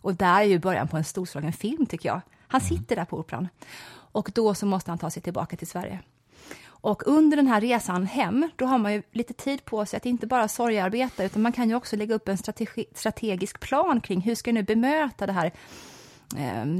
Och 0.00 0.14
där 0.14 0.40
är 0.40 0.44
ju 0.44 0.58
början 0.58 0.88
på 0.88 0.96
en 0.96 1.04
storslagen 1.04 1.52
film 1.52 1.86
tycker 1.86 2.08
jag. 2.08 2.20
Han 2.48 2.60
sitter 2.60 2.96
där 2.96 3.04
på 3.04 3.18
Operan. 3.18 3.48
Och 3.88 4.30
då 4.34 4.54
så 4.54 4.66
måste 4.66 4.90
han 4.90 4.98
ta 4.98 5.10
sig 5.10 5.22
tillbaka 5.22 5.56
till 5.56 5.66
Sverige. 5.66 5.98
Och 6.66 7.02
under 7.06 7.36
den 7.36 7.46
här 7.46 7.60
resan 7.60 8.06
hem, 8.06 8.50
då 8.56 8.66
har 8.66 8.78
man 8.78 8.92
ju 8.92 9.02
lite 9.12 9.34
tid 9.34 9.64
på 9.64 9.86
sig 9.86 9.96
att 9.96 10.06
inte 10.06 10.26
bara 10.26 10.48
sorgearbeta, 10.48 11.24
utan 11.24 11.42
man 11.42 11.52
kan 11.52 11.68
ju 11.68 11.74
också 11.74 11.96
lägga 11.96 12.14
upp 12.14 12.28
en 12.28 12.38
strategi, 12.38 12.84
strategisk 12.94 13.60
plan 13.60 14.00
kring 14.00 14.20
hur 14.20 14.34
ska 14.34 14.50
jag 14.50 14.54
nu 14.54 14.62
bemöta 14.62 15.26
det 15.26 15.32
här 15.32 15.52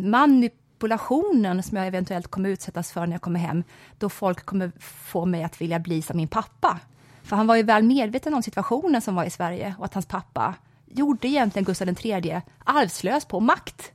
manipulationen 0.03 1.63
som 1.63 1.77
jag 1.77 1.87
eventuellt 1.87 2.29
kommer 2.29 2.49
utsättas 2.49 2.93
för 2.93 3.07
när 3.07 3.15
jag 3.15 3.23
kommer 3.23 3.41
hem, 3.41 3.65
då 3.99 4.09
folk 4.09 4.47
kommer 4.47 4.73
få 4.81 5.27
mig 5.27 5.45
att 5.45 5.61
vilja 5.61 5.79
bli 5.79 6.03
som 6.03 6.17
min 6.17 6.29
pappa. 6.29 6.79
För 7.23 7.37
han 7.37 7.47
var 7.47 7.57
ju 7.57 7.63
väl 7.63 7.83
medveten 7.83 8.35
om 8.35 8.43
situationen 8.43 9.01
som 9.01 9.15
var 9.15 9.25
i 9.25 9.31
Sverige 9.31 9.75
och 9.79 9.85
att 9.85 9.95
hans 9.95 10.07
pappa 10.07 10.55
gjorde 10.87 11.29
egentligen 11.29 11.65
Gustav 11.65 11.89
III 11.89 12.41
arvslös 12.65 13.25
på 13.25 13.41
makt. 13.41 13.93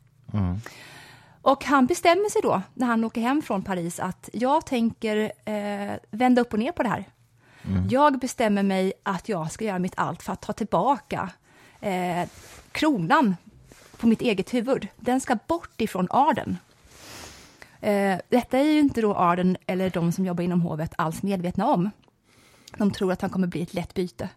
Och 1.42 1.66
han 1.66 1.86
bestämmer 1.86 2.30
sig 2.30 2.42
då, 2.42 2.62
när 2.74 2.88
han 2.88 3.04
åker 3.04 3.22
hem 3.22 3.42
från 3.42 3.64
Paris, 3.64 4.00
att 4.00 4.30
jag 4.34 4.66
tänker 4.66 5.32
eh, 5.46 5.96
vända 6.12 6.42
upp 6.42 6.54
och 6.54 6.60
ner 6.60 6.72
på 6.72 6.84
det 6.84 6.90
här. 6.90 7.06
Jag 7.90 8.20
bestämmer 8.20 8.64
mig 8.64 8.94
att 9.04 9.30
jag 9.30 9.52
ska 9.52 9.66
göra 9.66 9.80
mitt 9.80 9.94
allt 9.98 10.24
för 10.24 10.34
att 10.34 10.42
ta 10.42 10.54
tillbaka 10.54 11.30
eh, 11.82 12.28
kronan 12.72 13.36
på 14.02 14.08
mitt 14.08 14.22
eget 14.22 14.54
huvud. 14.54 14.88
Den 14.98 15.22
ska 15.22 15.38
bort 15.48 15.82
ifrån 15.82 16.08
adeln. 16.10 16.58
Eh, 17.80 18.18
detta 18.30 18.60
är 18.60 18.64
ju 18.64 18.80
inte 18.80 19.02
då 19.02 19.16
adeln 19.16 19.58
eller 19.66 19.90
de 19.90 20.12
som 20.12 20.26
jobbar 20.26 20.44
inom 20.44 20.62
hovet 20.62 20.94
alls 20.96 21.24
medvetna 21.24 21.68
om. 21.68 21.90
De 22.78 22.92
tror 22.92 23.12
att 23.12 23.22
han 23.22 23.30
kommer 23.30 23.48
bli 23.48 23.62
ett 23.62 23.74
lätt 23.74 23.94
byte. 23.94 24.30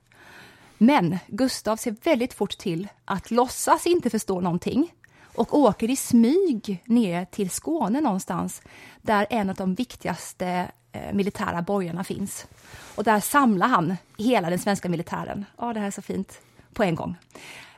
Men 0.79 1.19
Gustav 1.27 1.77
ser 1.77 1.97
väldigt 2.05 2.35
fort 2.35 2.59
till 2.59 2.89
att 3.05 3.31
låtsas 3.31 3.87
inte 3.87 4.11
förstå 4.11 4.41
någonting 4.41 4.93
och 5.35 5.59
åker 5.59 5.91
i 5.91 5.97
smyg 5.97 6.83
ner 6.85 7.25
till 7.25 7.51
Skåne 7.51 8.01
någonstans 8.01 8.63
där 9.03 9.27
en 9.31 9.51
av 9.51 9.57
de 9.57 9.75
viktigaste 9.75 10.71
eh, 10.93 11.13
militära 11.13 11.63
borgarna 11.63 12.05
finns. 12.05 12.47
Och 12.95 13.05
där 13.05 13.21
samlar 13.21 13.69
han 13.69 13.97
hela 14.19 14.51
den 14.51 14.59
svenska 14.59 14.89
militären. 14.89 15.45
Ja, 15.59 15.73
det 15.73 15.81
här 15.81 15.87
är 15.87 15.91
så 15.91 16.03
fint. 16.03 16.41
På 16.73 16.83
en 16.83 16.95
gång. 16.95 17.17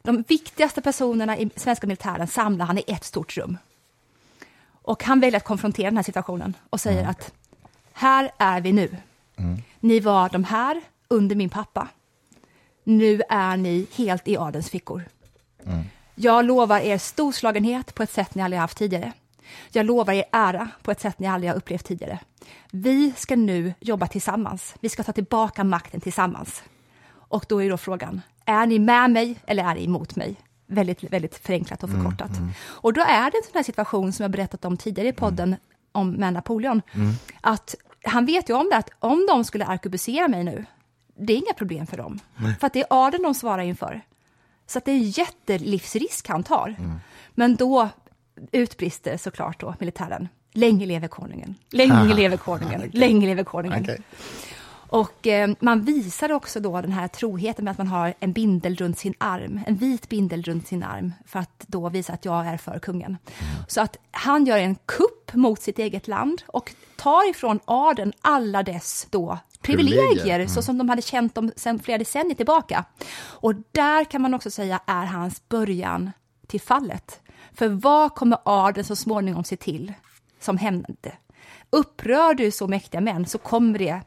De 0.06 0.22
viktigaste 0.28 0.80
personerna 0.82 1.38
i 1.38 1.50
svenska 1.56 1.86
militären 1.86 2.26
samlar 2.26 2.66
han 2.66 2.78
i 2.78 2.84
ett 2.86 3.04
stort 3.04 3.36
rum. 3.36 3.58
Och 4.82 5.04
han 5.04 5.20
väljer 5.20 5.36
att 5.36 5.44
konfrontera 5.44 5.86
den 5.86 5.96
här 5.96 6.04
situationen 6.04 6.56
och 6.70 6.80
säger 6.80 7.04
att 7.04 7.32
här 7.92 8.30
är 8.38 8.60
vi 8.60 8.72
nu. 8.72 8.96
Ni 9.80 10.00
var 10.00 10.28
de 10.28 10.44
här 10.44 10.80
under 11.08 11.36
min 11.36 11.48
pappa. 11.48 11.88
Nu 12.84 13.22
är 13.28 13.56
ni 13.56 13.86
helt 13.94 14.28
i 14.28 14.36
adelns 14.36 14.70
fickor. 14.70 15.04
Jag 16.14 16.44
lovar 16.44 16.80
er 16.80 16.98
storslagenhet 16.98 17.94
på 17.94 18.02
ett 18.02 18.12
sätt 18.12 18.34
ni 18.34 18.42
aldrig 18.42 18.60
haft 18.60 18.78
tidigare. 18.78 19.12
Jag 19.70 19.86
lovar 19.86 20.12
er 20.12 20.24
ära 20.32 20.68
på 20.82 20.90
ett 20.90 21.00
sätt 21.00 21.18
ni 21.18 21.26
aldrig 21.26 21.50
har 21.50 21.56
upplevt 21.56 21.84
tidigare. 21.84 22.18
Vi 22.70 23.12
ska 23.16 23.36
nu 23.36 23.74
jobba 23.80 24.06
tillsammans. 24.06 24.74
Vi 24.80 24.88
ska 24.88 25.02
ta 25.02 25.12
tillbaka 25.12 25.64
makten 25.64 26.00
tillsammans. 26.00 26.62
Och 27.08 27.46
då 27.48 27.62
är 27.62 27.70
då 27.70 27.76
frågan, 27.76 28.20
är 28.46 28.66
ni 28.66 28.78
med 28.78 29.10
mig 29.10 29.36
eller 29.46 29.64
är 29.64 29.74
ni 29.74 29.84
emot 29.84 30.16
mig? 30.16 30.36
Väldigt, 30.66 31.02
väldigt 31.12 31.36
förenklat 31.36 31.82
och 31.82 31.90
förkortat. 31.90 32.30
Och 32.62 32.92
då 32.92 33.00
är 33.00 33.30
det 33.30 33.36
en 33.36 33.42
sån 33.44 33.52
här 33.54 33.62
situation 33.62 34.12
som 34.12 34.22
jag 34.22 34.30
berättat 34.30 34.64
om 34.64 34.76
tidigare 34.76 35.08
i 35.08 35.12
podden 35.12 35.56
om 35.92 36.10
med 36.10 36.32
Napoleon. 36.32 36.82
Att 37.40 37.74
han 38.04 38.26
vet 38.26 38.48
ju 38.50 38.54
om 38.54 38.68
det, 38.70 38.76
att 38.76 38.90
om 38.98 39.26
de 39.28 39.44
skulle 39.44 39.66
arkebusera 39.66 40.28
mig 40.28 40.44
nu, 40.44 40.64
det 41.18 41.32
är 41.32 41.36
inga 41.36 41.52
problem 41.56 41.86
för 41.86 41.96
dem. 41.96 42.18
För 42.60 42.66
att 42.66 42.72
det 42.72 42.80
är 42.80 42.86
adeln 42.90 43.22
de 43.22 43.34
svarar 43.34 43.62
inför. 43.62 44.00
Så 44.66 44.78
att 44.78 44.84
det 44.84 44.90
är 44.92 44.96
en 44.96 45.10
jättelivsrisk 45.10 46.28
han 46.28 46.42
tar. 46.42 46.76
Men 47.34 47.56
då 47.56 47.88
utbrister 48.52 49.16
såklart 49.16 49.60
då 49.60 49.74
militären. 49.80 50.28
Länge 50.52 50.86
leve 50.86 51.08
konungen, 51.08 51.54
länge 51.70 52.14
leve 52.14 52.36
konungen, 52.36 52.90
länge 52.92 53.26
leve 53.26 53.44
konungen. 53.44 53.82
Okej. 53.82 54.00
Och 54.88 55.26
eh, 55.26 55.50
man 55.60 55.80
visar 55.80 56.32
också 56.32 56.60
då 56.60 56.80
den 56.80 56.92
här 56.92 57.08
troheten 57.08 57.64
med 57.64 57.72
att 57.72 57.78
man 57.78 57.86
har 57.86 58.14
en 58.20 58.32
bindel 58.32 58.76
runt 58.76 58.98
sin 58.98 59.14
arm, 59.18 59.60
en 59.66 59.76
vit 59.76 60.08
bindel 60.08 60.42
runt 60.42 60.66
sin 60.66 60.82
arm, 60.82 61.12
för 61.26 61.38
att 61.38 61.64
då 61.66 61.88
visa 61.88 62.12
att 62.12 62.24
jag 62.24 62.46
är 62.46 62.56
för 62.56 62.78
kungen. 62.78 63.16
Så 63.68 63.80
att 63.80 63.96
han 64.10 64.44
gör 64.44 64.58
en 64.58 64.76
kupp 64.86 65.34
mot 65.34 65.62
sitt 65.62 65.78
eget 65.78 66.08
land 66.08 66.42
och 66.46 66.74
tar 66.96 67.30
ifrån 67.30 67.60
adeln 67.64 68.12
alla 68.20 68.62
dess 68.62 69.06
då 69.10 69.38
privilegier, 69.62 70.08
Privilegier, 70.08 70.46
så 70.46 70.62
som 70.62 70.78
de 70.78 70.88
hade 70.88 71.02
känt 71.02 71.34
dem 71.34 71.52
sedan 71.56 71.78
flera 71.78 71.98
decennier 71.98 72.34
tillbaka. 72.34 72.84
Och 73.18 73.54
där 73.72 74.04
kan 74.04 74.22
man 74.22 74.34
också 74.34 74.50
säga 74.50 74.80
är 74.86 75.04
hans 75.06 75.48
början 75.48 76.10
till 76.46 76.60
fallet. 76.60 77.20
För 77.52 77.68
vad 77.68 78.14
kommer 78.14 78.38
adeln 78.44 78.84
så 78.84 78.96
småningom 78.96 79.44
se 79.44 79.56
till 79.56 79.92
som 80.40 80.58
hände? 80.58 81.12
Upprör 81.70 82.34
du 82.34 82.50
så 82.50 82.68
mäktiga 82.68 83.00
män 83.00 83.26
så 83.26 83.38
kommer 83.38 83.78
det 83.78 84.00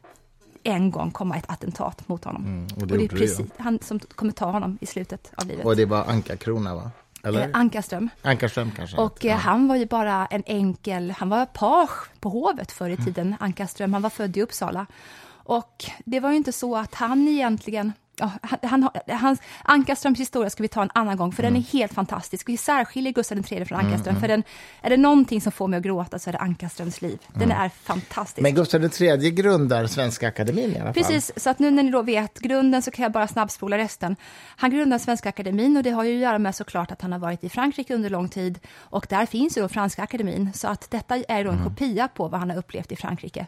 en 0.63 0.91
gång 0.91 1.11
komma 1.11 1.37
ett 1.37 1.49
attentat 1.49 2.07
mot 2.07 2.23
honom. 2.23 2.45
Mm, 2.45 2.63
och 2.65 2.71
och 2.71 2.77
det 2.79 2.85
det, 2.87 2.93
är 2.93 3.01
gjorde 3.01 3.15
det 3.15 3.19
precis 3.19 3.47
han 3.57 3.79
som 3.81 3.99
kommer 3.99 4.31
ta 4.31 4.51
honom 4.51 4.77
i 4.81 4.85
slutet 4.85 5.31
av 5.35 5.47
livet. 5.47 5.65
Och 5.65 5.75
det 5.75 5.85
var 5.85 6.05
Ankarkrona, 6.05 6.75
va? 6.75 6.91
Eller? 7.23 7.41
Eh, 7.41 7.49
Ankarström. 7.53 8.09
Ankarström 8.21 8.71
kanske? 8.71 8.97
Och 8.97 9.25
eh, 9.25 9.37
han 9.37 9.67
var 9.67 9.75
ju 9.75 9.85
bara 9.85 10.25
en 10.25 10.43
enkel, 10.45 11.11
han 11.17 11.29
var 11.29 11.45
page 11.45 12.09
på 12.19 12.29
hovet 12.29 12.71
förr 12.71 12.89
i 12.89 12.93
Mm. 12.93 13.05
tiden, 13.05 13.35
Ankarström. 13.39 13.93
Han 13.93 14.01
var 14.01 14.09
född 14.09 14.37
i 14.37 14.41
Uppsala. 14.41 14.85
Och 15.31 15.85
det 16.05 16.19
var 16.19 16.29
ju 16.31 16.35
inte 16.37 16.51
så 16.51 16.77
att 16.77 16.95
han 16.95 17.27
egentligen, 17.27 17.93
ja, 18.19 18.31
han, 18.61 18.89
han, 19.07 19.37
Ankarströms 19.63 20.19
historia 20.19 20.49
ska 20.49 20.63
vi 20.63 20.67
ta 20.69 20.81
en 20.81 20.91
annan 20.93 21.17
gång, 21.17 21.31
för 21.31 21.43
Mm. 21.43 21.53
den 21.53 21.63
är 21.63 21.79
helt 21.79 21.93
fantastisk. 21.93 22.49
Vi 22.49 22.57
särskiljer 22.57 23.13
Gustav 23.13 23.37
III 23.51 23.65
från 23.65 23.79
Ankarström, 23.79 24.19
för 24.19 24.27
den, 24.27 24.43
är 24.81 24.89
det 24.89 24.97
någonting 24.97 25.41
som 25.41 25.51
får 25.51 25.67
mig 25.67 25.77
att 25.77 25.83
gråta 25.83 26.19
så 26.19 26.29
är 26.29 26.31
det 26.31 26.39
Ankarströms 26.39 27.01
liv. 27.01 27.19
Den 27.33 27.51
är 27.51 27.69
fantastisk. 27.69 28.37
Mm. 28.37 28.53
Men 28.53 28.55
Gustav 28.55 28.83
III 29.01 29.31
grundar 29.31 29.87
Svenska 29.87 30.27
Akademin 30.27 30.71
i 30.71 30.75
alla 30.75 30.93
fall. 30.93 30.93
Precis, 30.93 31.31
så 31.35 31.49
att 31.49 31.59
nu 31.59 31.71
när 31.71 31.83
ni 31.83 31.91
då 31.91 32.01
vet 32.01 32.39
grunden 32.39 32.81
så 32.81 32.91
kan 32.91 33.03
jag 33.03 33.11
bara 33.11 33.27
snabbspola 33.27 33.77
resten. 33.77 34.15
Han 34.55 34.69
grundade 34.71 34.99
Svenska 34.99 35.29
Akademin 35.29 35.77
och 35.77 35.83
det 35.83 35.89
har 35.91 36.03
ju 36.03 36.15
att 36.15 36.21
göra 36.21 36.39
med 36.39 36.55
såklart 36.55 36.91
att 36.91 37.01
han 37.01 37.11
har 37.11 37.19
varit 37.19 37.43
i 37.43 37.49
Frankrike 37.49 37.95
under 37.95 38.09
lång 38.09 38.29
tid 38.29 38.59
och 38.79 39.05
där 39.09 39.25
finns 39.25 39.57
ju 39.57 39.61
då 39.61 39.69
Franska 39.69 40.03
Akademin 40.03 40.53
så 40.53 40.67
att 40.67 40.91
detta 40.91 41.15
är 41.27 41.43
då 41.43 41.51
en 41.51 41.63
kopia 41.63 42.07
på 42.07 42.27
vad 42.27 42.39
han 42.39 42.49
har 42.49 42.57
upplevt 42.57 42.91
i 42.91 42.95
Frankrike. 42.95 43.47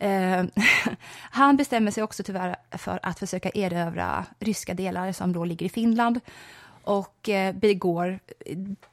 Eh, 0.00 0.44
han 1.30 1.56
bestämmer 1.56 1.90
sig 1.90 2.02
också 2.02 2.22
tyvärr 2.22 2.56
för 2.70 3.00
att 3.02 3.18
försöka 3.18 3.50
erövra 3.54 4.03
ryska 4.38 4.74
delar 4.74 5.12
som 5.12 5.32
då 5.32 5.44
ligger 5.44 5.66
i 5.66 5.68
Finland 5.68 6.20
och 6.84 7.28
eh, 7.28 7.54
begår 7.54 8.18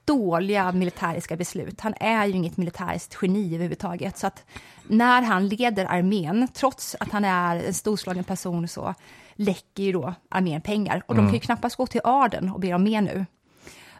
dåliga 0.05 0.71
militäriska 0.71 1.35
beslut. 1.35 1.81
Han 1.81 1.93
är 1.99 2.25
ju 2.25 2.33
inget 2.33 2.57
militäriskt 2.57 3.17
geni 3.21 3.55
överhuvudtaget. 3.55 4.17
Så 4.17 4.27
att 4.27 4.43
när 4.87 5.21
han 5.21 5.47
leder 5.47 5.85
armén, 5.85 6.47
trots 6.53 6.95
att 6.99 7.11
han 7.11 7.25
är 7.25 7.63
en 7.63 7.73
storslagen 7.73 8.23
person, 8.23 8.67
så 8.67 8.93
läcker 9.33 9.83
ju 9.83 9.91
då 9.91 10.13
armén 10.29 10.61
pengar. 10.61 11.03
Och 11.05 11.15
de 11.15 11.25
kan 11.25 11.33
ju 11.33 11.39
knappast 11.39 11.75
gå 11.75 11.87
till 11.87 12.01
adeln 12.03 12.49
och 12.49 12.59
be 12.59 12.73
om 12.73 12.83
mer 12.83 13.01
nu. 13.01 13.25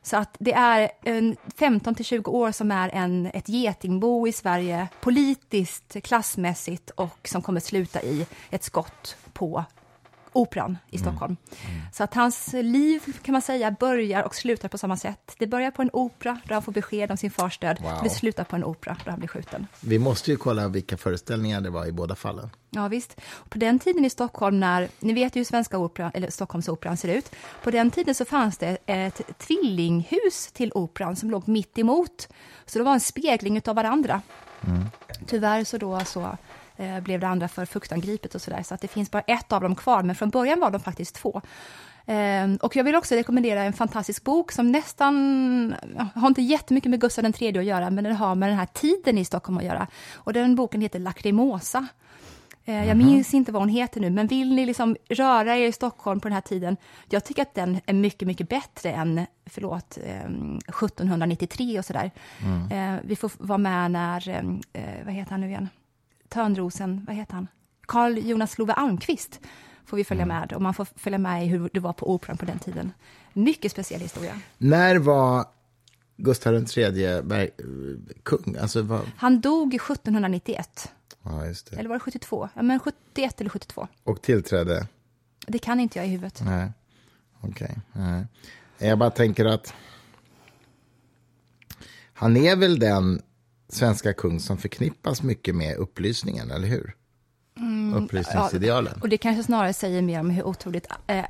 Så 0.04 0.18
att 0.18 0.36
det 0.40 0.54
är 0.54 0.92
en 1.04 1.36
15 1.58 1.96
till 1.96 2.06
20 2.06 2.32
år 2.32 2.52
som 2.52 2.72
är 2.72 2.90
en, 2.90 3.26
ett 3.26 3.50
getingbo 3.50 4.28
i 4.28 4.32
Sverige, 4.32 4.88
politiskt, 5.02 6.04
klassmässigt 6.04 6.90
och 6.90 7.28
som 7.28 7.42
kommer 7.42 7.60
sluta 7.60 8.02
i 8.02 8.26
ett 8.50 8.64
skott 8.64 9.18
på 9.34 9.66
Operan 10.34 10.78
i 10.90 10.98
Stockholm. 10.98 11.38
Så 11.94 12.04
att 12.04 12.14
hans 12.14 12.54
liv 12.54 13.18
kan 13.22 13.34
man 13.34 13.42
säga 13.42 13.76
börjar 13.80 14.24
och 14.24 14.36
slutar 14.36 14.70
på 14.70 14.78
samma 14.78 14.98
sätt. 14.98 15.36
Det 15.40 15.48
börjar 15.48 15.72
på 15.72 15.82
en 15.82 15.90
opera 15.94 16.40
där 16.48 16.54
han 16.54 16.64
får 16.64 16.72
besked 16.72 17.12
om 17.12 17.18
sin 17.18 17.32
fars 17.32 17.58
död. 17.58 17.78
Wow. 17.82 18.00
Det 18.04 18.10
slutar 18.10 18.44
på 18.44 18.56
en 18.56 18.64
opera 18.64 18.98
där 19.04 19.12
han 19.12 19.20
blir 19.20 19.30
skjuten. 19.30 19.68
Vi 19.80 20.00
måste 20.00 20.32
ju 20.32 20.38
kolla 20.38 20.68
vilka 20.68 20.98
föreställningar 20.98 21.62
det 21.62 21.70
var 21.70 21.86
i 21.86 21.92
båda 21.92 22.16
fallen. 22.16 22.50
Ja, 22.70 22.88
visst. 22.88 23.22
På 23.50 23.58
den 23.58 23.80
tiden 23.80 24.06
i 24.06 24.10
Stockholm, 24.10 24.60
när, 24.60 24.90
ni 25.00 25.14
vet 25.14 25.36
ju 25.36 25.40
hur 25.40 25.46
Svenska 25.46 25.78
opera, 25.78 26.12
eller 26.14 26.30
Stockholmsoperan 26.30 26.98
ser 26.98 27.18
ut. 27.18 27.32
På 27.64 27.72
den 27.72 27.92
tiden 27.92 28.16
så 28.16 28.26
fanns 28.26 28.58
det 28.58 28.78
ett 28.86 29.22
tvillinghus 29.38 30.52
till 30.54 30.72
operan 30.76 31.16
som 31.16 31.32
låg 31.32 31.48
mitt 31.48 31.78
emot. 31.78 32.28
Så 32.66 32.80
det 32.80 32.86
var 32.86 32.94
en 32.94 33.00
spegling 33.00 33.62
av 33.66 33.76
varandra. 33.76 34.22
Tyvärr 35.28 35.64
så 35.64 35.78
då 35.78 36.00
så 36.06 36.38
blev 37.02 37.20
det 37.20 37.28
andra 37.28 37.48
för 37.48 37.66
fuktangripet 37.66 38.36
och 38.36 38.42
sådär. 38.42 38.64
Så 38.64 38.74
att 38.74 38.82
det 38.82 38.88
finns 38.88 39.12
bara 39.12 39.22
ett 39.22 39.52
av 39.52 39.62
dem 39.62 39.76
kvar, 39.76 40.04
men 40.04 40.16
från 40.16 40.30
början 40.30 40.60
var 40.60 40.72
de 40.72 40.82
faktiskt 40.82 41.16
två. 41.16 41.42
Eh, 42.06 42.54
och 42.62 42.76
jag 42.76 42.84
vill 42.84 42.96
också 42.96 43.16
rekommendera 43.16 43.64
en 43.64 43.74
fantastisk 43.74 44.24
bok 44.24 44.52
som 44.52 44.72
nästan 44.72 45.76
har 46.16 46.28
inte 46.28 46.42
jättemycket 46.42 46.90
med 46.90 47.02
Gustav 47.02 47.26
III 47.26 47.58
att 47.58 47.66
göra, 47.66 47.90
men 47.90 48.04
den 48.04 48.16
har 48.16 48.36
med 48.36 48.50
den 48.50 48.58
här 48.58 48.66
tiden 48.66 49.18
i 49.18 49.26
Stockholm 49.26 49.58
att 49.58 49.64
göra. 49.64 49.88
Och 50.16 50.34
den 50.34 50.56
boken 50.56 50.82
heter 50.82 51.00
Lacrimosa. 51.00 51.88
Eh, 52.66 52.88
jag 52.88 52.98
minns 52.98 53.34
inte 53.34 53.52
vad 53.52 53.62
hon 53.62 53.70
heter 53.70 54.02
nu, 54.02 54.10
men 54.10 54.28
vill 54.28 54.56
ni 54.56 54.66
liksom 54.66 54.96
röra 55.10 55.58
er 55.58 55.68
i 55.68 55.72
Stockholm 55.72 56.20
på 56.20 56.28
den 56.28 56.34
här 56.34 56.42
tiden, 56.42 56.78
jag 57.10 57.26
tycker 57.26 57.42
att 57.42 57.54
den 57.54 57.82
är 57.86 57.94
mycket, 57.94 58.28
mycket 58.28 58.50
bättre 58.50 58.92
än, 58.92 59.26
förlåt, 59.46 59.98
eh, 60.04 60.30
1793 60.68 61.80
och 61.80 61.86
sådär. 61.86 62.12
Eh, 62.72 62.96
vi 63.04 63.16
får 63.16 63.32
vara 63.38 63.58
med 63.58 63.92
när, 63.92 64.30
eh, 64.74 64.84
vad 65.06 65.14
heter 65.14 65.32
han 65.32 65.42
nu 65.42 65.48
igen? 65.48 65.70
Törnrosen, 66.32 67.06
vad 67.08 67.16
heter 67.16 67.34
han? 67.34 67.48
Carl 67.88 68.18
Jonas 68.18 68.58
Love 68.58 68.74
Almqvist 68.74 69.40
får 69.86 69.98
vi 69.98 70.04
följa 70.04 70.26
med 70.26 70.54
och 70.54 70.62
man 70.62 70.74
får 70.74 70.88
följa 70.96 71.20
med 71.20 71.46
i 71.46 71.48
hur 71.48 71.70
det 71.74 71.80
var 71.80 71.94
på 71.94 72.14
Operan 72.14 72.38
på 72.38 72.46
den 72.46 72.60
tiden. 72.60 72.92
Mycket 73.34 73.72
speciell 73.72 74.02
historia. 74.02 74.42
När 74.58 74.96
var 74.96 75.46
Gustav 76.18 76.54
III 76.54 77.22
Berg, 77.24 77.50
kung? 78.24 78.58
Alltså, 78.62 78.82
vad... 78.82 79.02
Han 79.18 79.42
dog 79.42 79.74
1791, 79.74 80.92
Ja, 81.24 81.44
eller 81.72 81.90
var 81.90 81.96
det 81.96 82.00
72? 82.00 82.50
Ja, 82.54 82.62
men 82.62 82.80
71 82.80 83.42
eller 83.42 83.50
72. 83.50 83.88
Och 84.04 84.22
tillträdde? 84.22 84.88
Det 85.48 85.60
kan 85.60 85.80
inte 85.80 86.00
jag 86.00 86.08
i 86.08 86.10
huvudet. 86.10 86.42
Nej, 86.46 86.72
okej. 87.42 87.78
nej. 87.94 88.26
Jag 88.78 88.98
bara 88.98 89.10
tänker 89.10 89.46
att 89.46 89.74
han 92.14 92.38
är 92.38 92.56
väl 92.56 92.80
den 92.80 93.22
svenska 93.74 94.14
kung 94.14 94.40
som 94.40 94.58
förknippas 94.58 95.24
mycket 95.24 95.56
med 95.56 95.78
upplysningen, 95.78 96.52
eller 96.52 96.68
hur? 96.68 96.96
Upplysningsidealen. 97.96 99.02
Och 99.02 99.10
det 99.10 99.18
kanske 99.18 99.44
snarare 99.44 99.74
säger 99.74 100.02
mer 100.02 100.20
om 100.20 100.30
hur 100.30 100.44
otroligt 100.44 100.88
eh, 101.08 101.26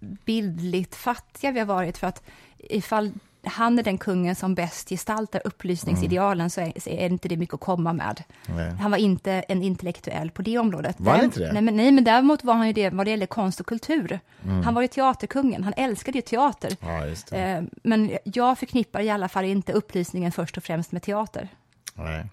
bildligt 0.00 0.94
fattiga 0.94 1.50
vi 1.50 1.58
har 1.58 1.66
varit, 1.66 1.98
för 1.98 2.06
att 2.06 2.22
ifall 2.58 3.12
han 3.44 3.78
är 3.78 3.82
den 3.82 3.98
kungen 3.98 4.34
som 4.34 4.54
bäst 4.54 4.88
gestaltar 4.88 5.42
upplysningsidealen 5.44 6.50
så, 6.50 6.60
är, 6.60 6.80
så 6.80 6.90
är 6.90 7.06
inte 7.06 7.28
det 7.28 7.36
mycket 7.36 7.54
att 7.54 7.60
komma 7.60 7.92
med. 7.92 8.22
Nej. 8.46 8.70
Han 8.70 8.90
var 8.90 8.98
inte 8.98 9.32
en 9.32 9.62
intellektuell 9.62 10.30
på 10.30 10.42
det 10.42 10.58
området. 10.58 10.96
Var 10.98 11.12
han 11.12 11.24
inte 11.24 11.40
det? 11.40 11.52
Nej 11.52 11.62
men, 11.62 11.76
nej, 11.76 11.92
men 11.92 12.04
däremot 12.04 12.44
var 12.44 12.54
han 12.54 12.66
ju 12.66 12.72
det 12.72 12.90
vad 12.90 13.06
det 13.06 13.10
gäller 13.10 13.26
konst 13.26 13.60
och 13.60 13.66
kultur. 13.66 14.20
Han 14.64 14.74
var 14.74 14.82
ju 14.82 14.88
teaterkungen, 14.88 15.64
han 15.64 15.74
älskade 15.76 16.18
ju 16.18 16.22
teater. 16.22 16.76
Ja. 16.80 17.36
Eh, 17.38 17.62
men 17.82 18.18
jag 18.24 18.58
förknippar 18.58 19.00
i 19.00 19.10
alla 19.10 19.28
fall 19.28 19.44
inte 19.44 19.72
upplysningen 19.72 20.32
först 20.32 20.56
och 20.56 20.64
främst 20.64 20.92
med 20.92 21.02
teater. 21.02 21.48
Nej. 21.94 22.26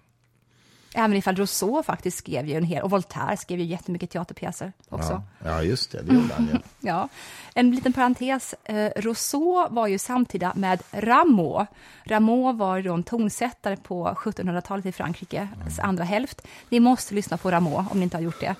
Även 0.93 1.18
ifall 1.18 1.36
Rousseau 1.36 1.84
faktiskt 1.84 2.18
skrev 2.18 2.47
ju 2.47 2.55
en 2.55 2.64
hel, 2.64 2.84
och 2.84 2.89
Voltaire 2.89 3.38
skrev 3.38 3.60
ju 3.60 3.66
jättemycket 3.66 4.10
teaterpjäser 4.10 4.74
också. 4.89 5.22
Ja. 5.43 5.49
ja, 5.49 5.64
just 5.64 5.91
det. 5.91 6.01
Det 6.01 6.14
gjorde 6.14 6.34
han 6.34 6.47
ju. 6.47 6.60
Ja, 6.88 7.10
en 7.53 7.72
liten 7.72 7.93
parentes. 7.93 8.55
Eh, 8.64 8.91
Rousseau 8.95 9.70
var 9.70 9.88
ju 9.88 9.97
samtida 9.97 10.53
med 10.55 10.84
Rameau. 10.91 11.66
Rameau 12.03 12.53
var 12.53 12.78
ju 12.78 12.84
då 12.84 12.93
en 12.93 13.03
tonsättare 13.03 13.78
på 13.78 14.07
1700-talet 14.07 14.86
i 14.86 14.91
Frankrike, 14.91 15.47
andra 15.82 16.03
hälft. 16.03 16.41
Ni 16.70 16.80
måste 16.80 17.16
lyssna 17.16 17.38
på 17.38 17.51
Rameau 17.51 17.86
om 17.91 17.99
ni 17.99 18.03
inte 18.03 18.18
har 18.18 18.22
gjort 18.22 18.39
det. 18.39 18.55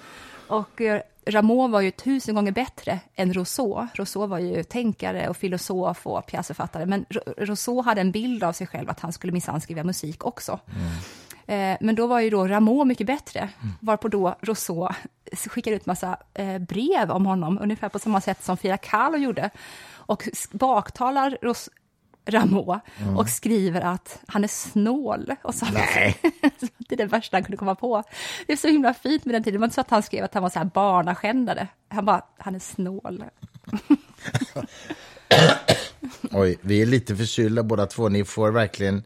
Och 0.48 0.82
eh, 0.82 1.02
Rameau 1.32 1.68
var 1.68 1.82
ju 1.82 1.92
tusen 1.92 2.36
gånger 2.36 2.52
bättre 2.52 3.00
än 3.16 3.34
Rousseau. 3.34 3.88
Rousseau 3.94 4.28
var 4.28 4.40
ju 4.40 4.64
tänkare 4.64 5.30
och 5.30 5.38
filosof 5.38 6.08
och 6.08 6.26
pjäsförfattare, 6.26 6.86
men 6.86 7.06
Ro- 7.10 7.34
Rousseau 7.38 7.82
hade 7.82 8.02
en 8.02 8.12
bild 8.12 8.44
av 8.44 8.54
sig 8.54 8.68
själv 8.68 8.90
att 8.90 9.00
han 9.00 9.14
skulle 9.14 9.34
minsann 9.34 9.62
skriva 9.62 9.84
musik 9.84 10.26
också. 10.26 10.60
Eh, 11.48 11.78
Men 11.82 11.96
då 11.96 12.08
var 12.08 12.20
ju 12.20 12.30
då 12.30 12.48
Rameau 12.48 12.86
mycket 12.86 13.08
bättre, 13.08 13.50
varpå 13.80 14.08
då 14.08 14.36
Rousseau 14.42 14.90
skickade 15.48 15.76
ut 15.76 15.86
massa 15.86 16.18
eh, 16.34 16.58
brev 16.58 17.12
om 17.12 17.26
honom, 17.26 17.60
ungefär 17.62 17.90
på 17.90 18.00
samma 18.00 18.22
sätt 18.22 18.44
som 18.44 18.58
Frida 18.58 18.78
Kahlo 18.78 19.18
gjorde, 19.18 19.50
och 19.92 20.30
baktalar 20.52 21.38
Rameau 22.26 22.80
och 23.18 23.30
skriver 23.30 23.82
att 23.82 24.20
han 24.28 24.44
är 24.44 24.48
snål. 24.48 25.36
Och 25.42 25.56
så 25.56 25.66
Nej. 25.74 26.18
det 26.78 26.96
är 26.96 26.98
det 26.98 27.06
värsta 27.06 27.38
han 27.38 27.44
kunde 27.44 27.58
komma 27.58 27.76
på. 27.76 28.04
Det 28.48 28.54
är 28.54 28.58
så 28.58 28.68
himla 28.68 28.94
fint 28.94 29.26
med 29.26 29.36
den 29.36 29.44
tiden. 29.44 29.54
Det 29.54 29.60
var 29.60 29.66
inte 29.68 29.76
så 29.76 29.82
att 29.82 29.90
han 29.90 30.04
skrev 30.04 30.24
att 30.24 30.34
han 30.34 30.44
var 30.44 30.50
så 30.50 30.60
här 30.60 30.66
barnaskändare. 30.74 31.68
Han 31.88 32.06
bara, 32.06 32.26
han 32.38 32.56
är 32.56 32.60
snål. 32.60 33.24
Oj, 36.32 36.58
vi 36.62 36.82
är 36.82 36.86
lite 36.86 37.16
förkylda 37.16 37.64
båda 37.64 37.86
två. 37.86 38.10
Ni 38.10 38.26
får 38.26 38.52
verkligen 38.52 39.04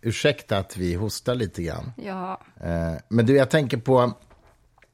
ursäkta 0.00 0.58
att 0.58 0.76
vi 0.76 0.94
hostar 0.94 1.34
lite 1.34 1.62
grann. 1.62 1.92
Ja, 1.96 2.40
Eh, 2.64 2.94
men 3.08 3.26
du, 3.26 3.36
jag 3.36 3.50
tänker 3.50 3.76
på 3.76 4.12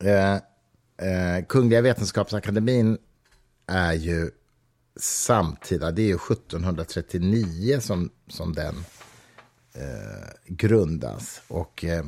eh, 0.05 0.35
eh, 0.35 1.45
Kungliga 1.49 1.81
Vetenskapsakademin 1.81 2.99
är 3.67 3.93
ju 3.93 4.31
samtida, 4.97 5.91
det 5.91 6.03
är 6.03 6.07
ju 6.07 6.15
1739 6.15 7.81
som, 7.81 8.11
som 8.29 8.53
den 8.53 8.75
eh, 9.75 10.29
grundas. 10.47 11.41
Och 11.49 11.85
eh, 11.85 12.05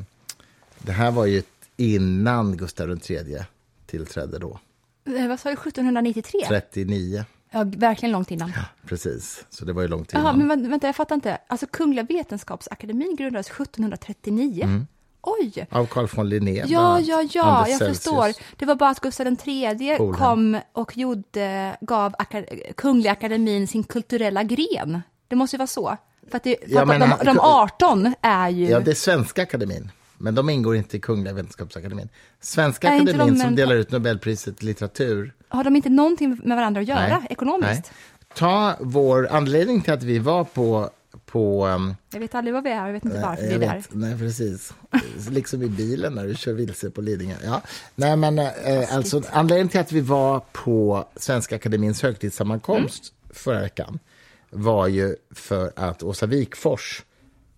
det 0.79 0.93
här 0.93 1.11
var 1.11 1.27
ju 1.27 1.43
innan 1.77 2.57
Gustav 2.57 2.91
III 3.11 3.39
tillträdde 3.87 4.39
då, 4.39 4.61
Eh, 5.05 5.29
vad 5.29 5.41
sa 5.41 5.49
du, 5.49 5.53
1793? 5.55 6.41
39. 6.49 7.25
Ja, 7.51 7.65
verkligen 7.77 8.13
långt 8.13 8.31
innan. 8.31 8.53
Precis, 8.87 9.45
så 9.51 9.65
det 9.65 9.73
var 9.73 9.83
ju 9.83 9.89
långt 9.89 10.13
Jaha, 10.13 10.21
innan. 10.35 10.47
men 10.47 10.65
vä- 10.67 10.71
vänta, 10.71 10.87
jag 10.89 10.97
fattar 10.97 11.15
inte. 11.15 11.39
Alltså 11.47 11.67
Kungliga 11.67 12.05
Vetenskapsakademin 12.05 13.17
grundades 13.17 13.47
1739. 13.51 14.87
Oj! 15.23 15.67
Av 15.71 15.87
Carl 15.87 16.07
von 16.15 16.29
Linné, 16.29 16.65
Ja, 16.67 17.01
ja, 17.01 17.23
ja, 17.33 17.69
jag 17.69 17.79
Celsius. 17.79 17.99
förstår. 17.99 18.33
Det 18.57 18.67
var 18.67 18.75
bara 18.75 18.91
att 18.91 19.01
Gustav 19.01 19.27
III 19.45 19.99
kom 20.19 20.59
och 20.73 20.97
gjorde, 20.97 21.77
gav 21.81 22.15
Kungliga 22.77 23.13
Akademin 23.13 23.69
sin 23.69 23.85
kulturella 23.85 24.43
gren. 24.43 25.03
Det 25.29 25.37
måste 25.37 25.57
ju 25.57 25.59
vara 25.59 25.67
så. 25.67 25.97
För 26.31 26.37
att, 26.37 26.45
det, 26.45 26.57
för 26.63 26.75
Ja, 26.75 26.83
att 26.83 26.89
men 26.89 27.01
de, 27.01 27.25
de 27.25 27.39
18 27.41 28.15
är 28.23 28.49
ju... 28.49 28.69
Ja, 28.69 28.81
det 28.81 28.91
är 28.91 28.95
Svenska 28.95 29.43
Akademin. 29.43 29.91
Men 30.19 30.35
de 30.35 30.51
ingår 30.51 30.77
inte 30.77 30.97
i 30.97 31.01
Kungliga 31.01 31.35
Vetenskapsakademin. 31.35 32.09
Svenska 32.41 32.89
Är 32.89 32.97
inte 32.97 33.13
de 33.13 33.17
Akademin 33.19 33.41
som 33.41 33.55
delar 33.55 33.75
ut 33.75 33.91
Nobelpriset 33.91 34.63
i 34.63 34.67
litteratur. 34.67 35.35
Har 35.49 35.65
de 35.65 35.77
inte 35.77 35.89
någonting 35.89 36.41
med 36.45 36.57
varandra 36.57 36.81
att 36.81 36.89
göra 36.89 37.19
Nej. 37.19 37.27
ekonomiskt? 37.31 37.71
Nej. 37.73 37.83
Ta 38.35 38.75
vår 38.81 39.29
anledning 39.31 39.81
till 39.81 39.93
att 39.93 40.03
vi 40.03 40.19
var 40.19 40.45
på... 40.45 40.91
på 41.33 41.67
um, 41.67 41.95
Jag 42.13 42.21
vet 42.21 42.35
aldrig 42.35 42.55
vad 42.55 42.65
vi 42.65 42.71
är, 42.71 42.87
jag 42.87 42.93
vet 42.93 43.05
inte 43.05 43.21
varför 43.21 43.43
vi 43.43 43.53
är 43.55 43.59
där. 43.59 43.83
nej, 43.91 44.19
precis. 44.19 44.73
liksom 45.31 45.63
i 45.63 45.69
bilen 45.69 46.15
när 46.15 46.27
du 46.27 46.35
kör 46.35 46.53
vilse 46.53 46.91
på 46.91 47.01
Lidingö. 47.01 47.35
Ja. 47.45 47.63
Nej, 47.95 48.17
men 48.17 48.39
eh, 48.39 48.97
alltså, 48.97 49.23
anledningen 49.31 49.69
till 49.69 49.81
att 49.81 49.93
vi 49.93 50.01
var 50.01 50.43
på 50.53 51.09
Svenska 51.17 51.57
Akademins 51.57 52.03
högtidssammankomst 52.03 53.13
Mm. 53.25 53.35
förra 53.35 53.61
veckan 53.61 53.99
var 54.51 54.87
ju 54.89 55.17
för 55.31 55.73
att 55.77 56.03
Åsa 56.03 56.27
Wikfors, 56.27 57.03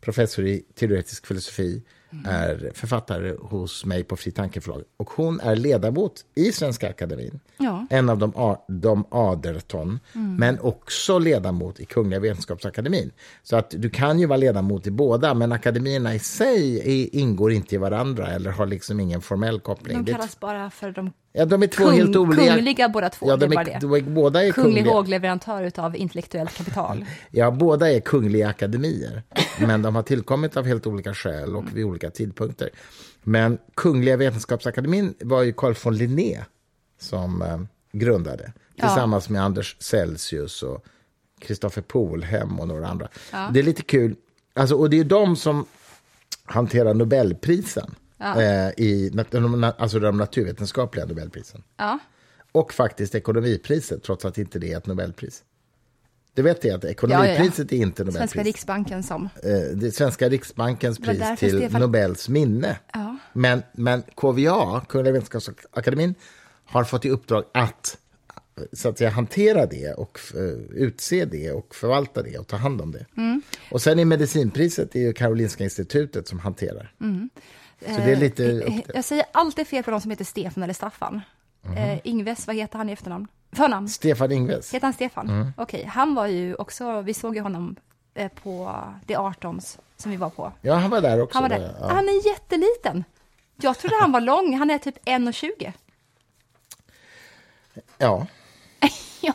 professor 0.00 0.46
i 0.46 0.64
teoretisk 0.74 1.26
filosofi. 1.26 1.82
Är 2.26 2.70
författare 2.74 3.34
hos 3.40 3.84
mig 3.84 4.04
på 4.04 4.16
Fri 4.16 4.32
Tankeförlag. 4.32 4.82
Och 4.96 5.10
hon 5.10 5.40
är 5.40 5.56
ledamot 5.56 6.12
i 6.34 6.52
Svenska 6.52 6.88
Akademin. 6.90 7.40
Ja. 7.58 7.86
En 7.90 8.08
av 8.08 8.18
de, 8.18 8.56
de 8.68 9.04
aderton, 9.10 10.00
men 10.12 10.60
också 10.60 11.18
ledamot 11.18 11.80
i 11.80 11.84
Kungliga 11.84 12.20
Vetenskapsakademin. 12.20 13.10
Så 13.42 13.56
att 13.56 13.70
du 13.78 13.90
kan 13.90 14.18
ju 14.18 14.26
vara 14.26 14.36
ledamot 14.36 14.86
i 14.86 14.90
båda, 14.90 15.34
men 15.34 15.52
akademierna 15.52 16.14
i 16.14 16.18
sig 16.18 16.78
är, 16.78 17.14
ingår 17.16 17.52
inte 17.52 17.74
i 17.74 17.78
varandra 17.78 18.26
eller 18.28 18.50
har 18.50 18.66
liksom 18.66 19.00
ingen 19.00 19.20
formell 19.20 19.60
koppling. 19.60 20.04
De 20.04 20.10
är 20.10 20.14
kallas 20.16 20.40
bara 20.40 20.70
för 20.70 20.90
de 20.90 21.12
Ja, 21.36 21.44
de 21.44 21.62
är 21.62 21.66
två 21.66 21.84
kung, 21.84 21.94
helt 21.96 22.16
olika. 22.16 22.54
kungliga 22.54 22.88
båda 22.88 23.08
två. 23.10 23.26
Ja, 23.28 23.32
är 23.32 23.36
de 23.36 23.52
är, 23.52 23.64
det. 23.64 23.78
de 23.80 23.92
är, 23.94 24.00
båda 24.00 24.44
är 24.44 24.52
Kunglig 24.52 24.74
kungliga. 24.76 24.94
vågleverantör 24.94 25.62
utav 25.62 25.96
intellektuellt 25.96 26.56
kapital. 26.56 27.04
Ja, 27.30 27.50
båda 27.50 27.92
är 27.92 28.00
kungliga 28.00 28.48
akademier, 28.48 29.22
men 29.60 29.82
de 29.82 29.94
har 29.94 30.02
tillkommit 30.02 30.56
av 30.56 30.64
helt 30.66 30.86
olika 30.86 31.14
skäl 31.14 31.56
och 31.56 31.64
vid 31.76 31.84
olika 31.84 32.10
tidpunkter. 32.10 32.70
Men 33.22 33.58
Kungliga 33.74 34.16
Vetenskapsakademin 34.16 35.14
var 35.20 35.42
ju 35.42 35.52
Carl 35.52 35.74
von 35.84 35.96
Linné 35.96 36.44
som 37.00 37.42
eh, 37.42 37.60
grundade, 37.92 38.52
Ja. 38.74 38.86
tillsammans 38.86 39.28
med 39.28 39.42
Anders 39.42 39.76
Celsius 39.80 40.62
och 40.62 40.84
Kristoffer 41.40 41.82
Polhem 41.82 42.60
och 42.60 42.68
några 42.68 42.88
andra. 42.88 43.08
Det 43.52 43.58
är 43.60 43.62
lite 43.62 43.82
kul, 43.82 44.16
alltså, 44.54 44.74
och 44.74 44.90
det 44.90 45.00
är 45.00 45.04
de 45.04 45.36
som 45.36 45.66
hanterar 46.44 46.94
Nobelprisen, 46.94 47.94
Ja. 48.18 48.42
eh, 48.42 48.68
i, 48.76 49.12
alltså 49.78 49.98
de 49.98 50.16
naturvetenskapliga 50.18 51.06
Nobelprisen. 51.06 51.62
Ja. 51.76 51.98
Och 52.52 52.72
faktiskt 52.74 53.14
ekonomipriset, 53.14 54.02
trots 54.02 54.24
att 54.24 54.38
inte 54.38 54.58
det 54.58 54.72
är 54.72 54.76
ett 54.78 54.86
Nobelpris. 54.86 55.42
Det 56.34 56.42
vet 56.42 56.64
jag 56.64 56.74
att 56.74 56.84
ekonomipriset 56.84 57.72
är 57.72 57.76
inte 57.76 58.04
Nobelpris. 58.04 58.18
Svenska 58.30 58.42
Riksbanken 58.42 59.02
som... 59.02 59.28
Eh, 59.42 59.76
det 59.76 59.92
Svenska 59.92 60.28
Riksbankens 60.28 60.98
pris 60.98 61.22
till 61.38 61.58
Stefan- 61.62 61.80
Nobels 61.80 62.28
minne. 62.28 62.78
Ja. 62.92 63.16
Men, 63.32 63.62
men 63.72 64.02
KVA, 64.14 64.80
Kungliga 64.88 65.12
Vetenskapsakademin, 65.12 66.14
har 66.64 66.84
fått 66.84 67.04
i 67.04 67.10
uppdrag 67.10 67.44
att 67.54 67.98
så 68.72 68.88
att 68.88 68.98
säga, 68.98 69.10
hantera 69.10 69.66
det 69.66 69.92
och 69.94 70.18
eh, 70.34 70.40
utse 70.82 71.24
det 71.24 71.50
och 71.52 71.74
förvalta 71.74 72.22
det 72.22 72.38
och 72.38 72.46
ta 72.46 72.56
hand 72.56 72.80
om 72.80 72.92
det. 72.92 73.06
Mm. 73.16 73.42
Och 73.70 73.82
sen 73.82 73.98
i 73.98 74.04
medicinpriset 74.04 74.92
det 74.92 74.98
är 74.98 75.02
ju 75.02 75.12
Karolinska 75.12 75.64
institutet 75.64 76.28
som 76.28 76.38
hanterar. 76.38 76.92
Mm. 77.00 77.30
Så 77.80 77.92
det 77.96 78.12
är 78.12 78.16
lite... 78.16 78.44
Eh, 78.46 78.80
Jag 78.94 79.04
säger 79.04 79.24
alltid 79.32 79.66
fel 79.66 79.82
på 79.82 79.90
de 79.90 80.00
som 80.00 80.10
heter 80.10 80.24
Stefan 80.24 80.62
eller 80.62 80.74
Staffan. 80.74 81.20
Eh, 81.76 81.98
Ingves, 82.04 82.46
vad 82.46 82.56
heter 82.56 82.78
han 82.78 82.88
i 82.88 82.92
efternamn? 82.92 83.26
Förnamn? 83.54 83.88
Stefan 83.88 84.32
Ingves. 84.32 84.74
Heter 84.74 84.86
han 84.86 84.94
Stefan? 84.94 85.28
Mm. 85.28 85.52
Okej, 85.56 85.84
han 85.84 86.14
var 86.14 86.26
ju 86.26 86.54
också, 86.54 87.00
vi 87.00 87.14
såg 87.14 87.36
ju 87.36 87.40
honom 87.42 87.76
eh, 88.14 88.28
på 88.42 88.84
The 89.06 89.16
Artons 89.16 89.78
som 89.96 90.10
vi 90.10 90.16
var 90.16 90.30
på. 90.30 90.52
Ja, 90.60 90.74
han 90.74 90.90
var 90.90 91.00
där 91.00 91.22
också. 91.22 91.38
Han 91.38 91.50
var 91.50 91.58
där. 91.58 91.74
Ja. 91.80 91.88
Han 91.88 92.08
är 92.08 92.26
jätteliten. 92.26 93.04
Jag 93.56 93.78
trodde 93.78 93.96
han 94.00 94.12
var 94.12 94.20
lång, 94.30 94.58
han 94.58 94.70
är 94.70 94.78
typ 94.78 95.04
1,20. 95.04 95.72
ja. 97.98 98.26
Ja. 99.20 99.34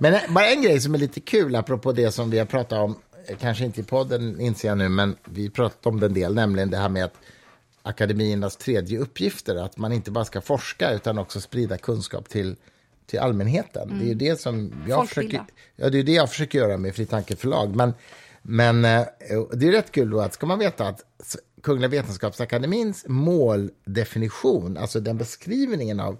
Men 0.00 0.14
eh, 0.14 0.20
bara 0.28 0.46
en 0.46 0.62
grej 0.62 0.80
som 0.80 0.94
är 0.94 0.98
lite 0.98 1.20
kul, 1.20 1.56
apropå 1.56 1.92
det 1.92 2.12
som 2.12 2.30
vi 2.30 2.38
har 2.38 2.46
pratat 2.46 2.78
om, 2.78 2.96
eh, 3.26 3.36
kanske 3.36 3.64
inte 3.64 3.80
i 3.80 3.84
podden 3.84 4.40
inser 4.40 4.68
jag 4.68 4.78
nu, 4.78 4.88
men 4.88 5.16
vi 5.24 5.50
pratat 5.50 5.86
om 5.86 6.00
det 6.00 6.06
en 6.06 6.14
del, 6.14 6.34
nämligen 6.34 6.70
det 6.70 6.76
här 6.76 6.88
med 6.88 7.04
att 7.04 7.14
akademiernas 7.82 8.56
tredje 8.56 8.98
uppgifter, 8.98 9.56
att 9.56 9.76
man 9.76 9.92
inte 9.92 10.10
bara 10.10 10.24
ska 10.24 10.40
forska 10.40 10.90
utan 10.92 11.18
också 11.18 11.40
sprida 11.40 11.78
kunskap 11.78 12.28
till, 12.28 12.56
till 13.06 13.18
allmänheten. 13.18 13.98
Det 13.98 14.04
är 14.04 14.08
ju 14.08 14.14
det 14.14 14.40
som 14.40 14.72
jag 14.88 14.98
Folkbilda. 14.98 15.06
försöker, 15.06 15.44
ja, 15.76 15.90
det 15.90 15.98
är 15.98 16.02
det 16.02 16.12
jag 16.12 16.30
försöker 16.30 16.58
göra 16.58 16.76
med 16.76 16.94
Fri 16.94 17.06
Tanke 17.06 17.36
förlag. 17.36 17.76
Men, 17.76 17.92
men 18.42 18.84
eh, 18.84 19.06
det 19.52 19.68
är 19.68 19.72
rätt 19.72 19.92
kul 19.92 20.10
då 20.10 20.20
att 20.20 20.34
ska 20.34 20.46
man 20.46 20.58
veta 20.58 20.88
att 20.88 21.04
Kungliga 21.62 21.88
Vetenskapsakademins 21.88 23.04
måldefinition, 23.08 24.76
alltså 24.76 25.00
den 25.00 25.18
beskrivningen 25.18 26.00
av 26.00 26.18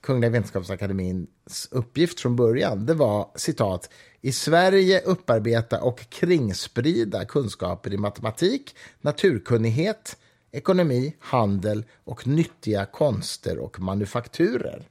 Kungliga 0.00 0.30
Vetenskapsakademins 0.30 1.68
uppgift 1.70 2.20
från 2.20 2.36
början, 2.36 2.86
det 2.86 2.94
var 2.94 3.30
citat, 3.34 3.90
i 4.20 4.32
Sverige 4.32 5.00
upparbeta 5.00 5.82
och 5.82 6.10
kringsprida 6.10 7.24
kunskaper 7.24 7.92
i 7.92 7.96
matematik, 7.96 8.76
naturkunnighet, 9.00 10.16
ekonomi, 10.52 11.16
handel 11.20 11.84
och 12.04 12.26
nyttiga 12.26 12.84
konster 12.84 13.58
och 13.58 13.80
manufakturer. 13.80 14.88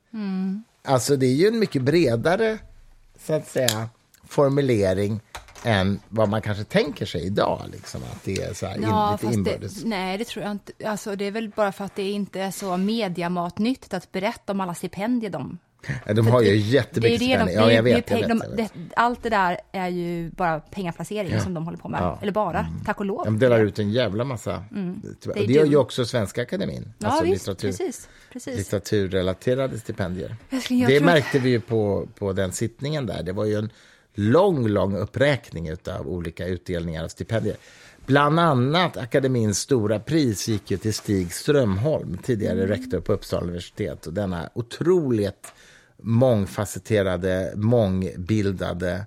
Alltså 0.83 1.15
det 1.15 1.25
är 1.25 1.33
ju 1.35 1.47
en 1.47 1.59
mycket 1.59 1.81
bredare, 1.81 2.59
så 3.19 3.33
att 3.33 3.47
säga, 3.47 3.89
formulering 4.23 5.19
än 5.63 5.99
vad 6.09 6.29
man 6.29 6.41
kanske 6.41 6.63
tänker 6.63 7.05
sig 7.05 7.25
idag, 7.25 7.61
liksom, 7.71 8.01
att 8.03 8.23
det 8.23 8.41
är 8.41 8.53
så 8.53 8.65
här 8.65 8.75
in, 8.75 8.83
Ja, 8.83 9.17
lite 9.21 9.33
inbördes. 9.33 9.81
det, 9.81 9.89
nej, 9.89 10.17
det 10.17 10.25
tror 10.25 10.43
jag 10.45 10.51
inte. 10.51 10.73
Alltså, 10.85 11.15
det 11.15 11.25
är 11.25 11.31
väl 11.31 11.49
bara 11.49 11.71
för 11.71 11.85
att 11.85 11.95
det 11.95 12.11
inte 12.11 12.41
är 12.41 12.51
så 12.51 12.77
mediamatnyttigt 12.77 13.93
att 13.93 14.11
berätta 14.11 14.51
om 14.51 14.61
alla 14.61 14.73
stipendier 14.75 15.29
de 15.31 15.57
de 16.15 16.27
har 16.27 16.41
ju 16.41 16.49
det- 16.49 16.55
jättemycket 16.55 17.19
det 17.19 17.25
det 17.25 17.31
stipendier. 17.31 17.59
Ja, 17.59 17.65
det 17.65 17.73
jag 17.73 17.85
det 17.85 17.93
vet, 17.95 18.11
jag 18.11 18.35
vet, 18.35 18.57
det- 18.57 18.69
Allt 18.95 19.23
det 19.23 19.29
där 19.29 19.57
är 19.71 19.87
ju 19.89 20.29
bara 20.31 20.59
pengaplacering 20.59 21.39
som 21.39 21.53
de 21.53 21.65
håller 21.65 21.77
på 21.77 21.89
med. 21.89 22.01
Ja. 22.01 22.19
Eller 22.21 22.31
bara, 22.31 22.67
tack 22.85 22.99
och 22.99 23.05
lov. 23.05 23.25
De 23.25 23.39
delar 23.39 23.59
ut 23.59 23.79
en 23.79 23.91
jävla 23.91 24.23
massa. 24.23 24.63
Det, 25.23 25.33
They 25.33 25.45
gör 25.45 25.65
ju 25.65 25.75
också 25.77 26.05
Svenska 26.05 26.41
Akademin. 26.41 26.93
Ja, 26.97 27.07
alltså 27.07 27.23
visst, 27.23 27.33
litteratur, 27.47 27.67
precis. 27.67 28.09
precis. 28.33 28.57
litteraturrelaterade 28.57 29.79
stipendier. 29.79 30.35
Älskling, 30.49 30.85
Det 30.87 30.97
tror- 30.97 31.05
märkte 31.05 31.39
vi 31.39 31.49
ju 31.49 31.59
på, 31.59 32.07
på 32.19 32.33
den 32.33 32.51
sittningen 32.51 33.05
där. 33.05 33.23
Det 33.23 33.31
var 33.31 33.45
ju 33.45 33.55
en 33.55 33.69
lång, 34.13 34.67
lång 34.67 34.95
uppräkning 34.97 35.71
av 35.71 36.07
olika 36.07 36.45
utdelningar 36.47 37.03
av 37.03 37.07
stipendier. 37.07 37.55
Bland 38.05 38.39
annat 38.39 38.97
akademins 38.97 39.59
stora 39.59 39.99
pris 39.99 40.47
gick 40.47 40.71
ju 40.71 40.77
till 40.77 40.93
Stig 40.93 41.33
Strömholm, 41.33 42.17
tidigare 42.23 42.67
rektor 42.67 42.99
på 42.99 43.13
Uppsala 43.13 43.43
universitet. 43.43 44.07
Och 44.07 44.13
denna 44.13 44.49
otroligt 44.53 45.53
mångfacetterade, 46.01 47.53
mångbildade 47.55 49.05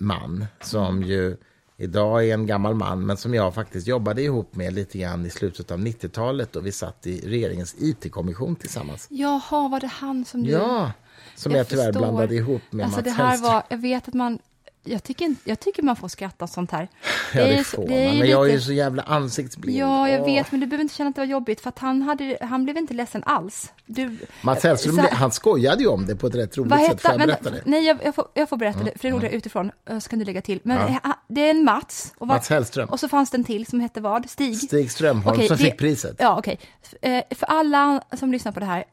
man 0.00 0.46
som 0.60 1.02
ju 1.02 1.36
idag 1.76 2.28
är 2.28 2.34
en 2.34 2.46
gammal 2.46 2.74
man, 2.74 3.06
men 3.06 3.16
som 3.16 3.34
jag 3.34 3.54
faktiskt 3.54 3.86
jobbade 3.86 4.22
ihop 4.22 4.54
med 4.56 4.72
lite 4.72 4.98
grann 4.98 5.26
i 5.26 5.30
slutet 5.30 5.70
av 5.70 5.78
90-talet 5.78 6.56
och 6.56 6.66
vi 6.66 6.72
satt 6.72 7.06
i 7.06 7.28
regeringens 7.28 7.74
IT-kommission 7.78 8.56
tillsammans. 8.56 9.06
Jaha, 9.10 9.68
var 9.68 9.80
det 9.80 9.86
han 9.86 10.24
som 10.24 10.42
du... 10.42 10.50
Ja, 10.50 10.92
som 11.36 11.52
jag, 11.52 11.68
tyvärr 11.68 11.84
förstår. 11.84 12.00
blandade 12.00 12.34
ihop 12.34 12.62
med 12.70 12.84
alltså, 12.84 13.00
Mats 13.00 13.04
det 13.04 13.10
här 13.22 13.28
Hellström. 13.28 13.52
var, 13.52 13.62
Jag 13.68 13.78
vet 13.78 14.08
att 14.08 14.14
man... 14.14 14.38
Jag 14.86 15.02
tycker, 15.04 15.34
jag 15.44 15.60
tycker 15.60 15.82
man 15.82 15.96
får 15.96 16.08
skratta 16.08 16.44
åt 16.44 16.50
sånt 16.50 16.70
här. 16.70 16.88
Ja, 17.34 17.44
det 17.44 17.64
får 17.64 17.88
det 17.88 17.94
är 17.94 18.08
man, 18.08 18.18
men 18.18 18.28
jag 18.28 18.40
är 18.40 18.46
ju 18.46 18.52
lite- 18.52 18.64
så 18.66 18.72
jävla 18.72 19.02
ansiktsblind. 19.02 19.78
Ja, 19.78 20.08
jag 20.08 20.20
Åh. 20.20 20.26
vet, 20.26 20.50
men 20.50 20.60
du 20.60 20.66
behöver 20.66 20.82
inte 20.82 20.94
känna 20.94 21.08
att 21.10 21.16
det 21.16 21.20
var 21.20 21.26
jobbigt, 21.26 21.60
för 21.60 21.72
han, 21.76 22.02
hade, 22.02 22.38
han 22.40 22.64
blev 22.64 22.76
inte 22.76 22.94
ledsen 22.94 23.22
alls. 23.26 23.72
Du, 23.86 24.16
Mats 24.42 24.62
Hellström, 24.64 24.98
här- 24.98 25.10
han 25.10 25.30
skojade 25.30 25.82
ju 25.82 25.88
om 25.88 26.06
det 26.06 26.16
på 26.16 26.26
ett 26.26 26.34
rätt 26.34 26.58
roligt 26.58 26.70
Vad 26.70 26.80
sätt. 26.80 27.00
Får 27.02 27.10
jag 27.10 27.18
han? 27.18 27.26
berätta 27.26 27.50
det? 27.50 27.62
Nej, 27.64 27.86
jag, 27.86 27.98
jag, 28.04 28.14
får, 28.14 28.28
jag 28.34 28.48
får 28.48 28.56
berätta 28.56 28.78
det, 28.84 28.92
för 28.92 28.98
det 29.02 29.08
är 29.08 29.12
roligare 29.12 29.34
utifrån, 29.36 29.70
eh, 29.90 29.98
så 29.98 30.08
kan 30.10 30.18
du 30.18 30.24
lägga 30.24 30.40
till. 30.42 30.60
Men 30.62 30.78
eh, 30.88 30.98
det 31.28 31.40
är 31.40 31.50
en 31.50 31.64
Mats. 31.64 32.12
Och, 32.18 32.28
vad- 32.28 32.36
Mats 32.36 32.48
Hellström. 32.50 32.88
och 32.88 33.00
så 33.00 33.08
fanns 33.08 33.30
det 33.30 33.36
en 33.36 33.44
till 33.44 33.66
som 33.66 33.80
hette 33.80 34.00
vad? 34.00 34.30
Stig? 34.30 34.56
Stig 34.58 34.90
Strömholm 34.90 35.36
Okej, 35.36 35.48
som 35.48 35.56
det- 35.56 35.62
fick 35.64 35.78
priset. 35.78 36.16
Ja, 36.18 36.38
okej. 36.38 36.58
F- 36.82 36.94
eh, 37.02 37.22
För 37.36 37.46
alla 37.46 38.02
som 38.18 38.32
lyssnar 38.32 38.52
på 38.52 38.60
det 38.60 38.66
här, 38.66 38.84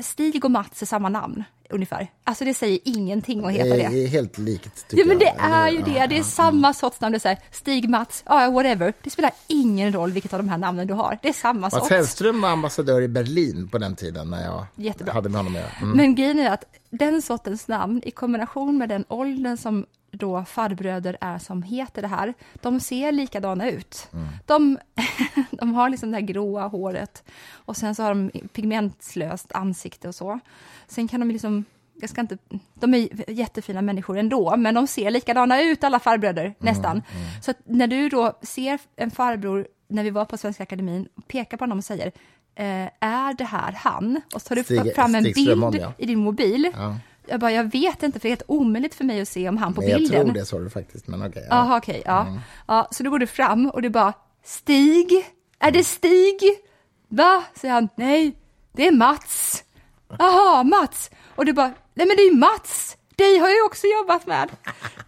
Stig 0.00 0.44
och 0.44 0.50
Mats 0.50 0.82
är 0.82 0.86
samma 0.86 1.08
namn, 1.08 1.44
ungefär. 1.70 2.10
Alltså 2.24 2.44
det 2.44 2.54
säger 2.54 2.78
ingenting 2.84 3.44
att 3.44 3.52
heta 3.52 3.64
det 3.64 3.76
det. 3.76 4.04
är 4.04 4.06
helt 4.08 4.38
likt, 4.38 4.88
tycker 4.88 5.02
Ja, 5.02 5.08
men 5.08 5.18
det 5.18 5.24
jag. 5.24 5.50
är 5.50 5.68
ju 5.70 5.82
det. 5.82 6.06
Det 6.06 6.18
är 6.18 6.22
samma 6.22 6.74
sorts 6.74 7.00
namn. 7.00 7.12
Det 7.12 7.16
är 7.16 7.20
så 7.20 7.28
här, 7.28 7.38
Stig, 7.52 7.88
Mats, 7.88 8.22
ja, 8.26 8.50
whatever. 8.50 8.92
Det 9.02 9.10
spelar 9.10 9.30
ingen 9.46 9.92
roll 9.92 10.12
vilket 10.12 10.32
av 10.32 10.38
de 10.38 10.48
här 10.48 10.58
namnen 10.58 10.86
du 10.86 10.94
har. 10.94 11.18
Det 11.22 11.28
är 11.28 11.32
samma 11.32 11.60
Mats 11.60 11.74
sorts. 11.74 11.90
Hellström 11.90 12.40
var 12.40 12.48
ambassadör 12.48 13.02
i 13.02 13.08
Berlin 13.08 13.68
på 13.68 13.78
den 13.78 13.96
tiden 13.96 14.30
när 14.30 14.44
jag 14.44 14.66
Jättebra. 14.76 15.12
hade 15.12 15.28
med 15.28 15.38
honom 15.38 15.52
att 15.56 15.60
göra. 15.60 15.70
Mm. 15.82 15.96
Men 15.96 16.14
grejen 16.14 16.38
är 16.38 16.50
att 16.50 16.64
den 16.90 17.22
sortens 17.22 17.68
namn 17.68 18.02
i 18.04 18.10
kombination 18.10 18.78
med 18.78 18.88
den 18.88 19.04
åldern 19.08 19.56
som 19.56 19.86
då 20.10 20.44
farbröder 20.44 21.16
är 21.20 21.38
som 21.38 21.62
heter 21.62 22.02
det 22.02 22.08
här, 22.08 22.34
de 22.54 22.80
ser 22.80 23.12
likadana 23.12 23.70
ut. 23.70 24.08
Mm. 24.12 24.26
De, 24.46 24.78
de 25.50 25.74
har 25.74 25.88
liksom 25.90 26.10
det 26.10 26.16
här 26.16 26.22
gråa 26.26 26.66
håret 26.66 27.24
och 27.52 27.76
sen 27.76 27.94
så 27.94 28.02
har 28.02 28.10
de 28.14 28.30
pigmentslöst 28.52 29.52
ansikte 29.52 30.08
och 30.08 30.14
så. 30.14 30.40
Sen 30.86 31.08
kan 31.08 31.20
de 31.20 31.30
liksom, 31.30 31.64
jag 32.00 32.10
ska 32.10 32.20
inte, 32.20 32.38
de 32.74 32.94
är 32.94 33.30
jättefina 33.30 33.82
människor 33.82 34.18
ändå, 34.18 34.56
men 34.56 34.74
de 34.74 34.86
ser 34.86 35.10
likadana 35.10 35.62
ut 35.62 35.84
alla 35.84 35.98
farbröder, 36.00 36.44
Mm, 36.44 36.54
nästan. 36.58 37.02
Så 37.42 37.50
att 37.50 37.58
när 37.64 37.86
du 37.86 38.08
då 38.08 38.38
ser 38.42 38.78
en 38.96 39.10
farbror, 39.10 39.68
när 39.88 40.04
vi 40.04 40.10
var 40.10 40.24
på 40.24 40.36
Svenska 40.36 40.62
Akademin, 40.62 41.08
pekar 41.28 41.56
på 41.56 41.62
honom 41.62 41.78
och 41.78 41.84
säger, 41.84 42.06
eh, 42.54 42.88
är 43.00 43.34
det 43.34 43.44
här 43.44 43.72
han? 43.72 44.20
Och 44.34 44.42
så 44.42 44.48
tar 44.48 44.56
du 44.56 44.62
Stig- 44.62 44.94
fram 44.94 45.14
en 45.14 45.22
Stig 45.24 45.34
bild 45.34 45.74
ja. 45.74 45.92
i 45.98 46.06
din 46.06 46.18
mobil. 46.18 46.70
Ja. 46.76 46.96
Jag 47.28 47.40
bara, 47.40 47.52
jag 47.52 47.72
vet 47.72 48.02
inte, 48.02 48.20
för 48.20 48.28
det 48.28 48.28
är 48.28 48.36
helt 48.36 48.42
omöjligt 48.46 48.94
för 48.94 49.04
mig 49.04 49.20
att 49.20 49.28
se 49.28 49.48
om 49.48 49.56
han 49.56 49.74
på 49.74 49.84
jag 49.84 49.98
bilden. 49.98 50.24
tror 50.24 50.34
det 50.34 50.44
sa 50.44 50.58
du 50.58 50.70
faktiskt, 50.70 51.06
men 51.06 51.22
okej. 51.22 51.46
ja. 51.50 51.56
Jaha, 51.56 51.76
okej, 51.78 52.02
ja. 52.04 52.38
ja. 52.66 52.88
Så 52.90 53.02
då 53.02 53.10
går 53.10 53.18
du 53.18 53.26
fram 53.26 53.66
och 53.70 53.82
du 53.82 53.88
bara, 53.90 54.12
Stig? 54.44 55.12
Är 55.58 55.70
det 55.70 55.84
Stig? 55.84 56.40
Va? 57.08 57.44
Säger 57.54 57.74
han, 57.74 57.88
nej, 57.96 58.36
det 58.72 58.86
är 58.86 58.92
Mats. 58.92 59.64
Jaha, 60.18 60.62
Mats. 60.62 61.10
Och 61.36 61.44
du 61.44 61.52
bara, 61.52 61.66
nej 61.94 62.06
men 62.06 62.16
det 62.16 62.22
är 62.22 62.36
Mats. 62.36 62.96
Dig 63.16 63.38
har 63.38 63.48
jag 63.48 63.66
också 63.66 63.86
jobbat 64.00 64.26
med. 64.26 64.50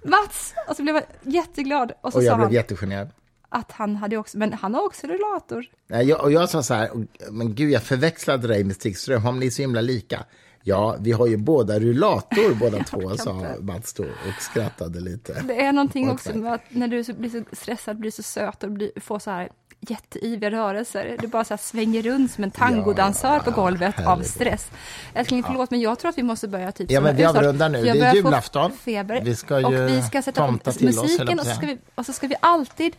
Mats. 0.05 0.55
Och 0.69 0.77
så 0.77 0.83
blev 0.83 0.95
jag 0.95 1.05
jätteglad. 1.23 1.93
Och 2.01 2.13
så 2.13 2.19
Och 2.19 2.23
sa 2.25 2.29
jag 2.29 2.37
blev 2.37 2.47
han 2.47 2.55
jättegenerad. 2.55 3.11
att 3.49 3.73
han 3.73 3.97
hade 3.97 4.17
också, 4.17 4.39
men 4.39 4.53
han 4.53 4.75
har 4.75 4.83
också 4.87 5.07
rullator. 5.07 5.65
Nej, 5.89 6.09
jag, 6.09 6.21
och 6.21 6.33
jag 6.33 6.49
sa 6.51 6.63
så 6.63 6.75
här, 6.75 6.91
men 7.31 7.55
gud, 7.55 7.71
jag 7.71 7.83
förväxlade 7.83 8.49
dig 8.49 8.65
med 8.65 8.77
Stig 8.77 8.99
Strömholm, 8.99 9.39
ni 9.41 9.47
är 9.47 9.51
så 9.51 9.63
himla 9.63 9.81
lika. 9.81 10.25
Ja, 10.63 10.97
vi 11.01 11.13
har 11.13 11.27
ju 11.27 11.37
båda 11.37 11.81
rullator 11.81 12.55
båda 12.55 12.85
två, 12.85 13.17
sa. 13.17 13.47
Mats 13.61 13.93
då 13.93 14.03
och 14.03 14.43
skrattade 14.43 15.01
lite. 15.01 15.43
Det 15.43 15.61
är 15.61 15.73
någonting 15.73 16.11
också 16.11 16.37
med 16.37 16.55
att 16.55 16.63
när 16.69 16.89
du 16.89 17.13
blir 17.13 17.31
så 17.31 17.45
stressad, 17.53 17.97
blir 17.97 18.11
så 18.11 18.23
söt 18.23 18.65
och 18.65 18.71
blir, 18.71 19.01
får 19.01 19.19
så 19.19 19.31
här 19.31 19.49
jätteyviga 19.81 20.51
rörelser. 20.51 21.17
Du 21.21 21.27
bara 21.27 21.45
så 21.45 21.57
svänger 21.57 22.03
runt 22.03 22.33
som 22.33 22.45
en 22.45 22.51
tangodansör 22.51 23.39
på 23.39 23.51
golvet 23.51 23.99
av 23.99 24.05
herregud. 24.05 24.27
stress. 24.27 24.71
Älskling, 25.15 25.43
förlåt, 25.43 25.71
men 25.71 25.81
jag 25.81 25.99
tror 25.99 26.09
att 26.09 26.19
vi 26.19 26.23
måste 26.23 26.49
börja 26.49 26.73
typ 26.73 26.91
Ja, 26.91 27.01
men 27.01 27.17
vi 27.17 27.25
avrundar 27.25 27.69
nu. 27.69 27.83
Det 27.83 27.89
är 27.89 28.15
julafton. 28.15 28.73
Feber. 28.73 29.21
Vi 29.25 29.37
ska 29.37 29.67
och 29.67 29.73
ju 29.73 29.87
vi 29.87 30.03
ska 30.03 30.23
sätta 30.23 30.47
tomta 30.47 30.73
till 30.73 30.89
oss, 30.89 31.03
musiken 31.03 31.27
på 31.27 31.43
och 31.43 31.47
så, 31.47 31.55
ska 31.55 31.67
vi, 31.67 31.79
och 31.95 32.07
så 32.07 32.13
ska 32.13 32.27
vi 32.27 32.35
alltid 32.41 32.97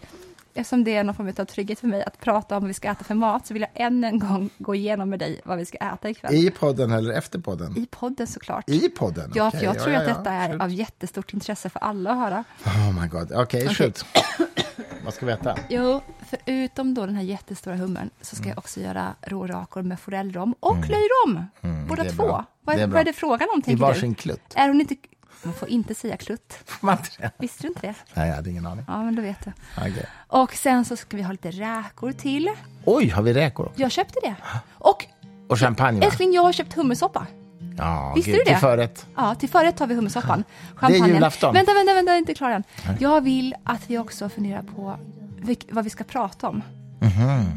Eftersom 0.53 0.83
det 0.83 0.95
är 0.95 1.03
någon 1.03 1.15
form 1.15 1.33
av 1.39 1.45
trygghet 1.45 1.79
för 1.79 1.87
mig 1.87 2.03
att 2.03 2.19
prata 2.19 2.55
om 2.57 2.61
vad 2.63 2.67
vi 2.67 2.73
ska 2.73 2.87
äta 2.91 3.03
för 3.03 3.15
mat 3.15 3.47
så 3.47 3.53
vill 3.53 3.61
jag 3.73 3.85
än 3.85 4.03
en 4.03 4.19
gång 4.19 4.49
gå 4.57 4.75
igenom 4.75 5.09
med 5.09 5.19
dig 5.19 5.41
vad 5.43 5.57
vi 5.57 5.65
ska 5.65 5.77
äta 5.77 6.09
ikväll. 6.09 6.33
I 6.33 6.51
podden 6.51 6.91
eller 6.91 7.13
efter 7.13 7.39
podden? 7.39 7.77
I 7.77 7.85
podden 7.91 8.27
såklart. 8.27 8.69
I 8.69 8.89
podden? 8.89 9.31
Ja, 9.35 9.47
Okej, 9.47 9.59
för 9.59 9.65
jag 9.65 9.79
tror 9.79 9.93
ja, 9.93 10.01
att 10.01 10.07
ja, 10.07 10.13
detta 10.13 10.31
är 10.31 10.49
shoot. 10.51 10.61
av 10.61 10.69
jättestort 10.71 11.33
intresse 11.33 11.69
för 11.69 11.79
alla 11.79 12.11
att 12.11 12.17
höra. 12.17 12.43
Oh 12.65 13.01
my 13.01 13.07
god, 13.07 13.31
okej, 13.31 13.63
Okej. 13.65 13.75
shoot. 13.75 14.05
Vad 15.05 15.13
ska 15.13 15.25
vi 15.25 15.31
äta? 15.31 15.55
Jo, 15.69 16.01
förutom 16.45 16.93
då 16.93 17.05
den 17.05 17.15
här 17.15 17.23
jättestora 17.23 17.75
hummern 17.75 18.09
så 18.21 18.35
ska 18.35 18.49
jag 18.49 18.57
också 18.57 18.79
göra 18.79 19.15
rårakor 19.21 19.81
med 19.81 19.99
forellrom 19.99 20.55
och 20.59 20.75
löjrom. 20.77 21.45
Båda 21.87 22.01
Mm. 22.01 22.13
är 22.13 22.17
två. 22.17 22.43
Vad, 22.63 22.75
är 22.75 22.79
vad 22.79 22.89
bra. 22.89 22.99
är 22.99 23.03
det 23.03 23.13
frågan 23.13 23.47
om, 23.53 23.59
I 23.59 23.63
tänker 23.63 23.81
varsin 23.81 24.09
du? 24.09 24.15
klutt. 24.15 24.41
Är 24.55 24.67
hon 24.67 24.81
inte... 24.81 24.95
Man 25.43 25.53
får 25.53 25.69
inte 25.69 25.95
säga 25.95 26.17
klutt. 26.17 26.53
Man 26.81 26.97
inte? 26.97 27.31
Visste 27.37 27.63
du 27.63 27.67
inte 27.67 27.81
det? 27.81 27.93
Nej, 28.13 28.27
jag 28.29 28.35
hade 28.35 28.49
ingen 28.49 28.65
aning. 28.65 28.85
Ja, 28.87 29.03
men 29.03 29.15
då 29.15 29.21
vet 29.21 29.45
du. 29.45 29.51
Okej. 29.77 30.05
Och 30.27 30.53
sen 30.53 30.85
så 30.85 30.95
ska 30.95 31.17
vi 31.17 31.23
ha 31.23 31.31
lite 31.31 31.51
räkor 31.51 32.11
till. 32.11 32.49
Oj, 32.85 33.09
har 33.09 33.21
vi 33.23 33.33
räkor 33.33 33.65
också? 33.65 33.81
Jag 33.81 33.91
köpte 33.91 34.19
det. 34.23 34.35
Och 34.73 35.05
Och 35.47 35.59
champagne, 35.59 35.99
va? 35.99 36.05
älskling, 36.05 36.33
jag 36.33 36.41
har 36.41 36.51
köpt 36.53 36.73
hummersoppa. 36.73 37.27
Ja, 37.77 38.13
Visste 38.15 38.31
gud, 38.31 38.39
du 38.39 38.43
det? 38.43 38.49
Till 38.49 38.59
förrätt. 38.59 39.05
Ja, 39.15 39.35
till 39.35 39.49
förrätt 39.49 39.79
har 39.79 39.87
vi 39.87 39.95
hummersoppan. 39.95 40.43
Det 40.79 40.85
är 40.85 40.89
Champagnen. 40.89 41.09
julafton. 41.15 41.53
Vänta, 41.53 41.73
vänta, 41.73 41.93
vänta, 41.93 42.09
jag 42.11 42.15
är 42.15 42.19
inte 42.19 42.33
klar 42.33 42.49
än. 42.51 42.63
Jag 42.99 43.21
vill 43.21 43.55
att 43.63 43.81
vi 43.89 43.97
också 43.97 44.29
funderar 44.29 44.61
på 44.75 44.95
vad 45.69 45.83
vi 45.83 45.89
ska 45.89 46.03
prata 46.03 46.49
om. 46.49 46.61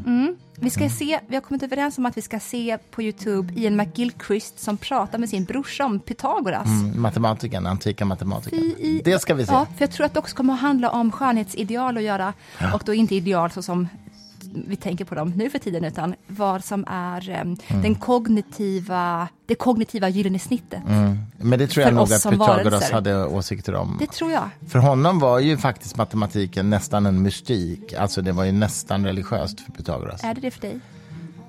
Mm. 0.07 0.37
Vi, 0.57 0.71
ska 0.71 0.89
se, 0.89 1.21
vi 1.29 1.35
har 1.37 1.41
kommit 1.41 1.63
överens 1.63 1.99
om 1.99 2.07
att 2.07 2.17
vi 2.17 2.23
ska 2.23 2.41
se 2.41 2.79
på 2.91 3.03
Youtube 3.03 3.53
Ian 3.57 3.77
McGilchrist 3.77 4.59
som 4.61 4.77
pratar 4.77 5.19
med 5.19 5.29
sin 5.29 5.45
brorsa 5.45 5.85
om 5.85 6.01
Pythagoras. 6.01 6.67
Mm, 6.67 7.03
matematikern, 7.03 7.67
antika 7.67 8.05
matematikern. 8.05 8.61
I- 8.65 9.03
Det 9.05 9.19
ska 9.19 9.35
vi 9.35 9.47
se. 9.47 9.53
Ja, 9.53 9.67
för 9.77 9.83
jag 9.83 9.91
tror 9.91 10.07
att 10.07 10.13
det 10.15 10.19
också 10.21 10.37
kommer 10.37 10.55
att 10.55 10.61
handla 10.61 10.91
om 10.91 11.13
skönhetsideal 11.13 11.97
att 11.97 12.03
göra. 12.03 12.33
Och 12.75 12.83
då 12.87 12.95
inte 12.95 13.15
ideal 13.15 13.51
så 13.51 13.63
som 13.63 13.89
vi 14.69 14.77
tänker 14.77 15.05
på 15.05 15.15
dem 15.15 15.33
nu 15.37 15.51
för 15.51 15.59
tiden, 15.59 15.85
utan 15.85 16.15
vad 16.27 16.65
som 16.65 16.85
är 16.89 17.31
Mm. 17.31 17.57
em, 17.71 17.83
den 17.83 17.95
kognitiva, 17.95 19.29
det 19.47 19.55
kognitiva 19.55 20.09
gyllene 20.09 20.39
snittet. 20.39 20.83
Men 21.39 21.59
det 21.59 21.67
tror 21.67 21.85
jag 21.87 21.95
nog 21.95 22.03
att 22.13 22.23
Pythagoras 22.23 22.65
varelser. 22.65 22.93
hade 22.95 23.25
åsikter 23.27 23.75
om. 23.75 23.97
Det 24.01 24.07
tror 24.07 24.33
jag. 24.33 24.49
För 24.69 24.79
honom 24.79 25.19
var 25.19 25.39
ju 25.39 25.57
faktiskt 25.57 25.97
matematiken 25.97 26.71
nästan 26.71 27.07
en 27.07 27.23
mystik. 27.23 27.93
Alltså 27.93 28.23
det 28.23 28.33
var 28.33 28.45
ju 28.45 28.53
nästan 28.53 29.05
religiöst 29.07 29.61
för 29.61 29.73
Pythagoras. 29.73 30.25
Är 30.25 30.35
det 30.35 30.41
det 30.41 30.51
för 30.51 30.61
dig? 30.61 30.81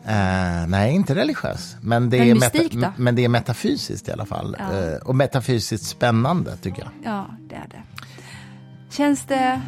Eh, 0.08 0.68
nej, 0.68 0.96
inte 0.96 1.16
religiös. 1.16 1.76
Men 1.82 2.10
det, 2.10 2.18
Men 2.20 2.30
är 2.30 2.36
mystik 2.36 2.78
men 2.98 3.16
det 3.16 3.26
är 3.26 3.30
metafysiskt 3.30 4.08
i 4.08 4.12
alla 4.12 4.26
fall. 4.26 4.56
Ja. 4.60 4.80
Eh, 4.80 4.96
och 4.98 5.16
metafysiskt 5.16 5.86
spännande 5.88 6.58
tycker 6.58 6.82
jag. 6.82 6.92
Ja, 7.14 7.26
det 7.50 7.56
är 7.56 7.68
det. 7.72 7.82
Känns 8.98 9.26
det... 9.26 9.62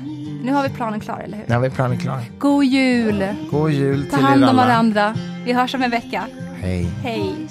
Nu 0.44 0.54
har 0.54 0.64
vi 0.64 0.70
planen 0.70 1.00
klar, 1.00 1.20
eller 1.20 1.38
hur? 1.38 1.46
Nu 1.48 1.54
har 1.54 1.62
vi 1.62 1.70
planen 1.70 1.98
klar. 1.98 2.22
God 2.40 2.66
jul! 2.66 3.36
God 3.52 3.72
jul 3.72 4.10
Ta 4.10 4.18
till 4.18 4.26
hand 4.26 4.44
er 4.44 4.50
om 4.50 4.56
varandra. 4.56 5.16
Vi 5.46 5.54
hörs 5.54 5.76
om 5.76 5.84
en 5.84 5.92
vecka. 5.92 6.28
Hej. 6.62 6.90
Hej! 7.04 7.48